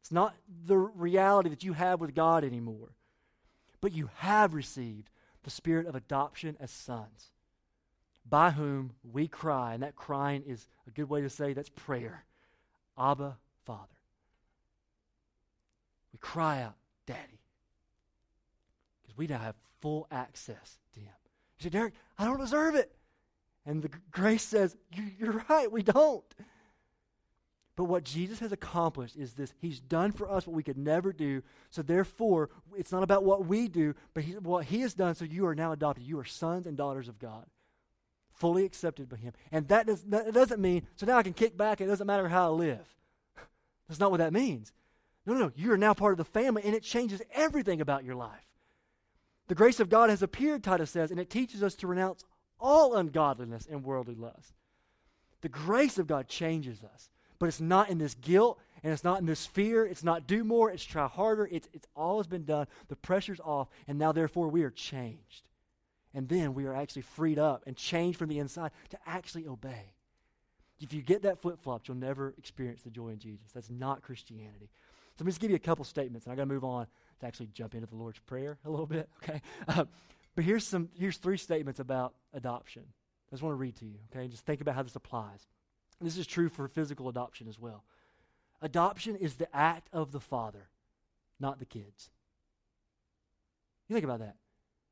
It's 0.01 0.11
not 0.11 0.35
the 0.65 0.77
reality 0.77 1.49
that 1.49 1.63
you 1.63 1.73
have 1.73 2.01
with 2.01 2.15
God 2.15 2.43
anymore. 2.43 2.95
But 3.81 3.93
you 3.93 4.09
have 4.17 4.53
received 4.53 5.09
the 5.43 5.51
spirit 5.51 5.87
of 5.87 5.95
adoption 5.95 6.57
as 6.59 6.71
sons, 6.71 7.31
by 8.27 8.51
whom 8.51 8.93
we 9.03 9.27
cry. 9.27 9.73
And 9.73 9.83
that 9.83 9.95
crying 9.95 10.43
is 10.45 10.67
a 10.87 10.91
good 10.91 11.09
way 11.09 11.21
to 11.21 11.29
say 11.29 11.53
that's 11.53 11.69
prayer. 11.69 12.25
Abba, 12.97 13.37
Father. 13.65 13.87
We 16.13 16.19
cry 16.19 16.61
out, 16.61 16.75
Daddy. 17.05 17.41
Because 19.01 19.17
we 19.17 19.27
now 19.27 19.39
have 19.39 19.55
full 19.81 20.07
access 20.11 20.79
to 20.93 20.99
Him. 20.99 21.13
You 21.59 21.63
say, 21.63 21.69
Derick, 21.69 21.93
I 22.17 22.25
don't 22.25 22.39
deserve 22.39 22.75
it. 22.75 22.91
And 23.65 23.81
the 23.81 23.91
grace 24.11 24.43
says, 24.43 24.75
You're 25.19 25.43
right, 25.49 25.71
we 25.71 25.83
don't. 25.83 26.25
But 27.75 27.85
what 27.85 28.03
Jesus 28.03 28.39
has 28.39 28.51
accomplished 28.51 29.15
is 29.15 29.33
this 29.33 29.53
He's 29.59 29.79
done 29.79 30.11
for 30.11 30.29
us 30.29 30.45
what 30.45 30.55
we 30.55 30.63
could 30.63 30.77
never 30.77 31.13
do. 31.13 31.41
So 31.69 31.81
therefore, 31.81 32.49
it's 32.75 32.91
not 32.91 33.03
about 33.03 33.23
what 33.23 33.45
we 33.45 33.67
do, 33.67 33.95
but 34.13 34.23
he, 34.23 34.33
what 34.33 34.65
He 34.65 34.81
has 34.81 34.93
done. 34.93 35.15
So 35.15 35.25
you 35.25 35.45
are 35.47 35.55
now 35.55 35.71
adopted. 35.71 36.05
You 36.05 36.19
are 36.19 36.25
sons 36.25 36.67
and 36.67 36.75
daughters 36.75 37.07
of 37.07 37.19
God, 37.19 37.45
fully 38.33 38.65
accepted 38.65 39.09
by 39.09 39.17
Him. 39.17 39.33
And 39.51 39.67
that, 39.69 39.87
does, 39.87 40.03
that 40.03 40.33
doesn't 40.33 40.61
mean, 40.61 40.85
so 40.95 41.05
now 41.05 41.17
I 41.17 41.23
can 41.23 41.33
kick 41.33 41.57
back. 41.57 41.79
And 41.79 41.89
it 41.89 41.91
doesn't 41.91 42.07
matter 42.07 42.27
how 42.27 42.47
I 42.47 42.49
live. 42.49 42.87
That's 43.87 43.99
not 43.99 44.11
what 44.11 44.17
that 44.17 44.33
means. 44.33 44.73
No, 45.25 45.33
no, 45.33 45.39
no. 45.39 45.51
You 45.55 45.71
are 45.71 45.77
now 45.77 45.93
part 45.93 46.13
of 46.13 46.17
the 46.17 46.25
family, 46.25 46.63
and 46.65 46.75
it 46.75 46.83
changes 46.83 47.21
everything 47.31 47.79
about 47.79 48.03
your 48.03 48.15
life. 48.15 48.47
The 49.47 49.55
grace 49.55 49.79
of 49.79 49.89
God 49.89 50.09
has 50.09 50.23
appeared, 50.23 50.63
Titus 50.63 50.91
says, 50.91 51.11
and 51.11 51.19
it 51.19 51.29
teaches 51.29 51.61
us 51.61 51.75
to 51.75 51.87
renounce 51.87 52.23
all 52.61 52.95
ungodliness 52.95 53.67
and 53.69 53.83
worldly 53.83 54.15
lust. 54.15 54.53
The 55.41 55.49
grace 55.49 55.97
of 55.97 56.07
God 56.07 56.27
changes 56.27 56.83
us, 56.83 57.09
but 57.39 57.47
it's 57.47 57.59
not 57.59 57.89
in 57.89 57.97
this 57.97 58.13
guilt 58.13 58.59
and 58.83 58.93
it's 58.93 59.03
not 59.03 59.19
in 59.19 59.25
this 59.25 59.45
fear. 59.45 59.85
It's 59.85 60.03
not 60.03 60.27
do 60.27 60.43
more, 60.43 60.71
it's 60.71 60.83
try 60.83 61.07
harder. 61.07 61.47
It's, 61.51 61.67
it's 61.73 61.87
all 61.95 62.17
has 62.17 62.27
been 62.27 62.45
done. 62.45 62.67
The 62.87 62.95
pressure's 62.95 63.39
off, 63.39 63.69
and 63.87 63.99
now 63.99 64.11
therefore 64.11 64.49
we 64.49 64.63
are 64.63 64.69
changed. 64.69 65.49
And 66.13 66.27
then 66.27 66.53
we 66.53 66.65
are 66.65 66.75
actually 66.75 67.03
freed 67.03 67.39
up 67.39 67.63
and 67.65 67.75
changed 67.75 68.19
from 68.19 68.29
the 68.29 68.39
inside 68.39 68.71
to 68.89 68.97
actually 69.05 69.47
obey. 69.47 69.93
If 70.79 70.93
you 70.93 71.01
get 71.01 71.21
that 71.23 71.41
flip 71.41 71.61
flop, 71.61 71.87
you'll 71.87 71.97
never 71.97 72.33
experience 72.37 72.81
the 72.81 72.89
joy 72.89 73.09
in 73.09 73.19
Jesus. 73.19 73.51
That's 73.53 73.69
not 73.69 74.01
Christianity. 74.01 74.69
So 75.15 75.23
let 75.23 75.25
me 75.25 75.31
just 75.31 75.41
give 75.41 75.51
you 75.51 75.55
a 75.55 75.59
couple 75.59 75.85
statements, 75.85 76.25
and 76.25 76.33
I 76.33 76.35
got 76.35 76.43
to 76.43 76.47
move 76.47 76.63
on 76.63 76.87
to 77.19 77.25
actually 77.25 77.49
jump 77.53 77.75
into 77.75 77.85
the 77.85 77.95
Lord's 77.95 78.19
Prayer 78.19 78.57
a 78.65 78.69
little 78.69 78.87
bit. 78.87 79.07
Okay, 79.23 79.41
uh, 79.67 79.85
but 80.35 80.43
here's 80.43 80.65
some 80.65 80.89
here's 80.97 81.17
three 81.17 81.37
statements 81.37 81.79
about 81.79 82.13
adoption. 82.33 82.83
I 83.31 83.35
just 83.35 83.43
want 83.43 83.53
to 83.53 83.57
read 83.57 83.75
to 83.77 83.85
you. 83.85 83.97
Okay, 84.11 84.27
just 84.27 84.45
think 84.45 84.61
about 84.61 84.75
how 84.75 84.83
this 84.83 84.95
applies. 84.95 85.47
This 85.99 86.17
is 86.17 86.27
true 86.27 86.49
for 86.49 86.67
physical 86.67 87.09
adoption 87.09 87.47
as 87.47 87.59
well. 87.59 87.83
Adoption 88.61 89.15
is 89.15 89.35
the 89.35 89.53
act 89.55 89.87
of 89.93 90.11
the 90.11 90.19
father, 90.19 90.69
not 91.39 91.59
the 91.59 91.65
kids. 91.65 92.09
You 93.87 93.93
think 93.93 94.05
about 94.05 94.19
that. 94.19 94.35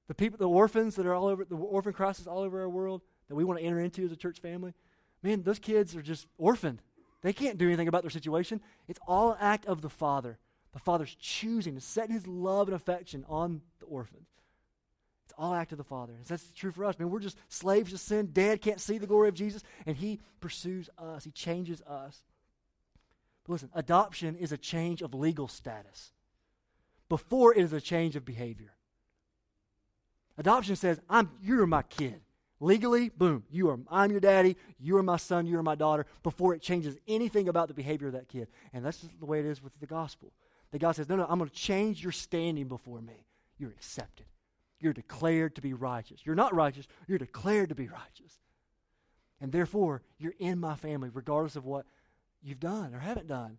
The 0.08 0.16
people, 0.16 0.38
the 0.38 0.48
orphans 0.50 0.96
that 0.96 1.06
are 1.06 1.14
all 1.14 1.28
over, 1.28 1.46
the 1.46 1.56
orphan 1.56 1.94
crisis 1.94 2.28
all 2.28 2.40
over 2.40 2.62
our 2.62 2.70
world 2.70 3.02
that 3.28 3.36
we 3.36 3.44
want 3.44 3.60
to 3.60 3.66
enter 3.66 3.80
into 3.80 4.04
as 4.06 4.12
a 4.12 4.16
church 4.16 4.40
family, 4.40 4.74
man, 5.22 5.44
those 5.44 5.60
kids 5.60 5.96
are 5.96 6.02
just 6.02 6.26
orphaned. 6.38 6.82
They 7.22 7.34
can't 7.34 7.58
do 7.58 7.68
anything 7.68 7.88
about 7.88 8.04
their 8.04 8.10
situation. 8.10 8.62
It's 8.88 9.00
all 9.08 9.38
act 9.40 9.66
of 9.66 9.82
the 9.82 9.90
Father. 9.90 10.40
The 10.74 10.80
Father's 10.80 11.16
choosing 11.20 11.76
to 11.76 11.82
set 11.82 12.10
his 12.10 12.28
love 12.28 12.68
and 12.68 12.76
affection 12.76 13.26
on 13.28 13.62
the 13.80 13.86
orphans. 13.86 14.28
All 15.40 15.54
act 15.54 15.72
of 15.72 15.78
the 15.78 15.84
Father. 15.86 16.14
And 16.14 16.26
that's 16.26 16.52
true 16.52 16.72
for 16.72 16.84
us. 16.84 16.96
I 17.00 17.04
mean, 17.04 17.12
we're 17.12 17.20
just 17.20 17.38
slaves 17.48 17.92
to 17.92 17.98
sin. 17.98 18.30
Dad 18.34 18.62
can't 18.62 18.82
see 18.82 18.98
the 18.98 19.08
glory 19.08 19.30
of 19.30 19.36
Jesus, 19.36 19.64
and 19.86 19.96
he 19.96 20.20
pursues 20.42 20.90
us. 20.98 21.24
He 21.24 21.32
changes 21.32 21.82
us. 21.84 22.22
But 23.46 23.54
listen, 23.54 23.70
adoption 23.74 24.36
is 24.36 24.52
a 24.52 24.58
change 24.58 25.02
of 25.02 25.14
legal 25.14 25.48
status. 25.48 26.12
Before 27.08 27.54
it 27.54 27.62
is 27.62 27.72
a 27.72 27.80
change 27.80 28.18
of 28.18 28.26
behavior. 28.26 28.74
Adoption 30.38 30.76
says, 30.76 31.00
I'm 31.10 31.32
you're 31.42 31.66
my 31.66 31.84
kid. 31.84 32.22
Legally, 32.60 33.08
boom, 33.10 33.44
you 33.50 33.70
are 33.70 33.80
I'm 33.90 34.12
your 34.12 34.20
daddy, 34.20 34.58
you 34.78 34.98
are 34.98 35.04
my 35.04 35.16
son, 35.16 35.48
you 35.48 35.58
are 35.58 35.64
my 35.64 35.76
daughter, 35.76 36.06
before 36.24 36.54
it 36.54 36.62
changes 36.62 36.98
anything 37.08 37.48
about 37.48 37.70
the 37.70 37.74
behavior 37.74 38.08
of 38.08 38.14
that 38.14 38.28
kid. 38.28 38.50
And 38.74 38.86
that's 38.86 39.00
just 39.00 39.18
the 39.20 39.26
way 39.26 39.40
it 39.40 39.46
is 39.46 39.64
with 39.64 39.72
the 39.80 39.86
gospel. 39.88 40.34
That 40.72 40.80
God 40.80 40.98
says, 40.98 41.08
No, 41.08 41.16
no, 41.16 41.26
I'm 41.28 41.40
going 41.40 41.50
to 41.50 41.56
change 41.56 42.04
your 42.04 42.12
standing 42.12 42.68
before 42.68 43.02
me. 43.02 43.26
You're 43.58 43.72
accepted. 43.72 44.26
You're 44.80 44.94
declared 44.94 45.56
to 45.56 45.62
be 45.62 45.74
righteous. 45.74 46.22
You're 46.24 46.36
not 46.36 46.54
righteous, 46.54 46.88
you're 47.08 47.18
declared 47.18 47.70
to 47.70 47.76
be 47.76 47.88
righteous. 47.88 48.40
And 49.42 49.52
therefore, 49.52 50.02
you're 50.18 50.34
in 50.40 50.60
my 50.60 50.76
family, 50.76 51.10
regardless 51.14 51.56
of 51.56 51.66
what 51.66 51.86
you've 52.42 52.60
done 52.60 52.94
or 52.94 53.00
haven't 53.00 53.28
done. 53.28 53.58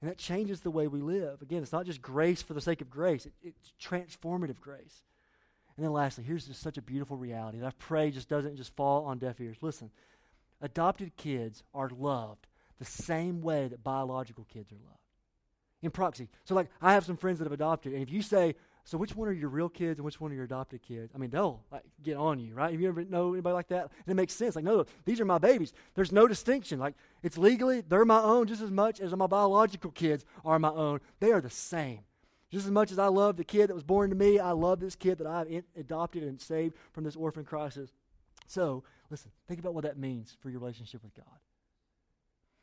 And 0.00 0.10
that 0.10 0.18
changes 0.18 0.60
the 0.60 0.70
way 0.70 0.86
we 0.86 1.00
live. 1.00 1.40
Again, 1.42 1.62
it's 1.62 1.72
not 1.72 1.86
just 1.86 2.02
grace 2.02 2.42
for 2.42 2.54
the 2.54 2.60
sake 2.60 2.80
of 2.80 2.90
grace, 2.90 3.26
it, 3.26 3.32
it's 3.42 3.72
transformative 3.82 4.60
grace. 4.60 5.02
And 5.76 5.84
then 5.84 5.92
lastly, 5.92 6.24
here's 6.24 6.46
just 6.46 6.62
such 6.62 6.78
a 6.78 6.82
beautiful 6.82 7.16
reality 7.16 7.58
that 7.58 7.66
I 7.66 7.72
pray 7.78 8.10
just 8.10 8.28
doesn't 8.28 8.56
just 8.56 8.76
fall 8.76 9.06
on 9.06 9.18
deaf 9.18 9.40
ears. 9.40 9.56
Listen, 9.60 9.90
adopted 10.60 11.16
kids 11.16 11.62
are 11.74 11.90
loved 11.90 12.46
the 12.78 12.84
same 12.84 13.40
way 13.40 13.68
that 13.68 13.82
biological 13.82 14.44
kids 14.52 14.72
are 14.72 14.76
loved. 14.76 14.98
In 15.82 15.90
proxy. 15.90 16.28
So, 16.44 16.54
like, 16.54 16.68
I 16.80 16.94
have 16.94 17.04
some 17.04 17.16
friends 17.16 17.38
that 17.38 17.44
have 17.44 17.52
adopted, 17.52 17.92
and 17.92 18.02
if 18.02 18.10
you 18.10 18.22
say, 18.22 18.54
so 18.86 18.98
which 18.98 19.16
one 19.16 19.28
are 19.28 19.32
your 19.32 19.48
real 19.48 19.70
kids 19.70 19.98
and 19.98 20.04
which 20.04 20.20
one 20.20 20.30
are 20.30 20.34
your 20.34 20.44
adopted 20.44 20.82
kids? 20.82 21.10
I 21.14 21.18
mean, 21.18 21.30
they'll 21.30 21.62
like, 21.72 21.84
get 22.02 22.18
on 22.18 22.38
you, 22.38 22.52
right? 22.52 22.70
Have 22.70 22.80
you 22.80 22.88
ever 22.88 23.02
know 23.02 23.32
anybody 23.32 23.54
like 23.54 23.68
that? 23.68 23.84
And 23.84 24.12
it 24.12 24.14
makes 24.14 24.34
sense. 24.34 24.56
Like, 24.56 24.64
no, 24.64 24.84
these 25.06 25.20
are 25.20 25.24
my 25.24 25.38
babies. 25.38 25.72
There's 25.94 26.12
no 26.12 26.28
distinction. 26.28 26.78
Like, 26.78 26.94
it's 27.22 27.38
legally, 27.38 27.80
they're 27.80 28.04
my 28.04 28.20
own 28.20 28.46
just 28.46 28.60
as 28.60 28.70
much 28.70 29.00
as 29.00 29.16
my 29.16 29.26
biological 29.26 29.90
kids 29.90 30.26
are 30.44 30.58
my 30.58 30.68
own. 30.68 31.00
They 31.20 31.32
are 31.32 31.40
the 31.40 31.48
same. 31.48 32.00
Just 32.50 32.66
as 32.66 32.70
much 32.70 32.92
as 32.92 32.98
I 32.98 33.06
love 33.06 33.38
the 33.38 33.44
kid 33.44 33.68
that 33.68 33.74
was 33.74 33.82
born 33.82 34.10
to 34.10 34.16
me, 34.16 34.38
I 34.38 34.50
love 34.50 34.80
this 34.80 34.94
kid 34.94 35.16
that 35.18 35.26
I've 35.26 35.48
in- 35.48 35.64
adopted 35.76 36.22
and 36.22 36.38
saved 36.38 36.74
from 36.92 37.04
this 37.04 37.16
orphan 37.16 37.44
crisis. 37.44 37.90
So, 38.46 38.84
listen, 39.08 39.30
think 39.48 39.60
about 39.60 39.72
what 39.72 39.84
that 39.84 39.98
means 39.98 40.36
for 40.40 40.50
your 40.50 40.60
relationship 40.60 41.02
with 41.02 41.14
God. 41.14 41.24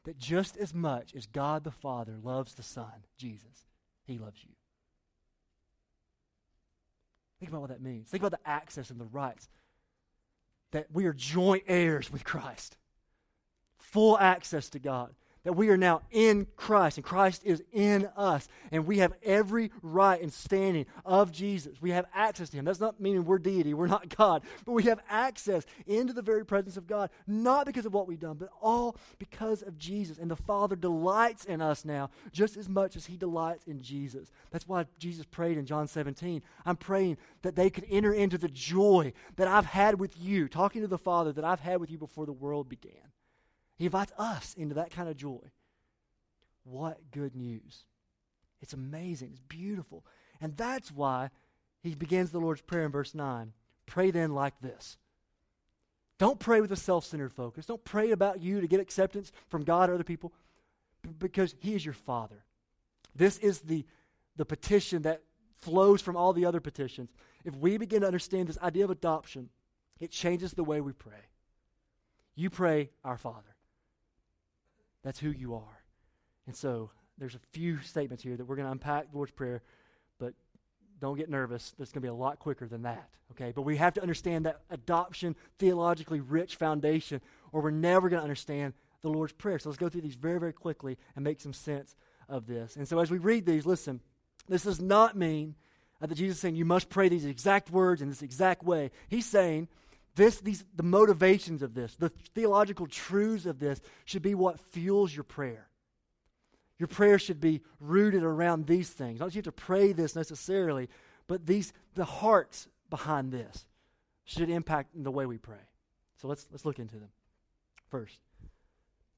That 0.05 0.19
just 0.19 0.55
as 0.55 0.71
much 0.71 1.15
as 1.15 1.25
God 1.25 1.63
the 1.63 1.71
Father 1.71 2.17
loves 2.21 2.53
the 2.53 2.63
Son, 2.63 3.05
Jesus, 3.17 3.65
He 4.05 4.19
loves 4.19 4.43
you. 4.43 4.53
Think 7.41 7.49
about 7.49 7.61
what 7.61 7.71
that 7.71 7.81
means. 7.81 8.07
Think 8.07 8.21
about 8.21 8.39
the 8.39 8.47
access 8.47 8.91
and 8.91 8.99
the 8.99 9.05
rights. 9.05 9.49
That 10.73 10.85
we 10.93 11.05
are 11.05 11.13
joint 11.13 11.63
heirs 11.65 12.11
with 12.11 12.23
Christ, 12.23 12.77
full 13.79 14.17
access 14.19 14.69
to 14.69 14.79
God 14.79 15.15
that 15.43 15.53
we 15.53 15.69
are 15.69 15.77
now 15.77 16.01
in 16.11 16.47
Christ 16.55 16.97
and 16.97 17.05
Christ 17.05 17.41
is 17.43 17.63
in 17.71 18.07
us 18.15 18.47
and 18.71 18.85
we 18.85 18.99
have 18.99 19.13
every 19.23 19.71
right 19.81 20.21
and 20.21 20.31
standing 20.31 20.85
of 21.05 21.31
Jesus. 21.31 21.81
We 21.81 21.91
have 21.91 22.05
access 22.13 22.49
to 22.49 22.57
him. 22.57 22.65
That's 22.65 22.79
not 22.79 22.99
meaning 22.99 23.25
we're 23.25 23.39
deity, 23.39 23.73
we're 23.73 23.87
not 23.87 24.15
God, 24.15 24.43
but 24.65 24.73
we 24.73 24.83
have 24.83 24.99
access 25.09 25.65
into 25.87 26.13
the 26.13 26.21
very 26.21 26.45
presence 26.45 26.77
of 26.77 26.87
God, 26.87 27.09
not 27.25 27.65
because 27.65 27.85
of 27.85 27.93
what 27.93 28.07
we've 28.07 28.19
done, 28.19 28.37
but 28.37 28.49
all 28.61 28.95
because 29.17 29.61
of 29.61 29.77
Jesus. 29.77 30.17
And 30.17 30.29
the 30.29 30.35
Father 30.35 30.75
delights 30.75 31.45
in 31.45 31.61
us 31.61 31.85
now 31.85 32.09
just 32.31 32.57
as 32.57 32.69
much 32.69 32.95
as 32.95 33.05
he 33.07 33.17
delights 33.17 33.65
in 33.65 33.81
Jesus. 33.81 34.31
That's 34.51 34.67
why 34.67 34.85
Jesus 34.99 35.25
prayed 35.25 35.57
in 35.57 35.65
John 35.65 35.87
17. 35.87 36.41
I'm 36.65 36.77
praying 36.77 37.17
that 37.41 37.55
they 37.55 37.69
could 37.69 37.85
enter 37.89 38.13
into 38.13 38.37
the 38.37 38.47
joy 38.47 39.13
that 39.37 39.47
I've 39.47 39.65
had 39.65 39.99
with 39.99 40.19
you, 40.19 40.47
talking 40.47 40.81
to 40.81 40.87
the 40.87 40.97
Father 40.97 41.31
that 41.33 41.43
I've 41.43 41.59
had 41.59 41.79
with 41.79 41.89
you 41.89 41.97
before 41.97 42.25
the 42.25 42.33
world 42.33 42.69
began. 42.69 43.11
He 43.81 43.87
invites 43.87 44.13
us 44.19 44.53
into 44.59 44.75
that 44.75 44.91
kind 44.91 45.09
of 45.09 45.17
joy. 45.17 45.39
What 46.65 46.99
good 47.09 47.35
news! 47.35 47.85
It's 48.61 48.73
amazing. 48.73 49.29
It's 49.31 49.41
beautiful. 49.47 50.05
And 50.39 50.55
that's 50.55 50.91
why 50.91 51.31
he 51.81 51.95
begins 51.95 52.29
the 52.29 52.39
Lord's 52.39 52.61
Prayer 52.61 52.85
in 52.85 52.91
verse 52.91 53.15
9. 53.15 53.53
Pray 53.87 54.11
then 54.11 54.35
like 54.35 54.53
this. 54.61 54.99
Don't 56.19 56.39
pray 56.39 56.61
with 56.61 56.71
a 56.71 56.75
self 56.75 57.05
centered 57.05 57.33
focus. 57.33 57.65
Don't 57.65 57.83
pray 57.83 58.11
about 58.11 58.39
you 58.39 58.61
to 58.61 58.67
get 58.67 58.79
acceptance 58.79 59.31
from 59.47 59.63
God 59.63 59.89
or 59.89 59.95
other 59.95 60.03
people 60.03 60.31
because 61.17 61.55
He 61.57 61.73
is 61.73 61.83
your 61.83 61.95
Father. 61.95 62.43
This 63.15 63.39
is 63.39 63.61
the, 63.61 63.83
the 64.35 64.45
petition 64.45 65.01
that 65.01 65.23
flows 65.57 66.03
from 66.03 66.15
all 66.15 66.33
the 66.33 66.45
other 66.45 66.59
petitions. 66.59 67.09
If 67.43 67.55
we 67.55 67.79
begin 67.79 68.01
to 68.01 68.07
understand 68.07 68.47
this 68.47 68.59
idea 68.59 68.83
of 68.83 68.91
adoption, 68.91 69.49
it 69.99 70.11
changes 70.11 70.53
the 70.53 70.63
way 70.63 70.81
we 70.81 70.93
pray. 70.93 71.29
You 72.35 72.51
pray, 72.51 72.91
Our 73.03 73.17
Father. 73.17 73.50
That's 75.03 75.19
who 75.19 75.31
you 75.31 75.55
are. 75.55 75.83
And 76.47 76.55
so 76.55 76.91
there's 77.17 77.35
a 77.35 77.39
few 77.51 77.79
statements 77.81 78.23
here 78.23 78.35
that 78.35 78.45
we're 78.45 78.55
going 78.55 78.65
to 78.65 78.71
unpack 78.71 79.11
the 79.11 79.17
Lord's 79.17 79.31
Prayer, 79.31 79.61
but 80.19 80.33
don't 80.99 81.17
get 81.17 81.29
nervous. 81.29 81.73
That's 81.77 81.91
going 81.91 82.01
to 82.01 82.05
be 82.05 82.09
a 82.09 82.13
lot 82.13 82.39
quicker 82.39 82.67
than 82.67 82.83
that. 82.83 83.09
Okay? 83.31 83.51
But 83.55 83.63
we 83.63 83.77
have 83.77 83.93
to 83.95 84.01
understand 84.01 84.45
that 84.45 84.61
adoption, 84.69 85.35
theologically 85.59 86.19
rich 86.19 86.55
foundation, 86.55 87.21
or 87.51 87.61
we're 87.61 87.71
never 87.71 88.09
going 88.09 88.19
to 88.19 88.23
understand 88.23 88.73
the 89.01 89.09
Lord's 89.09 89.33
Prayer. 89.33 89.59
So 89.59 89.69
let's 89.69 89.79
go 89.79 89.89
through 89.89 90.01
these 90.01 90.15
very, 90.15 90.39
very 90.39 90.53
quickly 90.53 90.97
and 91.15 91.23
make 91.23 91.41
some 91.41 91.53
sense 91.53 91.95
of 92.29 92.47
this. 92.47 92.75
And 92.75 92.87
so 92.87 92.99
as 92.99 93.09
we 93.09 93.17
read 93.17 93.45
these, 93.45 93.65
listen, 93.65 94.01
this 94.47 94.63
does 94.63 94.81
not 94.81 95.17
mean 95.17 95.55
that 95.99 96.15
Jesus 96.15 96.37
is 96.37 96.41
saying 96.41 96.55
you 96.55 96.65
must 96.65 96.89
pray 96.89 97.09
these 97.09 97.25
exact 97.25 97.69
words 97.69 98.01
in 98.01 98.09
this 98.09 98.21
exact 98.21 98.63
way. 98.63 98.91
He's 99.07 99.25
saying 99.25 99.67
this, 100.15 100.41
these, 100.41 100.65
the 100.75 100.83
motivations 100.83 101.61
of 101.61 101.73
this, 101.73 101.95
the 101.95 102.09
theological 102.09 102.87
truths 102.87 103.45
of 103.45 103.59
this 103.59 103.81
should 104.05 104.21
be 104.21 104.35
what 104.35 104.59
fuels 104.59 105.13
your 105.13 105.23
prayer. 105.23 105.67
Your 106.77 106.87
prayer 106.87 107.19
should 107.19 107.39
be 107.39 107.61
rooted 107.79 108.23
around 108.23 108.65
these 108.65 108.89
things. 108.89 109.19
Not 109.19 109.27
that 109.27 109.35
you 109.35 109.39
have 109.39 109.45
to 109.45 109.51
pray 109.51 109.91
this 109.91 110.15
necessarily, 110.15 110.89
but 111.27 111.45
these 111.45 111.73
the 111.93 112.05
hearts 112.05 112.67
behind 112.89 113.31
this 113.31 113.67
should 114.25 114.49
impact 114.49 114.89
the 114.95 115.11
way 115.11 115.25
we 115.25 115.37
pray. 115.37 115.63
So 116.17 116.27
let's 116.27 116.47
let's 116.51 116.65
look 116.65 116.79
into 116.79 116.95
them. 116.95 117.09
First, 117.89 118.19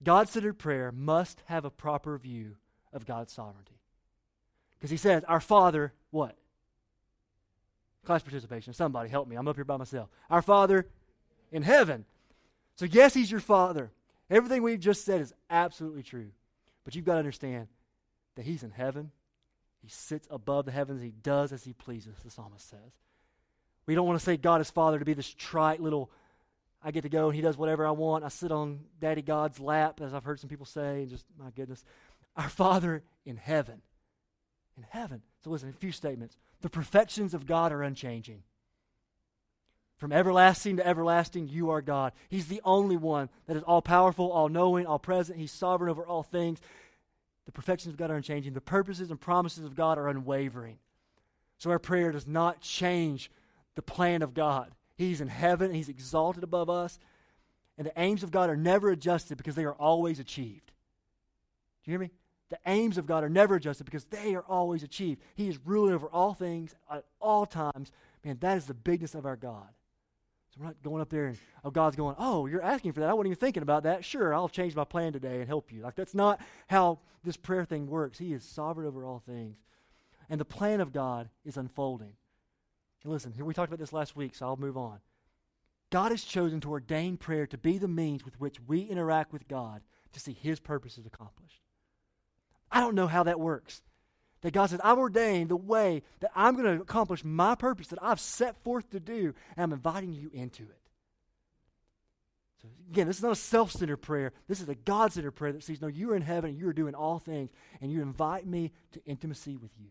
God-centered 0.04 0.60
prayer 0.60 0.92
must 0.92 1.42
have 1.46 1.64
a 1.64 1.70
proper 1.70 2.18
view 2.18 2.58
of 2.92 3.06
God's 3.06 3.32
sovereignty. 3.32 3.80
Because 4.78 4.92
he 4.92 4.98
says, 4.98 5.24
Our 5.30 5.40
Father, 5.40 5.94
what? 6.12 6.36
Class 8.06 8.22
participation. 8.22 8.74
Somebody 8.74 9.10
help 9.10 9.28
me. 9.28 9.36
I'm 9.36 9.48
up 9.48 9.56
here 9.56 9.66
by 9.66 9.78
myself. 9.78 10.10
Our 10.30 10.42
Father 10.42 10.88
in 11.52 11.64
heaven. 11.64 12.06
So, 12.76 12.86
yes, 12.86 13.14
He's 13.14 13.32
your 13.32 13.40
Father. 13.40 13.92
Everything 14.30 14.64
we've 14.64 14.80
just 14.80 15.06
said 15.06 15.22
is 15.22 15.34
absolutely 15.50 16.04
true. 16.04 16.32
But 16.84 16.96
you've 16.96 17.06
got 17.06 17.14
to 17.14 17.20
understand 17.20 17.68
that 18.36 18.46
He's 18.46 18.64
in 18.64 18.72
heaven. 18.72 19.12
He 19.82 19.90
sits 19.90 20.28
above 20.32 20.66
the 20.66 20.72
heavens. 20.72 21.02
He 21.02 21.12
does 21.12 21.54
as 21.54 21.64
He 21.64 21.74
pleases, 21.74 22.16
the 22.24 22.32
psalmist 22.32 22.70
says. 22.70 22.80
We 23.86 23.96
don't 23.96 24.08
want 24.08 24.20
to 24.20 24.26
say 24.26 24.38
God 24.38 24.62
is 24.62 24.72
Father 24.72 25.00
to 25.00 25.06
be 25.06 25.14
this 25.14 25.34
trite 25.34 25.82
little, 25.82 26.10
I 26.84 26.92
get 26.92 27.02
to 27.02 27.10
go 27.10 27.28
and 27.28 27.36
He 27.36 27.42
does 27.42 27.58
whatever 27.58 27.86
I 27.86 27.92
want. 27.92 28.24
I 28.24 28.30
sit 28.30 28.52
on 28.52 28.82
Daddy 29.00 29.22
God's 29.22 29.60
lap, 29.60 30.02
as 30.02 30.14
I've 30.14 30.24
heard 30.24 30.40
some 30.40 30.50
people 30.50 30.66
say, 30.66 31.02
and 31.02 31.10
just, 31.10 31.26
my 31.38 31.50
goodness. 31.56 31.84
Our 32.36 32.50
Father 32.50 33.04
in 33.26 33.38
heaven. 33.38 33.82
In 34.78 34.86
heaven. 34.90 35.22
So, 35.44 35.50
listen, 35.50 35.70
a 35.70 35.74
few 35.74 35.92
statements. 35.92 36.38
The 36.62 36.70
perfections 36.70 37.34
of 37.34 37.46
God 37.46 37.72
are 37.72 37.84
unchanging. 37.84 38.44
From 39.98 40.12
everlasting 40.12 40.78
to 40.78 40.88
everlasting, 40.88 41.48
you 41.48 41.70
are 41.70 41.82
God. 41.82 42.14
He's 42.30 42.48
the 42.48 42.62
only 42.66 42.98
one 42.98 43.30
that 43.48 43.56
is 43.56 43.64
all 43.64 43.82
powerful, 43.82 44.32
all 44.32 44.50
knowing, 44.50 44.86
all 44.86 45.00
present. 45.00 45.40
He's 45.40 45.52
sovereign 45.52 45.90
over 45.90 46.06
all 46.06 46.24
things. 46.24 46.60
The 47.46 47.52
perfections 47.52 47.94
of 47.94 47.98
God 47.98 48.12
are 48.12 48.16
unchanging. 48.16 48.54
The 48.54 48.62
purposes 48.62 49.12
and 49.12 49.20
promises 49.20 49.64
of 49.64 49.76
God 49.76 49.98
are 49.98 50.08
unwavering. 50.08 50.80
So 51.58 51.70
our 51.70 51.80
prayer 51.80 52.12
does 52.12 52.28
not 52.28 52.62
change 52.62 53.32
the 53.76 53.82
plan 53.82 54.22
of 54.22 54.34
God. 54.34 54.74
He's 54.96 55.22
in 55.22 55.28
heaven, 55.28 55.74
He's 55.74 55.90
exalted 55.90 56.44
above 56.44 56.70
us. 56.70 57.00
And 57.78 57.88
the 57.88 58.00
aims 58.00 58.24
of 58.24 58.32
God 58.32 58.50
are 58.50 58.58
never 58.58 58.92
adjusted 58.92 59.38
because 59.38 59.56
they 59.56 59.66
are 59.66 59.74
always 59.74 60.20
achieved. 60.20 60.68
Do 61.84 61.92
you 61.92 61.94
hear 61.94 62.00
me? 62.00 62.12
The 62.50 62.60
aims 62.66 62.98
of 62.98 63.06
God 63.06 63.24
are 63.24 63.30
never 63.30 63.56
adjusted 63.56 63.86
because 63.86 64.06
they 64.06 64.36
are 64.36 64.44
always 64.48 64.84
achieved. 64.84 65.22
He 65.36 65.48
is 65.48 65.58
ruling 65.66 65.94
over 65.94 66.08
all 66.08 66.34
things 66.34 66.76
at 66.92 67.06
all 67.20 67.46
times. 67.46 67.92
Man, 68.24 68.38
that 68.42 68.58
is 68.58 68.66
the 68.66 68.74
bigness 68.74 69.16
of 69.16 69.26
our 69.26 69.36
God. 69.36 69.70
So 70.54 70.60
we're 70.60 70.68
not 70.68 70.84
going 70.84 71.02
up 71.02 71.10
there 71.10 71.26
and, 71.26 71.38
oh, 71.64 71.72
God's 71.72 71.96
going, 71.96 72.16
oh, 72.20 72.46
you're 72.46 72.62
asking 72.62 72.92
for 72.92 73.00
that. 73.00 73.10
I 73.10 73.14
wasn't 73.14 73.32
even 73.32 73.40
thinking 73.40 73.64
about 73.64 73.84
that. 73.84 74.06
Sure, 74.06 74.36
I'll 74.36 74.50
change 74.50 74.76
my 74.76 74.84
plan 74.84 75.12
today 75.12 75.40
and 75.40 75.48
help 75.48 75.72
you. 75.72 75.82
Like, 75.82 75.96
that's 75.96 76.14
not 76.14 76.40
how 76.68 77.00
this 77.24 77.38
prayer 77.38 77.66
thing 77.66 77.88
works. 77.88 78.20
He 78.20 78.34
is 78.34 78.44
sovereign 78.44 78.86
over 78.86 79.04
all 79.04 79.24
things. 79.26 79.58
And 80.30 80.40
the 80.40 80.46
plan 80.46 80.80
of 80.80 80.94
God 80.94 81.30
is 81.44 81.58
unfolding. 81.58 82.14
And 83.04 83.12
listen, 83.12 83.32
here 83.32 83.46
we 83.46 83.54
talked 83.54 83.70
about 83.70 83.80
this 83.80 83.94
last 83.94 84.16
week, 84.16 84.36
so 84.36 84.46
I'll 84.46 84.58
move 84.58 84.78
on. 84.78 85.00
God 85.90 86.12
has 86.12 86.24
chosen 86.24 86.60
to 86.62 86.72
ordain 86.72 87.18
prayer 87.18 87.48
to 87.48 87.58
be 87.58 87.78
the 87.78 87.88
means 87.88 88.24
with 88.24 88.40
which 88.40 88.60
we 88.62 88.82
interact 88.82 89.34
with 89.34 89.48
God 89.48 89.82
to 90.12 90.20
see 90.20 90.34
His 90.34 90.60
purposes 90.60 91.06
accomplished. 91.06 91.62
I 92.74 92.80
don't 92.80 92.96
know 92.96 93.08
how 93.08 93.24
that 93.24 93.40
works. 93.40 93.82
That 94.42 94.52
God 94.52 94.70
says, 94.70 94.82
I've 94.84 94.98
ordained 94.98 95.50
the 95.50 95.56
way 95.56 96.02
that 96.20 96.32
I'm 96.36 96.56
going 96.56 96.76
to 96.76 96.82
accomplish 96.82 97.24
my 97.24 97.56
purpose 97.56 97.88
that 97.88 98.00
I've 98.02 98.20
set 98.20 98.62
forth 98.64 98.90
to 98.90 99.00
do, 99.00 99.34
and 99.56 99.64
I'm 99.64 99.72
inviting 99.72 100.12
you 100.12 100.30
into 100.34 100.64
it. 100.64 100.80
So, 102.62 102.68
again, 102.90 103.08
this 103.08 103.18
is 103.18 103.24
not 103.24 103.32
a 103.32 103.36
self 103.36 103.72
centered 103.72 103.98
prayer. 103.98 104.34
This 104.50 104.60
is 104.60 104.68
a 104.68 104.76
God 104.76 105.14
centered 105.14 105.32
prayer 105.32 105.54
that 105.54 105.64
says, 105.64 105.82
No, 105.82 105.88
you 105.88 106.12
are 106.12 106.16
in 106.16 106.22
heaven 106.22 106.50
and 106.50 106.60
you 106.60 106.68
are 106.68 106.74
doing 106.74 106.96
all 106.96 107.20
things, 107.20 107.52
and 107.80 107.92
you 107.92 108.02
invite 108.02 108.46
me 108.46 108.72
to 108.92 109.02
intimacy 109.06 109.56
with 109.56 109.72
you 109.80 109.90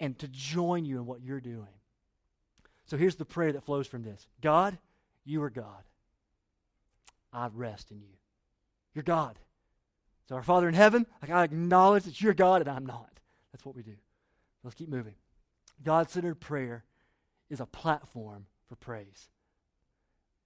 and 0.00 0.18
to 0.18 0.28
join 0.28 0.84
you 0.84 0.98
in 0.98 1.06
what 1.06 1.22
you're 1.22 1.40
doing. 1.40 1.68
So 2.86 2.96
here's 2.96 3.16
the 3.16 3.24
prayer 3.24 3.52
that 3.52 3.64
flows 3.64 3.86
from 3.86 4.02
this 4.02 4.26
God, 4.40 4.76
you 5.24 5.42
are 5.42 5.50
God. 5.50 5.84
I 7.32 7.48
rest 7.54 7.90
in 7.90 8.00
you. 8.00 8.16
You're 8.94 9.04
God. 9.04 9.38
So, 10.30 10.36
our 10.36 10.44
Father 10.44 10.68
in 10.68 10.74
heaven, 10.74 11.06
like 11.20 11.32
I 11.32 11.42
acknowledge 11.42 12.04
that 12.04 12.20
you're 12.20 12.34
God 12.34 12.60
and 12.60 12.70
I'm 12.70 12.86
not. 12.86 13.18
That's 13.50 13.66
what 13.66 13.74
we 13.74 13.82
do. 13.82 13.96
Let's 14.62 14.76
keep 14.76 14.88
moving. 14.88 15.16
God 15.82 16.08
centered 16.08 16.38
prayer 16.38 16.84
is 17.48 17.58
a 17.58 17.66
platform 17.66 18.46
for 18.68 18.76
praise. 18.76 19.28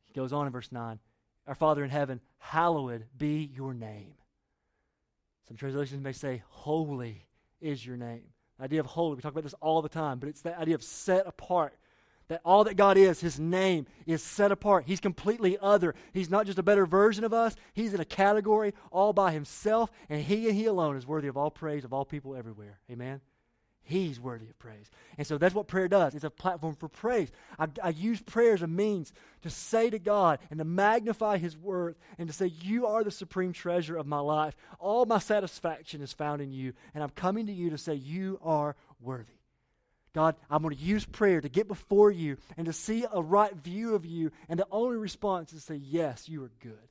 He 0.07 0.14
goes 0.14 0.33
on 0.33 0.47
in 0.47 0.53
verse 0.55 0.73
9 0.73 1.01
Our 1.47 1.55
Father 1.55 1.85
in 1.85 1.90
heaven, 1.90 2.23
hallowed 2.38 3.05
be 3.18 3.51
your 3.55 3.75
name. 3.75 4.14
Some 5.47 5.59
translations 5.59 6.03
may 6.03 6.12
say, 6.12 6.42
Holy 6.49 7.27
is 7.61 7.85
your 7.85 7.99
name. 7.99 8.33
The 8.57 8.64
idea 8.64 8.81
of 8.81 8.87
holy, 8.87 9.16
we 9.16 9.20
talk 9.20 9.33
about 9.33 9.44
this 9.44 9.55
all 9.61 9.83
the 9.83 9.90
time, 9.90 10.18
but 10.18 10.31
it's 10.31 10.40
that 10.42 10.59
idea 10.59 10.77
of 10.77 10.83
set 10.83 11.27
apart 11.27 11.77
that 12.29 12.41
all 12.45 12.65
that 12.65 12.77
God 12.77 12.97
is, 12.97 13.21
His 13.21 13.39
name, 13.39 13.87
is 14.07 14.23
set 14.23 14.53
apart. 14.53 14.85
He's 14.87 15.01
completely 15.01 15.59
other. 15.61 15.95
He's 16.13 16.31
not 16.31 16.47
just 16.47 16.59
a 16.59 16.63
better 16.63 16.87
version 16.87 17.25
of 17.25 17.33
us, 17.33 17.55
He's 17.73 17.95
in 17.95 18.01
a 18.01 18.05
category 18.05 18.75
all 18.91 19.13
by 19.13 19.33
Himself, 19.33 19.91
and 20.09 20.23
He 20.23 20.49
and 20.49 20.57
He 20.57 20.67
alone 20.67 20.97
is 20.97 21.07
worthy 21.07 21.29
of 21.29 21.37
all 21.37 21.51
praise 21.51 21.85
of 21.85 21.93
all 21.93 22.05
people 22.05 22.35
everywhere. 22.35 22.79
Amen? 22.91 23.21
He's 23.87 24.19
worthy 24.19 24.49
of 24.49 24.59
praise. 24.59 24.91
And 25.19 25.27
so 25.27 25.37
that's 25.37 25.55
what 25.55 25.69
prayer 25.69 25.89
does. 25.89 26.15
It's 26.15 26.25
a 26.25 26.31
platform 26.31 26.75
for 26.75 26.89
praise. 26.89 27.31
I, 27.59 27.69
I, 27.83 27.91
use 27.91 28.19
prayer 28.23 28.55
as 28.55 28.63
a 28.63 28.67
means 28.67 29.13
to 29.43 29.51
say 29.51 29.91
to 29.91 29.99
God 29.99 30.39
and 30.49 30.59
to 30.59 30.65
magnify 30.65 31.37
His 31.37 31.55
worth 31.55 31.97
and 32.17 32.27
to 32.27 32.33
say, 32.33 32.47
You 32.47 32.87
are 32.87 33.05
the 33.05 33.11
supreme 33.11 33.53
treasure 33.53 33.99
of 33.99 34.07
my 34.07 34.21
life. 34.21 34.57
All 34.79 35.05
my 35.05 35.19
satisfaction 35.19 36.01
is 36.01 36.15
found 36.15 36.41
in 36.41 36.51
you. 36.51 36.73
And 36.95 37.05
I'm 37.05 37.11
coming 37.11 37.47
to 37.47 37.53
you 37.53 37.69
to 37.71 37.79
say, 37.79 37.93
You 37.93 38.41
are 38.43 38.75
worthy. 39.01 39.35
God, 40.14 40.37
I'm 40.48 40.62
going 40.62 40.77
to 40.77 40.81
use 40.81 41.05
prayer 41.05 41.40
to 41.40 41.48
get 41.48 41.66
before 41.66 42.11
you 42.11 42.37
and 42.57 42.66
to 42.66 42.72
see 42.72 43.05
a 43.12 43.20
right 43.20 43.55
view 43.55 43.96
of 43.96 44.07
you. 44.07 44.31
And 44.48 44.59
the 44.59 44.66
only 44.70 44.96
response 44.96 45.53
is 45.53 45.61
to 45.61 45.72
say, 45.72 45.77
Yes, 45.77 46.29
you 46.29 46.42
are 46.44 46.53
good. 46.61 46.88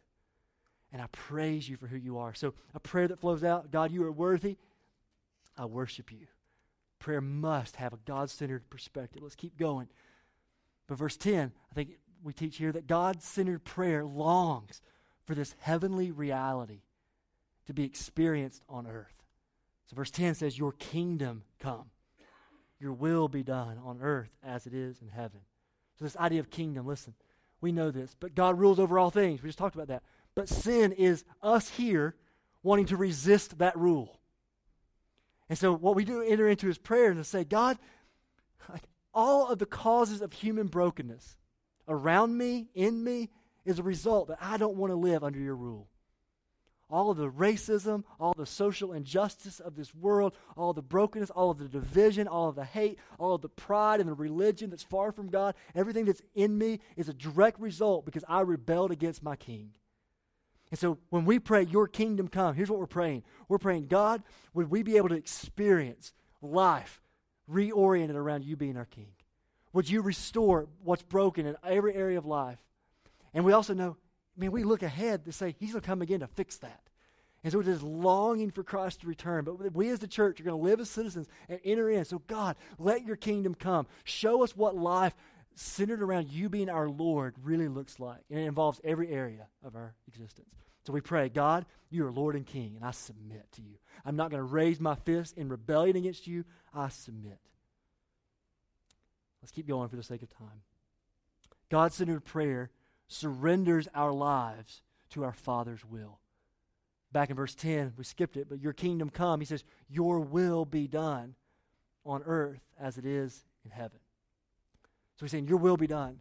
And 0.91 1.01
I 1.01 1.07
praise 1.07 1.67
you 1.67 1.77
for 1.77 1.87
who 1.87 1.97
you 1.97 2.19
are. 2.19 2.33
So, 2.33 2.53
a 2.75 2.79
prayer 2.79 3.07
that 3.07 3.19
flows 3.19 3.43
out 3.43 3.71
God, 3.71 3.91
you 3.91 4.03
are 4.03 4.11
worthy. 4.11 4.57
I 5.57 5.65
worship 5.65 6.11
you. 6.11 6.27
Prayer 6.99 7.21
must 7.21 7.77
have 7.77 7.93
a 7.93 7.99
God 8.05 8.29
centered 8.29 8.69
perspective. 8.69 9.23
Let's 9.23 9.35
keep 9.35 9.57
going. 9.57 9.87
But 10.87 10.97
verse 10.97 11.15
10, 11.15 11.51
I 11.71 11.73
think 11.73 11.91
we 12.23 12.33
teach 12.33 12.57
here 12.57 12.71
that 12.73 12.87
God 12.87 13.21
centered 13.23 13.63
prayer 13.63 14.03
longs 14.03 14.81
for 15.25 15.33
this 15.33 15.55
heavenly 15.59 16.11
reality 16.11 16.81
to 17.67 17.73
be 17.73 17.85
experienced 17.85 18.63
on 18.67 18.85
earth. 18.85 19.23
So, 19.85 19.95
verse 19.95 20.11
10 20.11 20.35
says, 20.35 20.57
Your 20.57 20.73
kingdom 20.73 21.43
come 21.59 21.85
your 22.83 22.93
will 22.93 23.27
be 23.27 23.43
done 23.43 23.79
on 23.83 24.01
earth 24.01 24.29
as 24.43 24.67
it 24.67 24.73
is 24.73 25.01
in 25.01 25.07
heaven. 25.07 25.39
So, 25.97 26.05
this 26.05 26.17
idea 26.17 26.41
of 26.41 26.49
kingdom, 26.49 26.85
listen, 26.85 27.13
we 27.61 27.71
know 27.71 27.89
this, 27.89 28.15
but 28.19 28.35
God 28.35 28.59
rules 28.59 28.79
over 28.79 28.99
all 28.99 29.09
things. 29.09 29.41
We 29.41 29.49
just 29.49 29.57
talked 29.57 29.75
about 29.75 29.87
that. 29.87 30.03
But 30.35 30.49
sin 30.49 30.91
is 30.91 31.23
us 31.41 31.69
here 31.69 32.15
wanting 32.61 32.87
to 32.87 32.97
resist 32.97 33.57
that 33.59 33.77
rule. 33.77 34.19
And 35.49 35.57
so, 35.57 35.73
what 35.73 35.95
we 35.95 36.03
do 36.03 36.21
enter 36.21 36.47
into 36.47 36.67
his 36.67 36.77
prayer 36.77 37.09
and 37.09 37.17
to 37.17 37.23
say, 37.23 37.43
God, 37.43 37.77
like 38.69 38.83
all 39.13 39.49
of 39.49 39.59
the 39.59 39.65
causes 39.65 40.21
of 40.21 40.33
human 40.33 40.67
brokenness 40.67 41.37
around 41.87 42.37
me, 42.37 42.67
in 42.75 43.03
me, 43.03 43.29
is 43.65 43.79
a 43.79 43.83
result 43.83 44.27
that 44.27 44.39
I 44.41 44.57
don't 44.57 44.75
want 44.75 44.91
to 44.91 44.95
live 44.95 45.23
under 45.23 45.39
your 45.39 45.55
rule 45.55 45.87
all 46.93 47.09
of 47.09 47.17
the 47.17 47.29
racism, 47.29 48.03
all 48.19 48.33
the 48.37 48.45
social 48.45 48.93
injustice 48.93 49.59
of 49.59 49.75
this 49.75 49.95
world, 49.95 50.37
all 50.55 50.73
the 50.73 50.81
brokenness, 50.81 51.31
all 51.31 51.49
of 51.49 51.57
the 51.57 51.67
division, 51.67 52.27
all 52.27 52.49
of 52.49 52.55
the 52.55 52.63
hate, 52.63 52.99
all 53.17 53.33
of 53.33 53.41
the 53.41 53.49
pride 53.49 53.99
and 53.99 54.07
the 54.07 54.13
religion 54.13 54.69
that's 54.69 54.83
far 54.83 55.11
from 55.11 55.29
God, 55.29 55.55
everything 55.73 56.05
that's 56.05 56.21
in 56.35 56.55
me 56.55 56.79
is 56.95 57.09
a 57.09 57.13
direct 57.13 57.59
result 57.59 58.05
because 58.05 58.23
I 58.29 58.41
rebelled 58.41 58.91
against 58.91 59.23
my 59.23 59.35
king. 59.35 59.71
And 60.69 60.79
so 60.79 60.99
when 61.09 61.25
we 61.25 61.39
pray, 61.39 61.63
Your 61.63 61.87
kingdom 61.87 62.27
come, 62.27 62.53
here's 62.53 62.69
what 62.69 62.79
we're 62.79 62.85
praying. 62.85 63.23
We're 63.47 63.57
praying, 63.57 63.87
God, 63.87 64.21
would 64.53 64.69
we 64.69 64.83
be 64.83 64.97
able 64.97 65.09
to 65.09 65.15
experience 65.15 66.13
life 66.43 67.01
reoriented 67.51 68.15
around 68.15 68.45
you 68.45 68.55
being 68.55 68.77
our 68.77 68.85
king? 68.85 69.13
Would 69.73 69.89
you 69.89 70.03
restore 70.03 70.67
what's 70.83 71.01
broken 71.01 71.47
in 71.47 71.55
every 71.63 71.95
area 71.95 72.19
of 72.19 72.27
life? 72.27 72.59
And 73.33 73.43
we 73.45 73.53
also 73.53 73.73
know, 73.73 73.97
I 74.37 74.39
mean, 74.39 74.51
we 74.51 74.63
look 74.63 74.83
ahead 74.83 75.25
to 75.25 75.31
say 75.31 75.55
he's 75.59 75.71
going 75.71 75.81
to 75.81 75.87
come 75.87 76.03
again 76.03 76.19
to 76.19 76.27
fix 76.27 76.57
that. 76.57 76.82
And 77.43 77.51
so 77.51 77.57
we're 77.57 77.65
just 77.65 77.83
longing 77.83 78.51
for 78.51 78.63
Christ 78.63 79.01
to 79.01 79.07
return. 79.07 79.43
But 79.43 79.73
we 79.73 79.89
as 79.89 79.99
the 79.99 80.07
church 80.07 80.39
are 80.39 80.43
going 80.43 80.57
to 80.57 80.63
live 80.63 80.79
as 80.79 80.89
citizens 80.89 81.27
and 81.49 81.59
enter 81.65 81.89
in. 81.89 82.05
So, 82.05 82.19
God, 82.27 82.55
let 82.79 83.05
your 83.05 83.17
kingdom 83.17 83.53
come. 83.53 83.85
Show 84.05 84.43
us 84.43 84.55
what 84.55 84.77
life 84.77 85.13
centered 85.55 86.01
around 86.01 86.29
you 86.29 86.49
being 86.49 86.69
our 86.69 86.89
Lord 86.89 87.35
really 87.43 87.67
looks 87.67 87.99
like. 87.99 88.21
And 88.29 88.39
it 88.39 88.43
involves 88.43 88.79
every 88.83 89.09
area 89.09 89.47
of 89.63 89.75
our 89.75 89.93
existence. 90.07 90.47
So 90.85 90.93
we 90.93 91.01
pray, 91.01 91.29
God, 91.29 91.65
you 91.89 92.05
are 92.05 92.11
Lord 92.11 92.35
and 92.35 92.45
King, 92.45 92.73
and 92.75 92.83
I 92.83 92.91
submit 92.91 93.45
to 93.53 93.61
you. 93.61 93.75
I'm 94.05 94.15
not 94.15 94.31
going 94.31 94.41
to 94.41 94.45
raise 94.45 94.79
my 94.79 94.95
fist 94.95 95.37
in 95.37 95.47
rebellion 95.47 95.95
against 95.95 96.27
you. 96.27 96.43
I 96.73 96.89
submit. 96.89 97.39
Let's 99.41 99.51
keep 99.51 99.67
going 99.67 99.89
for 99.89 99.95
the 99.95 100.03
sake 100.03 100.21
of 100.21 100.29
time. 100.29 100.61
God 101.69 101.93
centered 101.93 102.25
prayer 102.25 102.69
surrenders 103.07 103.87
our 103.93 104.11
lives 104.11 104.81
to 105.11 105.23
our 105.23 105.33
Father's 105.33 105.85
will. 105.85 106.19
Back 107.13 107.29
in 107.29 107.35
verse 107.35 107.53
10, 107.53 107.93
we 107.95 108.03
skipped 108.03 108.37
it, 108.37 108.49
but 108.49 108.59
your 108.59 108.73
kingdom 108.73 109.09
come. 109.09 109.39
He 109.39 109.45
says, 109.45 109.63
Your 109.87 110.19
will 110.19 110.65
be 110.65 110.87
done 110.87 111.35
on 112.03 112.23
earth 112.25 112.59
as 112.79 112.97
it 112.97 113.05
is 113.05 113.45
in 113.63 113.71
heaven. 113.71 113.99
So 115.17 115.25
he's 115.25 115.31
saying, 115.31 115.47
Your 115.47 115.59
will 115.59 115.77
be 115.77 115.87
done. 115.87 116.19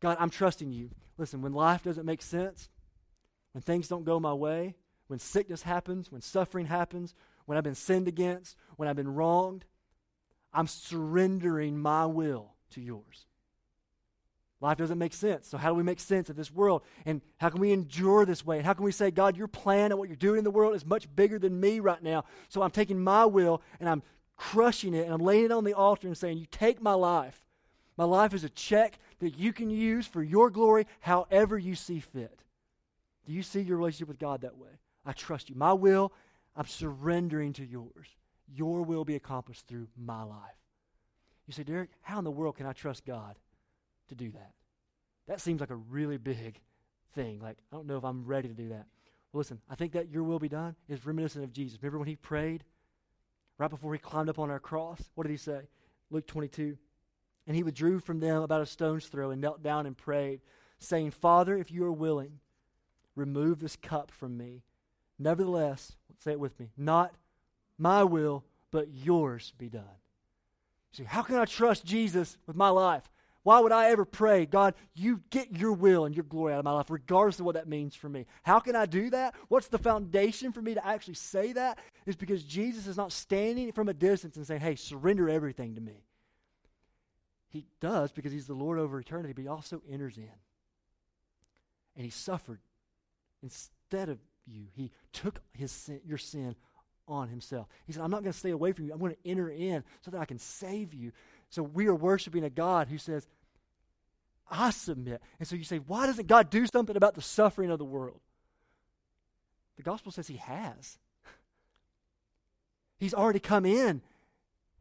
God, 0.00 0.18
I'm 0.20 0.28
trusting 0.28 0.70
you. 0.70 0.90
Listen, 1.16 1.40
when 1.40 1.54
life 1.54 1.82
doesn't 1.82 2.04
make 2.04 2.20
sense, 2.20 2.68
when 3.52 3.62
things 3.62 3.88
don't 3.88 4.04
go 4.04 4.20
my 4.20 4.34
way, 4.34 4.74
when 5.06 5.18
sickness 5.18 5.62
happens, 5.62 6.12
when 6.12 6.20
suffering 6.20 6.66
happens, 6.66 7.14
when 7.46 7.56
I've 7.56 7.64
been 7.64 7.74
sinned 7.74 8.06
against, 8.06 8.56
when 8.76 8.88
I've 8.88 8.96
been 8.96 9.14
wronged, 9.14 9.64
I'm 10.52 10.66
surrendering 10.66 11.78
my 11.78 12.04
will 12.04 12.52
to 12.72 12.82
yours. 12.82 13.24
Life 14.60 14.78
doesn't 14.78 14.98
make 14.98 15.12
sense. 15.12 15.48
So, 15.48 15.58
how 15.58 15.68
do 15.68 15.74
we 15.74 15.82
make 15.82 16.00
sense 16.00 16.30
of 16.30 16.36
this 16.36 16.50
world? 16.50 16.82
And 17.04 17.20
how 17.36 17.50
can 17.50 17.60
we 17.60 17.72
endure 17.72 18.24
this 18.24 18.44
way? 18.44 18.56
And 18.56 18.66
how 18.66 18.72
can 18.72 18.84
we 18.84 18.92
say, 18.92 19.10
God, 19.10 19.36
your 19.36 19.48
plan 19.48 19.92
and 19.92 19.98
what 19.98 20.08
you're 20.08 20.16
doing 20.16 20.38
in 20.38 20.44
the 20.44 20.50
world 20.50 20.74
is 20.74 20.86
much 20.86 21.14
bigger 21.14 21.38
than 21.38 21.60
me 21.60 21.78
right 21.80 22.02
now? 22.02 22.24
So, 22.48 22.62
I'm 22.62 22.70
taking 22.70 22.98
my 22.98 23.26
will 23.26 23.60
and 23.80 23.88
I'm 23.88 24.02
crushing 24.36 24.94
it 24.94 25.04
and 25.04 25.12
I'm 25.12 25.20
laying 25.20 25.46
it 25.46 25.52
on 25.52 25.64
the 25.64 25.74
altar 25.74 26.06
and 26.06 26.16
saying, 26.16 26.38
You 26.38 26.46
take 26.50 26.80
my 26.80 26.94
life. 26.94 27.44
My 27.98 28.04
life 28.04 28.34
is 28.34 28.44
a 28.44 28.50
check 28.50 28.98
that 29.20 29.38
you 29.38 29.52
can 29.52 29.70
use 29.70 30.06
for 30.06 30.22
your 30.22 30.50
glory 30.50 30.86
however 31.00 31.58
you 31.58 31.74
see 31.74 32.00
fit. 32.00 32.40
Do 33.26 33.32
you 33.32 33.42
see 33.42 33.60
your 33.60 33.78
relationship 33.78 34.08
with 34.08 34.18
God 34.18 34.42
that 34.42 34.56
way? 34.56 34.68
I 35.04 35.12
trust 35.12 35.48
you. 35.50 35.56
My 35.56 35.72
will, 35.72 36.12
I'm 36.54 36.66
surrendering 36.66 37.52
to 37.54 37.64
yours. 37.64 38.06
Your 38.54 38.82
will 38.82 39.04
be 39.04 39.16
accomplished 39.16 39.66
through 39.66 39.88
my 39.96 40.22
life. 40.22 40.38
You 41.46 41.52
say, 41.52 41.62
Derick, 41.62 41.90
how 42.02 42.18
in 42.18 42.24
the 42.24 42.30
world 42.30 42.56
can 42.56 42.66
I 42.66 42.72
trust 42.72 43.04
God 43.04 43.36
to 44.08 44.14
do 44.14 44.30
that? 44.32 44.52
That 45.28 45.40
seems 45.40 45.60
like 45.60 45.70
a 45.70 45.76
really 45.76 46.16
big 46.16 46.60
thing. 47.14 47.40
Like, 47.40 47.58
I 47.72 47.76
don't 47.76 47.86
know 47.86 47.96
if 47.96 48.04
I'm 48.04 48.24
ready 48.24 48.48
to 48.48 48.54
do 48.54 48.68
that. 48.68 48.86
Well, 49.32 49.40
listen, 49.40 49.60
I 49.68 49.74
think 49.74 49.92
that 49.92 50.10
your 50.10 50.22
will 50.22 50.38
be 50.38 50.48
done 50.48 50.76
is 50.88 51.04
reminiscent 51.04 51.44
of 51.44 51.52
Jesus. 51.52 51.78
Remember 51.82 51.98
when 51.98 52.08
he 52.08 52.16
prayed 52.16 52.64
right 53.58 53.70
before 53.70 53.92
he 53.92 53.98
climbed 53.98 54.28
up 54.28 54.38
on 54.38 54.50
our 54.50 54.60
cross? 54.60 55.00
What 55.14 55.24
did 55.24 55.32
he 55.32 55.36
say? 55.36 55.68
Luke 56.10 56.26
22. 56.26 56.78
And 57.46 57.56
he 57.56 57.62
withdrew 57.62 58.00
from 58.00 58.20
them 58.20 58.42
about 58.42 58.62
a 58.62 58.66
stone's 58.66 59.06
throw 59.06 59.30
and 59.30 59.40
knelt 59.40 59.62
down 59.62 59.86
and 59.86 59.96
prayed, 59.96 60.40
saying, 60.78 61.12
Father, 61.12 61.56
if 61.56 61.70
you 61.70 61.84
are 61.84 61.92
willing, 61.92 62.40
remove 63.14 63.60
this 63.60 63.76
cup 63.76 64.10
from 64.10 64.36
me. 64.36 64.62
Nevertheless, 65.18 65.96
say 66.18 66.32
it 66.32 66.40
with 66.40 66.58
me, 66.58 66.70
not 66.76 67.14
my 67.78 68.04
will, 68.04 68.44
but 68.70 68.88
yours 68.92 69.52
be 69.58 69.68
done. 69.68 69.84
See, 70.92 71.04
how 71.04 71.22
can 71.22 71.36
I 71.36 71.44
trust 71.44 71.84
Jesus 71.84 72.36
with 72.46 72.56
my 72.56 72.68
life? 72.68 73.04
Why 73.46 73.60
would 73.60 73.70
I 73.70 73.90
ever 73.90 74.04
pray, 74.04 74.44
God, 74.44 74.74
you 74.96 75.20
get 75.30 75.56
your 75.56 75.72
will 75.72 76.04
and 76.04 76.16
your 76.16 76.24
glory 76.24 76.52
out 76.52 76.58
of 76.58 76.64
my 76.64 76.72
life, 76.72 76.90
regardless 76.90 77.38
of 77.38 77.46
what 77.46 77.54
that 77.54 77.68
means 77.68 77.94
for 77.94 78.08
me? 78.08 78.26
How 78.42 78.58
can 78.58 78.74
I 78.74 78.86
do 78.86 79.08
that? 79.10 79.36
What's 79.46 79.68
the 79.68 79.78
foundation 79.78 80.50
for 80.50 80.60
me 80.60 80.74
to 80.74 80.84
actually 80.84 81.14
say 81.14 81.52
that? 81.52 81.78
Is 82.06 82.16
because 82.16 82.42
Jesus 82.42 82.88
is 82.88 82.96
not 82.96 83.12
standing 83.12 83.70
from 83.70 83.88
a 83.88 83.94
distance 83.94 84.36
and 84.36 84.44
saying, 84.44 84.62
hey, 84.62 84.74
surrender 84.74 85.30
everything 85.30 85.76
to 85.76 85.80
me. 85.80 86.02
He 87.48 87.66
does 87.80 88.10
because 88.10 88.32
he's 88.32 88.48
the 88.48 88.52
Lord 88.52 88.80
over 88.80 88.98
eternity, 88.98 89.32
but 89.32 89.42
he 89.42 89.48
also 89.48 89.80
enters 89.88 90.16
in. 90.16 90.24
And 91.94 92.04
he 92.04 92.10
suffered 92.10 92.58
instead 93.44 94.08
of 94.08 94.18
you. 94.44 94.64
He 94.74 94.90
took 95.12 95.40
his 95.52 95.70
sin, 95.70 96.00
your 96.04 96.18
sin 96.18 96.56
on 97.06 97.28
himself. 97.28 97.68
He 97.86 97.92
said, 97.92 98.02
I'm 98.02 98.10
not 98.10 98.22
going 98.22 98.32
to 98.32 98.38
stay 98.38 98.50
away 98.50 98.72
from 98.72 98.86
you. 98.86 98.92
I'm 98.92 98.98
going 98.98 99.14
to 99.14 99.30
enter 99.30 99.48
in 99.48 99.84
so 100.00 100.10
that 100.10 100.20
I 100.20 100.24
can 100.24 100.40
save 100.40 100.92
you. 100.92 101.12
So 101.48 101.62
we 101.62 101.86
are 101.86 101.94
worshiping 101.94 102.42
a 102.42 102.50
God 102.50 102.88
who 102.88 102.98
says, 102.98 103.28
I 104.50 104.70
submit. 104.70 105.20
And 105.38 105.48
so 105.48 105.56
you 105.56 105.64
say, 105.64 105.78
why 105.78 106.06
doesn't 106.06 106.28
God 106.28 106.50
do 106.50 106.66
something 106.66 106.96
about 106.96 107.14
the 107.14 107.22
suffering 107.22 107.70
of 107.70 107.78
the 107.78 107.84
world? 107.84 108.20
The 109.76 109.82
gospel 109.82 110.12
says 110.12 110.28
he 110.28 110.36
has. 110.36 110.98
He's 112.98 113.14
already 113.14 113.40
come 113.40 113.66
in 113.66 114.02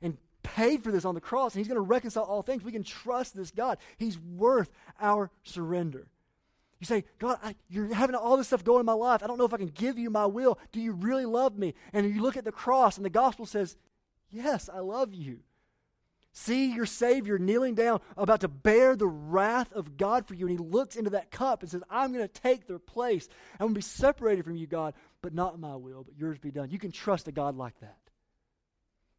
and 0.01 0.17
paid 0.43 0.83
for 0.83 0.91
this 0.91 1.05
on 1.05 1.15
the 1.15 1.21
cross, 1.21 1.53
and 1.53 1.59
he's 1.59 1.67
going 1.67 1.75
to 1.75 1.81
reconcile 1.81 2.23
all 2.23 2.41
things. 2.41 2.63
We 2.63 2.71
can 2.71 2.83
trust 2.83 3.35
this 3.35 3.51
God. 3.51 3.77
He's 3.97 4.17
worth 4.17 4.71
our 5.01 5.31
surrender. 5.43 6.07
You 6.79 6.85
say, 6.85 7.05
God, 7.19 7.39
I, 7.43 7.55
you're 7.67 7.93
having 7.93 8.15
all 8.15 8.37
this 8.37 8.47
stuff 8.47 8.63
going 8.63 8.81
in 8.81 8.85
my 8.85 8.93
life. 8.93 9.23
I 9.23 9.27
don't 9.27 9.37
know 9.37 9.45
if 9.45 9.53
I 9.53 9.57
can 9.57 9.67
give 9.67 9.97
you 9.97 10.09
my 10.09 10.25
will. 10.25 10.59
Do 10.71 10.79
you 10.79 10.91
really 10.93 11.25
love 11.25 11.57
me? 11.57 11.73
And 11.93 12.13
you 12.13 12.21
look 12.21 12.37
at 12.37 12.45
the 12.45 12.51
cross, 12.51 12.97
and 12.97 13.05
the 13.05 13.09
gospel 13.09 13.45
says, 13.45 13.75
Yes, 14.31 14.69
I 14.71 14.79
love 14.79 15.13
you. 15.13 15.39
See 16.37 16.73
your 16.73 16.85
Savior 16.85 17.39
kneeling 17.39 17.75
down, 17.75 18.01
about 18.17 18.41
to 18.41 18.49
bear 18.49 18.97
the 18.97 19.07
wrath 19.07 19.71
of 19.71 19.95
God 19.95 20.27
for 20.27 20.33
you. 20.33 20.47
And 20.47 20.59
he 20.59 20.65
looks 20.65 20.97
into 20.97 21.11
that 21.11 21.31
cup 21.31 21.61
and 21.61 21.71
says, 21.71 21.81
I'm 21.89 22.11
going 22.11 22.27
to 22.27 22.41
take 22.41 22.67
their 22.67 22.77
place. 22.77 23.29
I'm 23.53 23.67
going 23.67 23.73
to 23.73 23.77
be 23.77 23.81
separated 23.81 24.43
from 24.43 24.57
you, 24.57 24.67
God, 24.67 24.95
but 25.21 25.33
not 25.33 25.57
my 25.61 25.77
will, 25.77 26.03
but 26.03 26.17
yours 26.17 26.37
be 26.37 26.51
done. 26.51 26.71
You 26.71 26.77
can 26.77 26.91
trust 26.91 27.29
a 27.29 27.31
God 27.31 27.55
like 27.55 27.79
that. 27.79 27.97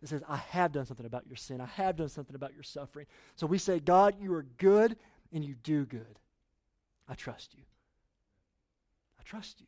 That 0.03 0.09
says, 0.09 0.23
I 0.29 0.37
have 0.37 0.73
done 0.73 0.85
something 0.85 1.07
about 1.07 1.27
your 1.27 1.37
sin. 1.37 1.63
I 1.63 1.67
have 1.67 1.97
done 1.97 2.11
something 2.11 2.37
about 2.37 2.53
your 2.53 2.63
suffering. 2.63 3.07
So 3.35 3.47
we 3.47 3.57
say, 3.57 3.81
God, 3.81 4.17
you 4.21 4.35
are 4.35 4.45
good 4.59 4.97
and 5.33 5.43
you 5.43 5.55
do 5.55 5.87
good. 5.87 6.19
I 7.09 7.15
trust 7.15 7.55
you. 7.55 7.63
I 9.19 9.23
trust 9.23 9.63
you. 9.63 9.67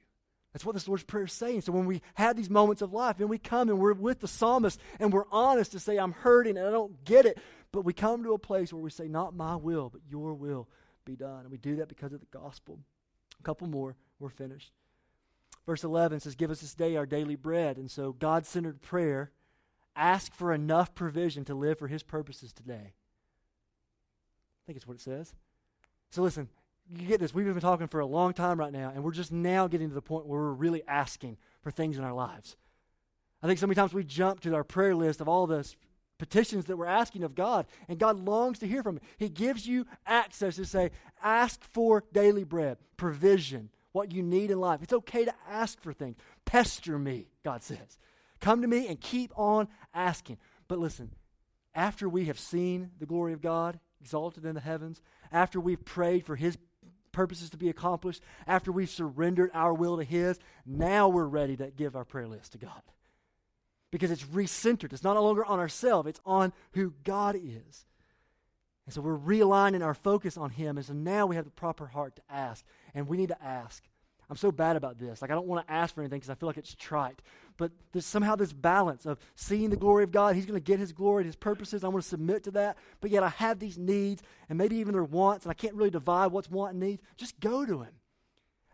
That's 0.59 0.67
what 0.67 0.75
this 0.75 0.89
Lord's 0.89 1.05
Prayer 1.05 1.27
is 1.27 1.33
saying. 1.33 1.61
So 1.61 1.71
when 1.71 1.87
we 1.87 2.03
have 2.15 2.37
these 2.37 2.51
moments 2.51 2.83
of 2.83 2.93
life 2.93 3.21
and 3.21 3.31
we 3.31 3.39
come 3.39 3.69
and 3.69 3.79
we're 3.79 3.93
with 3.93 4.19
the 4.19 4.27
psalmist 4.27 4.81
and 4.99 5.13
we're 5.13 5.29
honest 5.31 5.71
to 5.71 5.79
say, 5.79 5.99
I'm 5.99 6.11
hurting 6.11 6.59
and 6.59 6.67
I 6.67 6.73
don't 6.73 7.05
get 7.05 7.27
it, 7.27 7.39
but 7.71 7.85
we 7.85 7.93
come 7.93 8.25
to 8.25 8.33
a 8.33 8.41
place 8.41 8.73
where 8.73 8.83
we 8.83 8.91
say, 8.91 9.07
Not 9.07 9.37
my 9.37 9.55
will, 9.55 9.89
but 9.89 10.01
your 10.11 10.35
will 10.35 10.69
be 11.05 11.15
done. 11.15 11.43
And 11.43 11.53
we 11.53 11.59
do 11.59 11.77
that 11.77 11.87
because 11.87 12.13
of 12.13 12.19
the 12.19 12.27
gospel. 12.37 12.81
A 13.39 13.43
couple 13.45 13.69
more, 13.69 13.95
we're 14.19 14.31
finished. 14.31 14.73
Verse 15.65 15.85
11 15.85 16.19
says, 16.19 16.35
Give 16.35 16.51
us 16.51 16.61
this 16.61 16.75
day 16.75 16.97
our 16.97 17.07
daily 17.07 17.37
bread. 17.37 17.77
And 17.77 17.89
so 17.89 18.11
God 18.11 18.45
centered 18.45 18.83
prayer 18.83 19.31
ask 19.95 20.35
for 20.35 20.53
enough 20.53 20.93
provision 20.93 21.45
to 21.45 21.55
live 21.55 21.79
for 21.79 21.87
his 21.87 22.03
purposes 22.03 22.53
today. 22.53 22.95
I 22.95 24.63
think 24.67 24.77
it's 24.77 24.89
what 24.89 24.97
it 24.97 25.03
says. 25.03 25.37
So 26.11 26.21
listen, 26.21 26.49
you 26.95 27.07
get 27.07 27.21
this. 27.21 27.35
We've 27.35 27.47
been 27.47 27.61
talking 27.61 27.89
for 27.89 28.01
a 28.01 28.07
long 28.07 28.33
time 28.33 28.59
right 28.59 28.73
now, 28.73 28.93
and 28.95 29.05
we're 29.05 29.13
just 29.13 29.33
now 29.33 29.67
getting 29.67 29.89
to 29.89 29.95
the 29.95 30.03
point 30.03 30.27
where 30.27 30.41
we're 30.41 30.53
really 30.53 30.83
asking 30.87 31.37
for 31.63 31.71
things 31.71 31.99
in 31.99 32.05
our 32.05 32.15
lives. 32.15 32.57
I 33.43 33.47
think 33.47 33.59
so 33.59 33.67
many 33.67 33.75
times 33.75 33.93
we 33.93 34.05
jump 34.05 34.41
to 34.41 34.55
our 34.55 34.65
prayer 34.65 34.95
list 34.95 35.21
of 35.21 35.29
all 35.29 35.47
the 35.47 35.69
petitions 36.19 36.65
that 36.65 36.77
we're 36.77 36.87
asking 36.87 37.23
of 37.23 37.35
God, 37.35 37.67
and 37.89 37.99
God 37.99 38.19
longs 38.19 38.59
to 38.61 38.67
hear 38.67 38.83
from 38.83 38.97
you. 38.97 39.01
He 39.19 39.29
gives 39.29 39.67
you 39.67 39.87
access 40.07 40.57
to 40.57 40.65
say, 40.65 40.91
ask 41.23 41.63
for 41.73 42.05
daily 42.13 42.45
bread, 42.45 42.79
provision, 42.97 43.71
what 43.93 44.13
you 44.13 44.23
need 44.23 44.51
in 44.51 44.61
life. 44.61 44.83
It's 44.83 44.93
okay 44.93 45.25
to 45.25 45.35
ask 45.49 45.81
for 45.81 45.93
things. 45.93 46.17
Pester 46.45 46.99
me, 46.99 47.29
God 47.45 47.63
says. 47.63 47.99
Come 48.41 48.63
to 48.63 48.69
me 48.69 48.89
and 48.89 49.01
keep 49.01 49.33
on 49.37 49.69
asking. 49.95 50.39
But 50.67 50.79
listen, 50.79 51.11
after 51.75 52.09
we 52.09 52.27
have 52.27 52.39
seen 52.39 52.91
the 52.99 53.07
glory 53.07 53.33
of 53.33 53.41
God 53.41 53.79
exalted 54.01 54.45
in 54.45 54.55
the 54.55 54.61
heavens, 54.61 55.01
after 55.31 55.61
we've 55.61 55.85
prayed 55.85 56.25
for 56.25 56.37
His 56.37 56.57
purposes 57.19 57.51
to 57.51 57.57
be 57.57 57.69
accomplished, 57.69 58.23
after 58.47 58.71
we've 58.71 58.89
surrendered 58.89 59.51
our 59.53 59.75
will 59.75 59.97
to 59.97 60.05
His, 60.05 60.39
now 60.65 61.09
we're 61.09 61.25
ready 61.25 61.57
to 61.57 61.73
give 61.73 61.97
our 61.97 62.05
prayer 62.05 62.29
list 62.29 62.53
to 62.53 62.59
God. 62.59 62.81
Because 63.91 64.13
it's 64.13 64.23
recentered. 64.23 64.93
It's 64.93 65.03
not 65.03 65.15
no 65.15 65.25
longer 65.25 65.45
on 65.45 65.59
ourselves, 65.59 66.09
it's 66.09 66.21
on 66.25 66.53
who 66.75 66.95
God 67.03 67.35
is. 67.35 67.87
And 68.87 68.95
so 68.95 69.01
we're 69.01 69.19
realigning 69.19 69.85
our 69.85 69.95
focus 69.95 70.37
on 70.37 70.51
Him. 70.51 70.77
And 70.77 70.87
so 70.87 70.93
now 70.93 71.27
we 71.27 71.35
have 71.35 71.45
the 71.45 71.51
proper 71.51 71.89
heart 71.89 72.15
to 72.15 72.23
ask. 72.31 72.65
And 72.95 73.09
we 73.09 73.17
need 73.17 73.31
to 73.31 73.43
ask. 73.43 73.83
I'm 74.31 74.37
so 74.37 74.53
bad 74.53 74.77
about 74.77 75.01
this. 75.01 75.21
Like, 75.21 75.33
I 75.33 75.35
don't 75.35 75.49
want 75.49 75.67
to 75.67 75.73
ask 75.73 75.97
for 75.97 76.03
anything 76.03 76.21
because 76.21 76.31
I 76.31 76.37
feel 76.37 76.47
like 76.47 76.57
it's 76.57 76.77
trite. 76.77 77.21
But 77.59 77.73
there's 77.93 78.07
somehow 78.07 78.37
this 78.37 78.53
balance 78.53 79.05
of 79.05 79.19
seeing 79.35 79.69
the 79.69 79.77
glory 79.77 80.05
of 80.05 80.13
God. 80.13 80.35
He's 80.35 80.47
going 80.47 80.59
to 80.59 80.65
get 80.65 80.79
His 80.79 80.93
glory 80.93 81.23
and 81.23 81.27
His 81.27 81.37
purposes. 81.37 81.85
I 81.85 81.89
want 81.89 82.03
to 82.03 82.09
submit 82.09 82.45
to 82.45 82.53
that. 82.53 82.79
But 83.01 83.11
yet 83.11 83.23
I 83.23 83.29
have 83.29 83.59
these 83.59 83.77
needs, 83.77 84.23
and 84.49 84.57
maybe 84.57 84.77
even 84.77 84.95
their 84.95 85.05
wants, 85.05 85.45
and 85.45 85.51
I 85.51 85.55
can't 85.55 85.75
really 85.75 85.91
divide 85.91 86.29
what's 86.29 86.51
want 86.51 86.73
and 86.73 86.81
need. 86.81 87.01
Just 87.17 87.39
go 87.41 87.67
to 87.67 87.83
Him. 87.83 87.93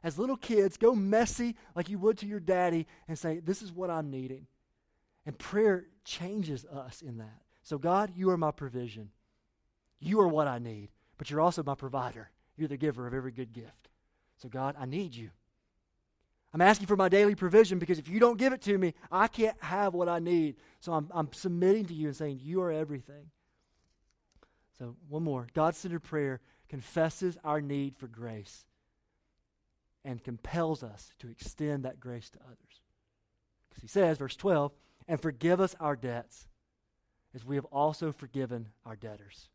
As 0.04 0.18
little 0.18 0.36
kids, 0.36 0.76
go 0.76 0.94
messy 0.94 1.56
like 1.74 1.88
you 1.88 1.98
would 1.98 2.18
to 2.18 2.26
your 2.26 2.40
daddy 2.40 2.86
and 3.08 3.18
say, 3.18 3.40
This 3.40 3.62
is 3.62 3.72
what 3.72 3.90
I'm 3.90 4.10
needing. 4.10 4.46
And 5.26 5.36
prayer 5.38 5.86
changes 6.04 6.66
us 6.66 7.00
in 7.00 7.16
that. 7.18 7.42
So, 7.62 7.78
God, 7.78 8.12
you 8.14 8.28
are 8.28 8.36
my 8.36 8.50
provision. 8.50 9.08
You 9.98 10.20
are 10.20 10.28
what 10.28 10.46
I 10.46 10.58
need, 10.58 10.90
but 11.16 11.30
you're 11.30 11.40
also 11.40 11.62
my 11.62 11.74
provider. 11.74 12.30
You're 12.58 12.68
the 12.68 12.76
giver 12.76 13.06
of 13.06 13.14
every 13.14 13.32
good 13.32 13.54
gift. 13.54 13.88
So, 14.36 14.50
God, 14.50 14.76
I 14.78 14.84
need 14.84 15.14
you. 15.14 15.30
I'm 16.54 16.60
asking 16.60 16.86
for 16.86 16.94
my 16.94 17.08
daily 17.08 17.34
provision 17.34 17.80
because 17.80 17.98
if 17.98 18.08
you 18.08 18.20
don't 18.20 18.38
give 18.38 18.52
it 18.52 18.62
to 18.62 18.78
me, 18.78 18.94
I 19.10 19.26
can't 19.26 19.60
have 19.60 19.92
what 19.92 20.08
I 20.08 20.20
need. 20.20 20.54
So 20.78 20.92
I'm, 20.92 21.10
I'm 21.12 21.32
submitting 21.32 21.86
to 21.86 21.94
you 21.94 22.06
and 22.06 22.16
saying, 22.16 22.38
You 22.42 22.62
are 22.62 22.70
everything. 22.70 23.30
So, 24.78 24.94
one 25.08 25.24
more 25.24 25.48
God 25.52 25.74
centered 25.74 26.04
prayer 26.04 26.40
confesses 26.68 27.36
our 27.42 27.60
need 27.60 27.96
for 27.96 28.06
grace 28.06 28.66
and 30.04 30.22
compels 30.22 30.84
us 30.84 31.10
to 31.18 31.28
extend 31.28 31.84
that 31.84 31.98
grace 31.98 32.30
to 32.30 32.38
others. 32.44 32.82
Because 33.68 33.82
he 33.82 33.88
says, 33.88 34.18
verse 34.18 34.36
12, 34.36 34.72
and 35.08 35.20
forgive 35.20 35.60
us 35.60 35.74
our 35.80 35.96
debts 35.96 36.46
as 37.34 37.44
we 37.44 37.56
have 37.56 37.64
also 37.66 38.12
forgiven 38.12 38.68
our 38.86 38.94
debtors. 38.94 39.48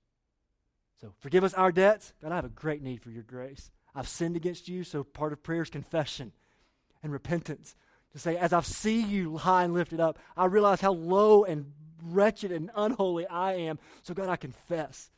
So, 0.99 1.13
forgive 1.19 1.45
us 1.45 1.53
our 1.53 1.71
debts. 1.71 2.11
God, 2.21 2.33
I 2.33 2.35
have 2.35 2.43
a 2.43 2.49
great 2.49 2.81
need 2.81 3.01
for 3.01 3.09
your 3.09 3.23
grace. 3.23 3.71
I've 3.95 4.09
sinned 4.09 4.35
against 4.35 4.67
you, 4.67 4.83
so 4.83 5.05
part 5.05 5.31
of 5.31 5.43
prayer 5.43 5.61
is 5.61 5.69
confession 5.69 6.33
and 7.03 7.11
repentance. 7.11 7.75
To 8.13 8.19
say, 8.19 8.37
as 8.37 8.53
I 8.53 8.61
see 8.61 9.01
you 9.01 9.37
high 9.37 9.63
and 9.63 9.73
lifted 9.73 9.99
up, 9.99 10.17
I 10.35 10.45
realize 10.45 10.81
how 10.81 10.93
low 10.93 11.43
and 11.43 11.71
wretched 12.03 12.51
and 12.51 12.71
unholy 12.75 13.27
I 13.27 13.53
am. 13.53 13.77
So, 14.03 14.13
God, 14.13 14.29
I 14.29 14.35
confess. 14.35 15.11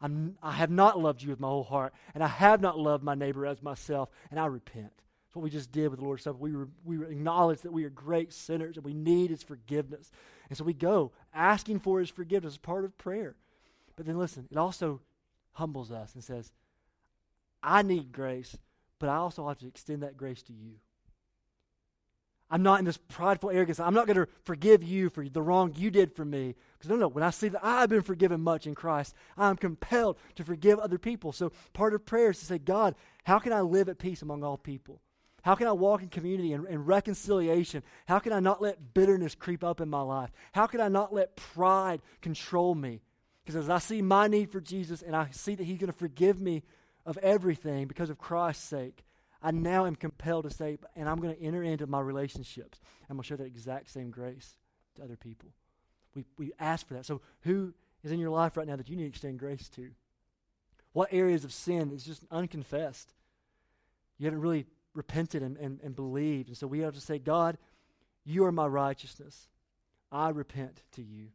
I'm, 0.00 0.36
I 0.42 0.52
have 0.52 0.70
not 0.70 0.98
loved 0.98 1.22
you 1.22 1.30
with 1.30 1.40
my 1.40 1.48
whole 1.48 1.64
heart, 1.64 1.92
and 2.14 2.22
I 2.22 2.28
have 2.28 2.60
not 2.60 2.78
loved 2.78 3.02
my 3.02 3.14
neighbor 3.14 3.46
as 3.46 3.62
myself, 3.62 4.10
and 4.30 4.38
I 4.38 4.46
repent. 4.46 4.92
That's 5.34 5.36
what 5.36 5.42
we 5.42 5.50
just 5.50 5.72
did 5.72 5.88
with 5.88 5.98
the 5.98 6.04
Lord's 6.04 6.22
Supper. 6.22 6.36
We, 6.38 6.50
re, 6.50 6.66
we 6.84 7.02
acknowledge 7.02 7.62
that 7.62 7.72
we 7.72 7.84
are 7.84 7.90
great 7.90 8.32
sinners 8.32 8.76
and 8.76 8.84
we 8.84 8.94
need 8.94 9.30
His 9.30 9.42
forgiveness. 9.42 10.12
And 10.48 10.56
so 10.56 10.62
we 10.62 10.74
go 10.74 11.10
asking 11.34 11.80
for 11.80 11.98
His 11.98 12.10
forgiveness 12.10 12.54
as 12.54 12.58
part 12.58 12.84
of 12.84 12.96
prayer. 12.98 13.34
But 13.96 14.06
then 14.06 14.16
listen, 14.16 14.46
it 14.50 14.56
also 14.56 15.00
humbles 15.54 15.90
us 15.90 16.14
and 16.14 16.22
says, 16.22 16.52
I 17.62 17.82
need 17.82 18.12
grace, 18.12 18.56
but 19.00 19.08
I 19.08 19.16
also 19.16 19.48
have 19.48 19.58
to 19.58 19.66
extend 19.66 20.02
that 20.02 20.16
grace 20.16 20.42
to 20.42 20.52
you. 20.52 20.74
I'm 22.54 22.62
not 22.62 22.78
in 22.78 22.84
this 22.84 22.98
prideful 23.08 23.50
arrogance. 23.50 23.80
I'm 23.80 23.94
not 23.94 24.06
going 24.06 24.16
to 24.16 24.28
forgive 24.44 24.84
you 24.84 25.10
for 25.10 25.28
the 25.28 25.42
wrong 25.42 25.74
you 25.74 25.90
did 25.90 26.14
for 26.14 26.24
me. 26.24 26.54
Because 26.78 26.88
no, 26.88 26.94
no, 26.94 27.08
when 27.08 27.24
I 27.24 27.30
see 27.30 27.48
that 27.48 27.64
I've 27.64 27.88
been 27.88 28.02
forgiven 28.02 28.40
much 28.42 28.68
in 28.68 28.76
Christ, 28.76 29.12
I'm 29.36 29.56
compelled 29.56 30.18
to 30.36 30.44
forgive 30.44 30.78
other 30.78 30.96
people. 30.96 31.32
So 31.32 31.50
part 31.72 31.94
of 31.94 32.06
prayer 32.06 32.30
is 32.30 32.38
to 32.38 32.44
say, 32.44 32.58
God, 32.58 32.94
how 33.24 33.40
can 33.40 33.52
I 33.52 33.62
live 33.62 33.88
at 33.88 33.98
peace 33.98 34.22
among 34.22 34.44
all 34.44 34.56
people? 34.56 35.00
How 35.42 35.56
can 35.56 35.66
I 35.66 35.72
walk 35.72 36.02
in 36.02 36.10
community 36.10 36.52
and, 36.52 36.64
and 36.68 36.86
reconciliation? 36.86 37.82
How 38.06 38.20
can 38.20 38.32
I 38.32 38.38
not 38.38 38.62
let 38.62 38.94
bitterness 38.94 39.34
creep 39.34 39.64
up 39.64 39.80
in 39.80 39.90
my 39.90 40.02
life? 40.02 40.30
How 40.52 40.68
can 40.68 40.80
I 40.80 40.86
not 40.86 41.12
let 41.12 41.34
pride 41.34 42.02
control 42.22 42.76
me? 42.76 43.00
Because 43.44 43.56
as 43.56 43.68
I 43.68 43.80
see 43.80 44.00
my 44.00 44.28
need 44.28 44.52
for 44.52 44.60
Jesus 44.60 45.02
and 45.02 45.16
I 45.16 45.26
see 45.32 45.56
that 45.56 45.64
He's 45.64 45.78
going 45.78 45.90
to 45.90 45.98
forgive 45.98 46.40
me 46.40 46.62
of 47.04 47.18
everything 47.18 47.88
because 47.88 48.10
of 48.10 48.18
Christ's 48.18 48.68
sake, 48.68 49.04
I 49.44 49.50
now 49.50 49.84
am 49.84 49.94
compelled 49.94 50.44
to 50.44 50.50
say, 50.50 50.78
and 50.96 51.06
I'm 51.06 51.20
going 51.20 51.36
to 51.36 51.42
enter 51.42 51.62
into 51.62 51.86
my 51.86 52.00
relationships. 52.00 52.80
I'm 53.10 53.16
going 53.16 53.22
to 53.22 53.28
show 53.28 53.36
that 53.36 53.46
exact 53.46 53.90
same 53.90 54.10
grace 54.10 54.56
to 54.96 55.04
other 55.04 55.16
people. 55.16 55.50
We, 56.14 56.24
we 56.38 56.52
ask 56.58 56.88
for 56.88 56.94
that. 56.94 57.04
So, 57.04 57.20
who 57.42 57.74
is 58.02 58.10
in 58.10 58.18
your 58.18 58.30
life 58.30 58.56
right 58.56 58.66
now 58.66 58.76
that 58.76 58.88
you 58.88 58.96
need 58.96 59.02
to 59.02 59.08
extend 59.08 59.38
grace 59.38 59.68
to? 59.70 59.90
What 60.94 61.12
areas 61.12 61.44
of 61.44 61.52
sin 61.52 61.90
is 61.92 62.04
just 62.04 62.24
unconfessed? 62.30 63.12
You 64.16 64.24
haven't 64.24 64.40
really 64.40 64.64
repented 64.94 65.42
and, 65.42 65.58
and, 65.58 65.78
and 65.82 65.94
believed. 65.94 66.48
And 66.48 66.56
so 66.56 66.66
we 66.66 66.80
have 66.80 66.94
to 66.94 67.00
say, 67.00 67.18
God, 67.18 67.58
you 68.24 68.44
are 68.46 68.52
my 68.52 68.66
righteousness. 68.66 69.48
I 70.10 70.30
repent 70.30 70.82
to 70.92 71.02
you. 71.02 71.28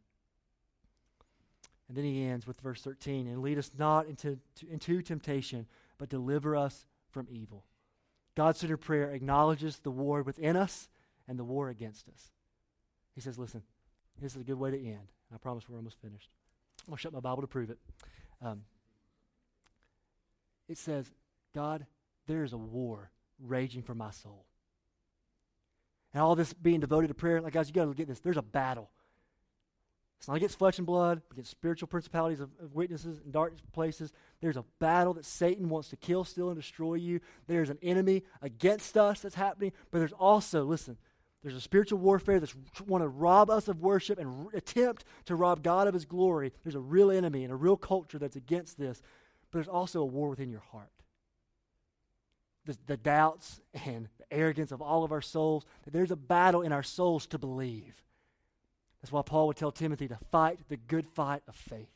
And 1.88 1.96
then 1.96 2.04
he 2.04 2.24
ends 2.24 2.46
with 2.46 2.60
verse 2.60 2.82
13 2.82 3.28
and 3.28 3.42
lead 3.42 3.58
us 3.58 3.70
not 3.78 4.06
into, 4.06 4.38
to, 4.56 4.68
into 4.68 5.02
temptation, 5.02 5.66
but 5.98 6.08
deliver 6.08 6.56
us 6.56 6.86
from 7.10 7.28
evil. 7.30 7.64
God 8.36 8.56
centered 8.56 8.78
prayer 8.78 9.10
acknowledges 9.10 9.78
the 9.78 9.90
war 9.90 10.22
within 10.22 10.56
us 10.56 10.88
and 11.28 11.38
the 11.38 11.44
war 11.44 11.68
against 11.68 12.08
us. 12.08 12.30
He 13.14 13.20
says, 13.20 13.38
Listen, 13.38 13.62
this 14.20 14.34
is 14.34 14.40
a 14.40 14.44
good 14.44 14.58
way 14.58 14.70
to 14.70 14.78
end. 14.78 15.12
I 15.32 15.38
promise 15.38 15.68
we're 15.68 15.76
almost 15.76 16.00
finished. 16.00 16.28
I'm 16.80 16.92
going 16.92 16.96
to 16.96 17.00
shut 17.00 17.12
my 17.12 17.20
Bible 17.20 17.42
to 17.42 17.46
prove 17.46 17.70
it. 17.70 17.78
Um, 18.42 18.62
it 20.68 20.78
says, 20.78 21.10
God, 21.54 21.86
there 22.26 22.44
is 22.44 22.52
a 22.52 22.58
war 22.58 23.10
raging 23.38 23.82
for 23.82 23.94
my 23.94 24.10
soul. 24.10 24.44
And 26.12 26.22
all 26.22 26.34
this 26.34 26.52
being 26.52 26.80
devoted 26.80 27.08
to 27.08 27.14
prayer, 27.14 27.40
like, 27.40 27.52
guys, 27.52 27.68
you 27.68 27.74
got 27.74 27.84
to 27.84 27.94
get 27.94 28.08
this. 28.08 28.20
There's 28.20 28.36
a 28.36 28.42
battle 28.42 28.90
it's 30.20 30.28
not 30.28 30.36
against 30.36 30.58
flesh 30.58 30.76
and 30.76 30.86
blood, 30.86 31.22
against 31.32 31.50
spiritual 31.50 31.86
principalities 31.88 32.40
of, 32.40 32.50
of 32.62 32.74
witnesses 32.74 33.22
in 33.24 33.30
dark 33.30 33.54
places. 33.72 34.12
There's 34.42 34.58
a 34.58 34.66
battle 34.78 35.14
that 35.14 35.24
Satan 35.24 35.70
wants 35.70 35.88
to 35.88 35.96
kill, 35.96 36.24
steal, 36.24 36.50
and 36.50 36.60
destroy 36.60 36.96
you. 36.96 37.20
There's 37.46 37.70
an 37.70 37.78
enemy 37.82 38.24
against 38.42 38.98
us 38.98 39.20
that's 39.20 39.34
happening. 39.34 39.72
But 39.90 40.00
there's 40.00 40.12
also, 40.12 40.64
listen, 40.64 40.98
there's 41.42 41.56
a 41.56 41.60
spiritual 41.60 42.00
warfare 42.00 42.38
that's 42.38 42.54
want 42.86 43.02
to 43.02 43.08
rob 43.08 43.48
us 43.48 43.66
of 43.66 43.80
worship 43.80 44.18
and 44.18 44.28
r- 44.28 44.52
attempt 44.52 45.06
to 45.24 45.36
rob 45.36 45.62
God 45.62 45.88
of 45.88 45.94
his 45.94 46.04
glory. 46.04 46.52
There's 46.64 46.74
a 46.74 46.80
real 46.80 47.10
enemy 47.10 47.42
and 47.42 47.52
a 47.52 47.56
real 47.56 47.78
culture 47.78 48.18
that's 48.18 48.36
against 48.36 48.78
this. 48.78 49.00
But 49.50 49.56
there's 49.56 49.68
also 49.68 50.02
a 50.02 50.04
war 50.04 50.28
within 50.28 50.50
your 50.50 50.64
heart. 50.70 50.92
The, 52.66 52.76
the 52.86 52.98
doubts 52.98 53.62
and 53.86 54.10
the 54.18 54.30
arrogance 54.30 54.70
of 54.70 54.82
all 54.82 55.02
of 55.02 55.12
our 55.12 55.22
souls, 55.22 55.64
that 55.84 55.94
there's 55.94 56.10
a 56.10 56.16
battle 56.16 56.60
in 56.60 56.72
our 56.72 56.82
souls 56.82 57.26
to 57.28 57.38
believe 57.38 57.94
that's 59.00 59.12
why 59.12 59.22
Paul 59.22 59.46
would 59.46 59.56
tell 59.56 59.72
Timothy 59.72 60.08
to 60.08 60.18
fight 60.30 60.58
the 60.68 60.76
good 60.76 61.06
fight 61.06 61.42
of 61.48 61.54
faith. 61.54 61.88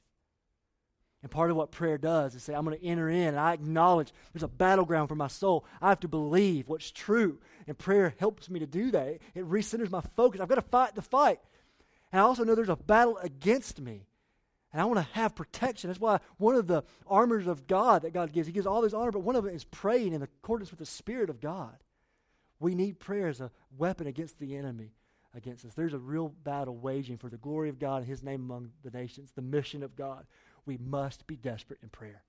And 1.22 1.30
part 1.30 1.50
of 1.50 1.56
what 1.56 1.70
prayer 1.70 1.96
does 1.96 2.34
is 2.34 2.42
say, 2.42 2.54
I'm 2.54 2.66
going 2.66 2.78
to 2.78 2.84
enter 2.84 3.08
in 3.08 3.28
and 3.28 3.38
I 3.38 3.54
acknowledge 3.54 4.12
there's 4.32 4.42
a 4.42 4.48
battleground 4.48 5.08
for 5.08 5.14
my 5.14 5.28
soul. 5.28 5.64
I 5.80 5.88
have 5.88 6.00
to 6.00 6.08
believe 6.08 6.68
what's 6.68 6.90
true. 6.90 7.38
And 7.66 7.78
prayer 7.78 8.14
helps 8.18 8.50
me 8.50 8.60
to 8.60 8.66
do 8.66 8.90
that. 8.90 9.20
It 9.34 9.48
recenters 9.48 9.90
my 9.90 10.02
focus. 10.16 10.40
I've 10.40 10.48
got 10.48 10.56
to 10.56 10.62
fight 10.62 10.94
the 10.94 11.02
fight. 11.02 11.40
And 12.12 12.20
I 12.20 12.24
also 12.24 12.44
know 12.44 12.54
there's 12.54 12.68
a 12.68 12.76
battle 12.76 13.16
against 13.18 13.80
me. 13.80 14.06
And 14.70 14.82
I 14.82 14.84
want 14.84 14.98
to 14.98 15.14
have 15.14 15.34
protection. 15.34 15.88
That's 15.88 16.00
why 16.00 16.20
one 16.36 16.56
of 16.56 16.66
the 16.66 16.82
armors 17.06 17.46
of 17.46 17.66
God 17.66 18.02
that 18.02 18.12
God 18.12 18.32
gives, 18.32 18.46
He 18.46 18.52
gives 18.52 18.66
all 18.66 18.82
this 18.82 18.92
armor, 18.92 19.12
but 19.12 19.20
one 19.20 19.36
of 19.36 19.46
it 19.46 19.54
is 19.54 19.64
praying 19.64 20.12
in 20.12 20.22
accordance 20.22 20.70
with 20.70 20.80
the 20.80 20.86
Spirit 20.86 21.30
of 21.30 21.40
God. 21.40 21.76
We 22.60 22.74
need 22.74 22.98
prayer 22.98 23.28
as 23.28 23.40
a 23.40 23.50
weapon 23.78 24.06
against 24.06 24.40
the 24.40 24.56
enemy 24.56 24.92
against 25.34 25.64
us. 25.64 25.74
There's 25.74 25.94
a 25.94 25.98
real 25.98 26.28
battle 26.28 26.76
waging 26.76 27.18
for 27.18 27.28
the 27.28 27.36
glory 27.36 27.68
of 27.68 27.78
God 27.78 27.98
and 27.98 28.06
His 28.06 28.22
name 28.22 28.40
among 28.40 28.70
the 28.82 28.90
nations, 28.90 29.32
the 29.34 29.42
mission 29.42 29.82
of 29.82 29.96
God. 29.96 30.26
We 30.66 30.78
must 30.78 31.26
be 31.26 31.36
desperate 31.36 31.80
in 31.82 31.88
prayer. 31.88 32.22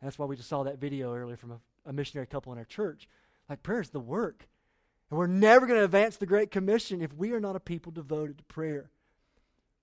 And 0.00 0.08
that's 0.08 0.18
why 0.18 0.26
we 0.26 0.36
just 0.36 0.48
saw 0.48 0.62
that 0.64 0.78
video 0.78 1.14
earlier 1.14 1.36
from 1.36 1.52
a, 1.52 1.60
a 1.86 1.92
missionary 1.92 2.26
couple 2.26 2.52
in 2.52 2.58
our 2.58 2.64
church. 2.64 3.08
Like, 3.48 3.62
prayer 3.62 3.80
is 3.80 3.90
the 3.90 4.00
work. 4.00 4.48
And 5.10 5.18
we're 5.18 5.26
never 5.26 5.66
going 5.66 5.78
to 5.78 5.84
advance 5.84 6.16
the 6.16 6.26
Great 6.26 6.50
Commission 6.50 7.00
if 7.00 7.12
we 7.14 7.32
are 7.32 7.40
not 7.40 7.56
a 7.56 7.60
people 7.60 7.92
devoted 7.92 8.38
to 8.38 8.44
prayer. 8.44 8.90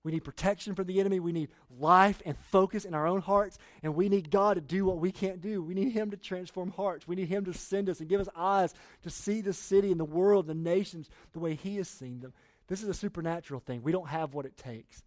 We 0.04 0.10
need 0.10 0.24
protection 0.24 0.74
from 0.74 0.86
the 0.86 0.98
enemy. 0.98 1.20
We 1.20 1.32
need 1.32 1.50
life 1.78 2.20
and 2.26 2.36
focus 2.36 2.84
in 2.84 2.92
our 2.92 3.06
own 3.06 3.20
hearts. 3.20 3.58
And 3.82 3.94
we 3.94 4.08
need 4.08 4.30
God 4.30 4.54
to 4.54 4.60
do 4.60 4.84
what 4.84 4.98
we 4.98 5.12
can't 5.12 5.40
do. 5.40 5.62
We 5.62 5.74
need 5.74 5.92
Him 5.92 6.10
to 6.10 6.16
transform 6.16 6.72
hearts. 6.72 7.06
We 7.06 7.14
need 7.14 7.28
Him 7.28 7.44
to 7.44 7.54
send 7.54 7.88
us 7.88 8.00
and 8.00 8.08
give 8.08 8.20
us 8.20 8.28
eyes 8.34 8.74
to 9.02 9.10
see 9.10 9.40
the 9.40 9.52
city 9.52 9.92
and 9.92 10.00
the 10.00 10.04
world, 10.04 10.46
the 10.48 10.54
nations, 10.54 11.08
the 11.32 11.38
way 11.38 11.54
He 11.54 11.76
has 11.76 11.88
seen 11.88 12.20
them. 12.20 12.32
This 12.66 12.82
is 12.82 12.88
a 12.88 12.94
supernatural 12.94 13.60
thing. 13.60 13.82
We 13.82 13.92
don't 13.92 14.08
have 14.08 14.34
what 14.34 14.46
it 14.46 14.56
takes. 14.56 15.02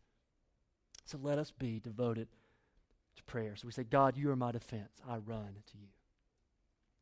So 1.06 1.20
let 1.22 1.40
us 1.40 1.52
be 1.52 1.80
devoted 1.80 2.28
to 3.18 3.24
prayer. 3.24 3.56
So 3.56 3.68
we 3.68 3.74
say, 3.74 3.84
God, 3.84 4.16
you 4.16 4.32
are 4.32 4.36
my 4.36 4.52
defense. 4.52 5.02
I 5.08 5.18
run 5.18 5.56
to 5.72 5.78
you. 5.78 5.88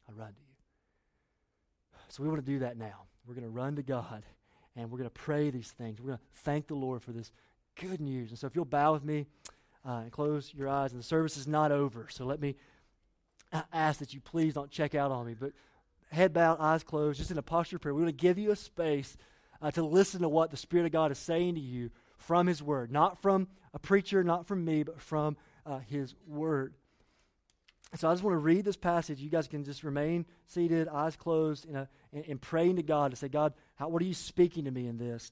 I 0.09 0.13
run 0.13 0.29
to 0.29 0.41
you. 0.41 1.99
So 2.09 2.23
we 2.23 2.29
want 2.29 2.45
to 2.45 2.51
do 2.51 2.59
that 2.59 2.77
now. 2.77 3.05
We're 3.25 3.35
going 3.35 3.45
to 3.45 3.49
run 3.49 3.75
to 3.75 3.83
God 3.83 4.23
and 4.75 4.89
we're 4.89 4.97
going 4.97 5.09
to 5.09 5.13
pray 5.13 5.49
these 5.49 5.71
things. 5.71 5.99
We're 5.99 6.07
going 6.07 6.19
to 6.19 6.23
thank 6.43 6.67
the 6.67 6.75
Lord 6.75 7.01
for 7.01 7.11
this 7.11 7.31
good 7.79 8.01
news. 8.01 8.29
And 8.29 8.39
so 8.39 8.47
if 8.47 8.55
you'll 8.55 8.65
bow 8.65 8.93
with 8.93 9.03
me 9.03 9.25
uh, 9.87 10.01
and 10.03 10.11
close 10.11 10.53
your 10.53 10.69
eyes, 10.69 10.91
and 10.91 10.99
the 10.99 11.05
service 11.05 11.37
is 11.37 11.47
not 11.47 11.71
over, 11.71 12.07
so 12.09 12.25
let 12.25 12.39
me 12.39 12.55
ask 13.71 13.99
that 13.99 14.13
you 14.13 14.19
please 14.19 14.53
don't 14.53 14.71
check 14.71 14.95
out 14.95 15.11
on 15.11 15.25
me, 15.25 15.35
but 15.39 15.51
head 16.11 16.33
bowed, 16.33 16.59
eyes 16.59 16.83
closed, 16.83 17.19
just 17.19 17.31
in 17.31 17.37
a 17.37 17.43
posture 17.43 17.77
of 17.77 17.81
prayer. 17.81 17.93
We 17.93 18.03
want 18.03 18.17
to 18.17 18.21
give 18.21 18.37
you 18.37 18.51
a 18.51 18.55
space 18.55 19.17
uh, 19.61 19.71
to 19.71 19.83
listen 19.83 20.21
to 20.21 20.29
what 20.29 20.51
the 20.51 20.57
Spirit 20.57 20.85
of 20.85 20.91
God 20.91 21.11
is 21.11 21.17
saying 21.17 21.55
to 21.55 21.61
you 21.61 21.89
from 22.17 22.47
His 22.47 22.61
Word, 22.61 22.91
not 22.91 23.21
from 23.21 23.47
a 23.73 23.79
preacher, 23.79 24.23
not 24.23 24.47
from 24.47 24.63
me, 24.63 24.83
but 24.83 25.01
from 25.01 25.37
uh, 25.65 25.79
His 25.79 26.15
Word. 26.27 26.73
So 27.95 28.09
I 28.09 28.13
just 28.13 28.23
want 28.23 28.33
to 28.33 28.39
read 28.39 28.65
this 28.65 28.75
passage. 28.75 29.19
You 29.19 29.29
guys 29.29 29.47
can 29.47 29.63
just 29.63 29.83
remain 29.83 30.25
seated, 30.47 30.87
eyes 30.87 31.15
closed, 31.15 31.65
in, 31.65 31.75
a, 31.75 31.87
in, 32.11 32.23
in 32.23 32.37
praying 32.39 32.77
to 32.77 32.83
God 32.83 33.11
to 33.11 33.17
say, 33.17 33.27
God, 33.27 33.53
how, 33.75 33.87
what 33.87 34.01
are 34.01 34.05
you 34.05 34.15
speaking 34.15 34.65
to 34.65 34.71
me 34.71 34.87
in 34.87 34.97
this? 34.97 35.31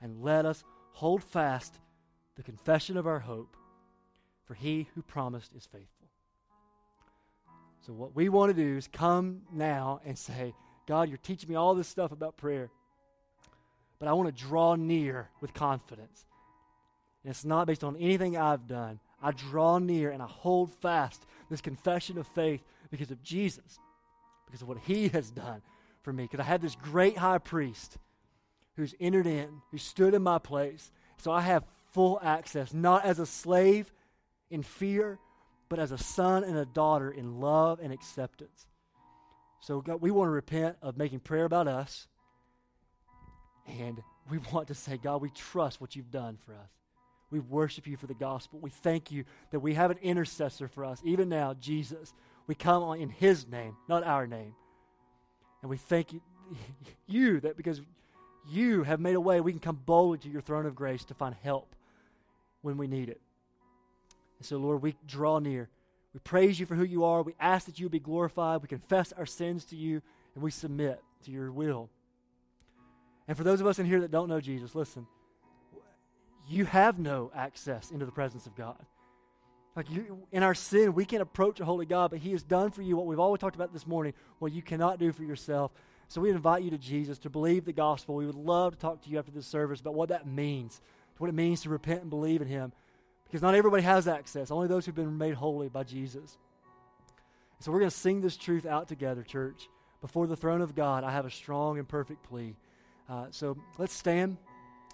And 0.00 0.22
let 0.22 0.44
us 0.44 0.64
hold 0.92 1.22
fast 1.22 1.74
the 2.36 2.42
confession 2.42 2.96
of 2.96 3.06
our 3.06 3.20
hope, 3.20 3.56
for 4.44 4.54
he 4.54 4.88
who 4.94 5.02
promised 5.02 5.52
is 5.54 5.66
faithful. 5.66 6.08
So, 7.86 7.92
what 7.92 8.14
we 8.14 8.28
want 8.28 8.54
to 8.54 8.62
do 8.62 8.76
is 8.76 8.88
come 8.88 9.42
now 9.52 10.00
and 10.04 10.18
say, 10.18 10.54
God, 10.86 11.08
you're 11.08 11.18
teaching 11.18 11.48
me 11.48 11.54
all 11.54 11.74
this 11.74 11.88
stuff 11.88 12.12
about 12.12 12.36
prayer, 12.36 12.70
but 13.98 14.08
I 14.08 14.12
want 14.12 14.34
to 14.34 14.44
draw 14.44 14.74
near 14.74 15.28
with 15.40 15.54
confidence. 15.54 16.26
And 17.22 17.30
it's 17.30 17.44
not 17.44 17.66
based 17.66 17.84
on 17.84 17.96
anything 17.96 18.36
I've 18.36 18.66
done. 18.66 19.00
I 19.22 19.32
draw 19.32 19.78
near 19.78 20.10
and 20.10 20.22
I 20.22 20.26
hold 20.26 20.70
fast 20.70 21.26
this 21.50 21.60
confession 21.60 22.18
of 22.18 22.26
faith 22.28 22.62
because 22.90 23.10
of 23.10 23.22
Jesus, 23.22 23.78
because 24.46 24.62
of 24.62 24.68
what 24.68 24.78
he 24.78 25.08
has 25.08 25.30
done 25.30 25.62
for 26.02 26.12
me. 26.12 26.24
Because 26.24 26.40
I 26.40 26.44
have 26.44 26.62
this 26.62 26.76
great 26.76 27.16
high 27.16 27.38
priest 27.38 27.98
who's 28.76 28.94
entered 29.00 29.26
in, 29.26 29.62
who 29.70 29.78
stood 29.78 30.14
in 30.14 30.22
my 30.22 30.38
place. 30.38 30.90
So 31.18 31.32
I 31.32 31.40
have 31.40 31.64
full 31.92 32.20
access, 32.22 32.74
not 32.74 33.04
as 33.04 33.18
a 33.18 33.26
slave 33.26 33.92
in 34.50 34.62
fear, 34.62 35.18
but 35.68 35.78
as 35.78 35.92
a 35.92 35.98
son 35.98 36.44
and 36.44 36.56
a 36.56 36.66
daughter 36.66 37.10
in 37.10 37.40
love 37.40 37.80
and 37.82 37.92
acceptance. 37.92 38.66
So 39.60 39.80
God, 39.80 40.00
we 40.00 40.10
want 40.10 40.28
to 40.28 40.32
repent 40.32 40.76
of 40.82 40.96
making 40.96 41.20
prayer 41.20 41.44
about 41.44 41.66
us. 41.66 42.06
And 43.66 44.02
we 44.30 44.38
want 44.52 44.68
to 44.68 44.74
say, 44.74 44.96
God, 44.96 45.22
we 45.22 45.30
trust 45.30 45.80
what 45.80 45.96
you've 45.96 46.10
done 46.10 46.36
for 46.44 46.52
us. 46.52 46.70
We 47.30 47.40
worship 47.40 47.86
you 47.88 47.96
for 47.96 48.06
the 48.06 48.14
gospel. 48.14 48.60
We 48.60 48.70
thank 48.70 49.10
you 49.10 49.24
that 49.50 49.58
we 49.58 49.74
have 49.74 49.90
an 49.90 49.98
intercessor 50.00 50.68
for 50.68 50.84
us, 50.84 51.00
even 51.04 51.28
now, 51.28 51.54
Jesus. 51.54 52.14
We 52.46 52.54
come 52.54 52.84
in 53.00 53.08
his 53.08 53.48
name, 53.48 53.76
not 53.88 54.04
our 54.04 54.26
name. 54.28 54.54
And 55.60 55.70
we 55.70 55.76
thank 55.76 56.12
you, 56.12 56.20
you 57.08 57.40
that 57.40 57.56
because 57.56 57.80
you 58.48 58.82
have 58.84 59.00
made 59.00 59.16
a 59.16 59.20
way, 59.20 59.40
we 59.40 59.52
can 59.52 59.60
come 59.60 59.80
boldly 59.84 60.18
to 60.18 60.28
your 60.28 60.40
throne 60.40 60.66
of 60.66 60.74
grace 60.74 61.04
to 61.06 61.14
find 61.14 61.34
help 61.42 61.74
when 62.62 62.76
we 62.76 62.86
need 62.86 63.08
it. 63.08 63.20
And 64.38 64.46
so, 64.46 64.58
Lord, 64.58 64.82
we 64.82 64.94
draw 65.06 65.38
near. 65.38 65.68
We 66.14 66.20
praise 66.20 66.58
you 66.58 66.66
for 66.66 66.74
who 66.74 66.84
you 66.84 67.04
are. 67.04 67.22
We 67.22 67.34
ask 67.40 67.66
that 67.66 67.78
you 67.78 67.88
be 67.88 67.98
glorified. 67.98 68.62
We 68.62 68.68
confess 68.68 69.12
our 69.12 69.26
sins 69.26 69.64
to 69.66 69.76
you, 69.76 70.02
and 70.34 70.42
we 70.42 70.50
submit 70.50 71.00
to 71.24 71.30
your 71.30 71.50
will. 71.50 71.90
And 73.28 73.36
for 73.36 73.44
those 73.44 73.60
of 73.60 73.66
us 73.66 73.78
in 73.78 73.86
here 73.86 74.00
that 74.00 74.10
don't 74.10 74.28
know 74.28 74.40
Jesus, 74.40 74.74
listen, 74.74 75.06
you 76.48 76.64
have 76.64 76.98
no 76.98 77.30
access 77.34 77.90
into 77.90 78.06
the 78.06 78.12
presence 78.12 78.46
of 78.46 78.54
God. 78.54 78.78
Like 79.74 79.90
you, 79.90 80.26
in 80.32 80.42
our 80.42 80.54
sin, 80.54 80.94
we 80.94 81.04
can't 81.04 81.22
approach 81.22 81.60
a 81.60 81.64
holy 81.64 81.84
God, 81.84 82.10
but 82.10 82.20
He 82.20 82.32
has 82.32 82.42
done 82.42 82.70
for 82.70 82.82
you 82.82 82.96
what 82.96 83.06
we've 83.06 83.18
always 83.18 83.40
talked 83.40 83.56
about 83.56 83.72
this 83.72 83.86
morning, 83.86 84.14
what 84.38 84.52
you 84.52 84.62
cannot 84.62 84.98
do 84.98 85.12
for 85.12 85.22
yourself. 85.22 85.70
So 86.08 86.20
we 86.20 86.30
invite 86.30 86.62
you 86.62 86.70
to 86.70 86.78
Jesus 86.78 87.18
to 87.20 87.30
believe 87.30 87.64
the 87.64 87.72
gospel. 87.72 88.14
We 88.14 88.26
would 88.26 88.34
love 88.34 88.74
to 88.74 88.78
talk 88.78 89.02
to 89.02 89.10
you 89.10 89.18
after 89.18 89.32
this 89.32 89.46
service 89.46 89.80
about 89.80 89.94
what 89.94 90.10
that 90.10 90.26
means, 90.26 90.80
what 91.18 91.28
it 91.28 91.34
means 91.34 91.62
to 91.62 91.68
repent 91.68 92.02
and 92.02 92.10
believe 92.10 92.42
in 92.42 92.48
Him, 92.48 92.72
because 93.24 93.42
not 93.42 93.54
everybody 93.54 93.82
has 93.82 94.06
access. 94.06 94.50
Only 94.50 94.68
those 94.68 94.86
who've 94.86 94.94
been 94.94 95.18
made 95.18 95.34
holy 95.34 95.68
by 95.68 95.82
Jesus. 95.82 96.38
So 97.58 97.72
we're 97.72 97.80
going 97.80 97.90
to 97.90 97.96
sing 97.96 98.20
this 98.20 98.36
truth 98.36 98.66
out 98.66 98.86
together, 98.88 99.22
church. 99.22 99.68
Before 100.00 100.26
the 100.26 100.36
throne 100.36 100.60
of 100.60 100.74
God, 100.74 101.04
I 101.04 101.10
have 101.10 101.26
a 101.26 101.30
strong 101.30 101.78
and 101.78 101.88
perfect 101.88 102.22
plea. 102.22 102.54
Uh, 103.08 103.26
so 103.30 103.56
let's 103.78 103.94
stand 103.94 104.36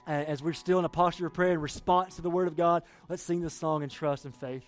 as 0.06 0.42
we're 0.42 0.52
still 0.52 0.78
in 0.78 0.84
a 0.84 0.88
posture 0.88 1.26
of 1.26 1.34
prayer 1.34 1.52
in 1.52 1.60
response 1.60 2.16
to 2.16 2.22
the 2.22 2.30
Word 2.30 2.48
of 2.48 2.56
God, 2.56 2.82
let's 3.08 3.22
sing 3.22 3.40
this 3.40 3.54
song 3.54 3.82
in 3.82 3.88
trust 3.88 4.24
and 4.24 4.34
faith. 4.34 4.64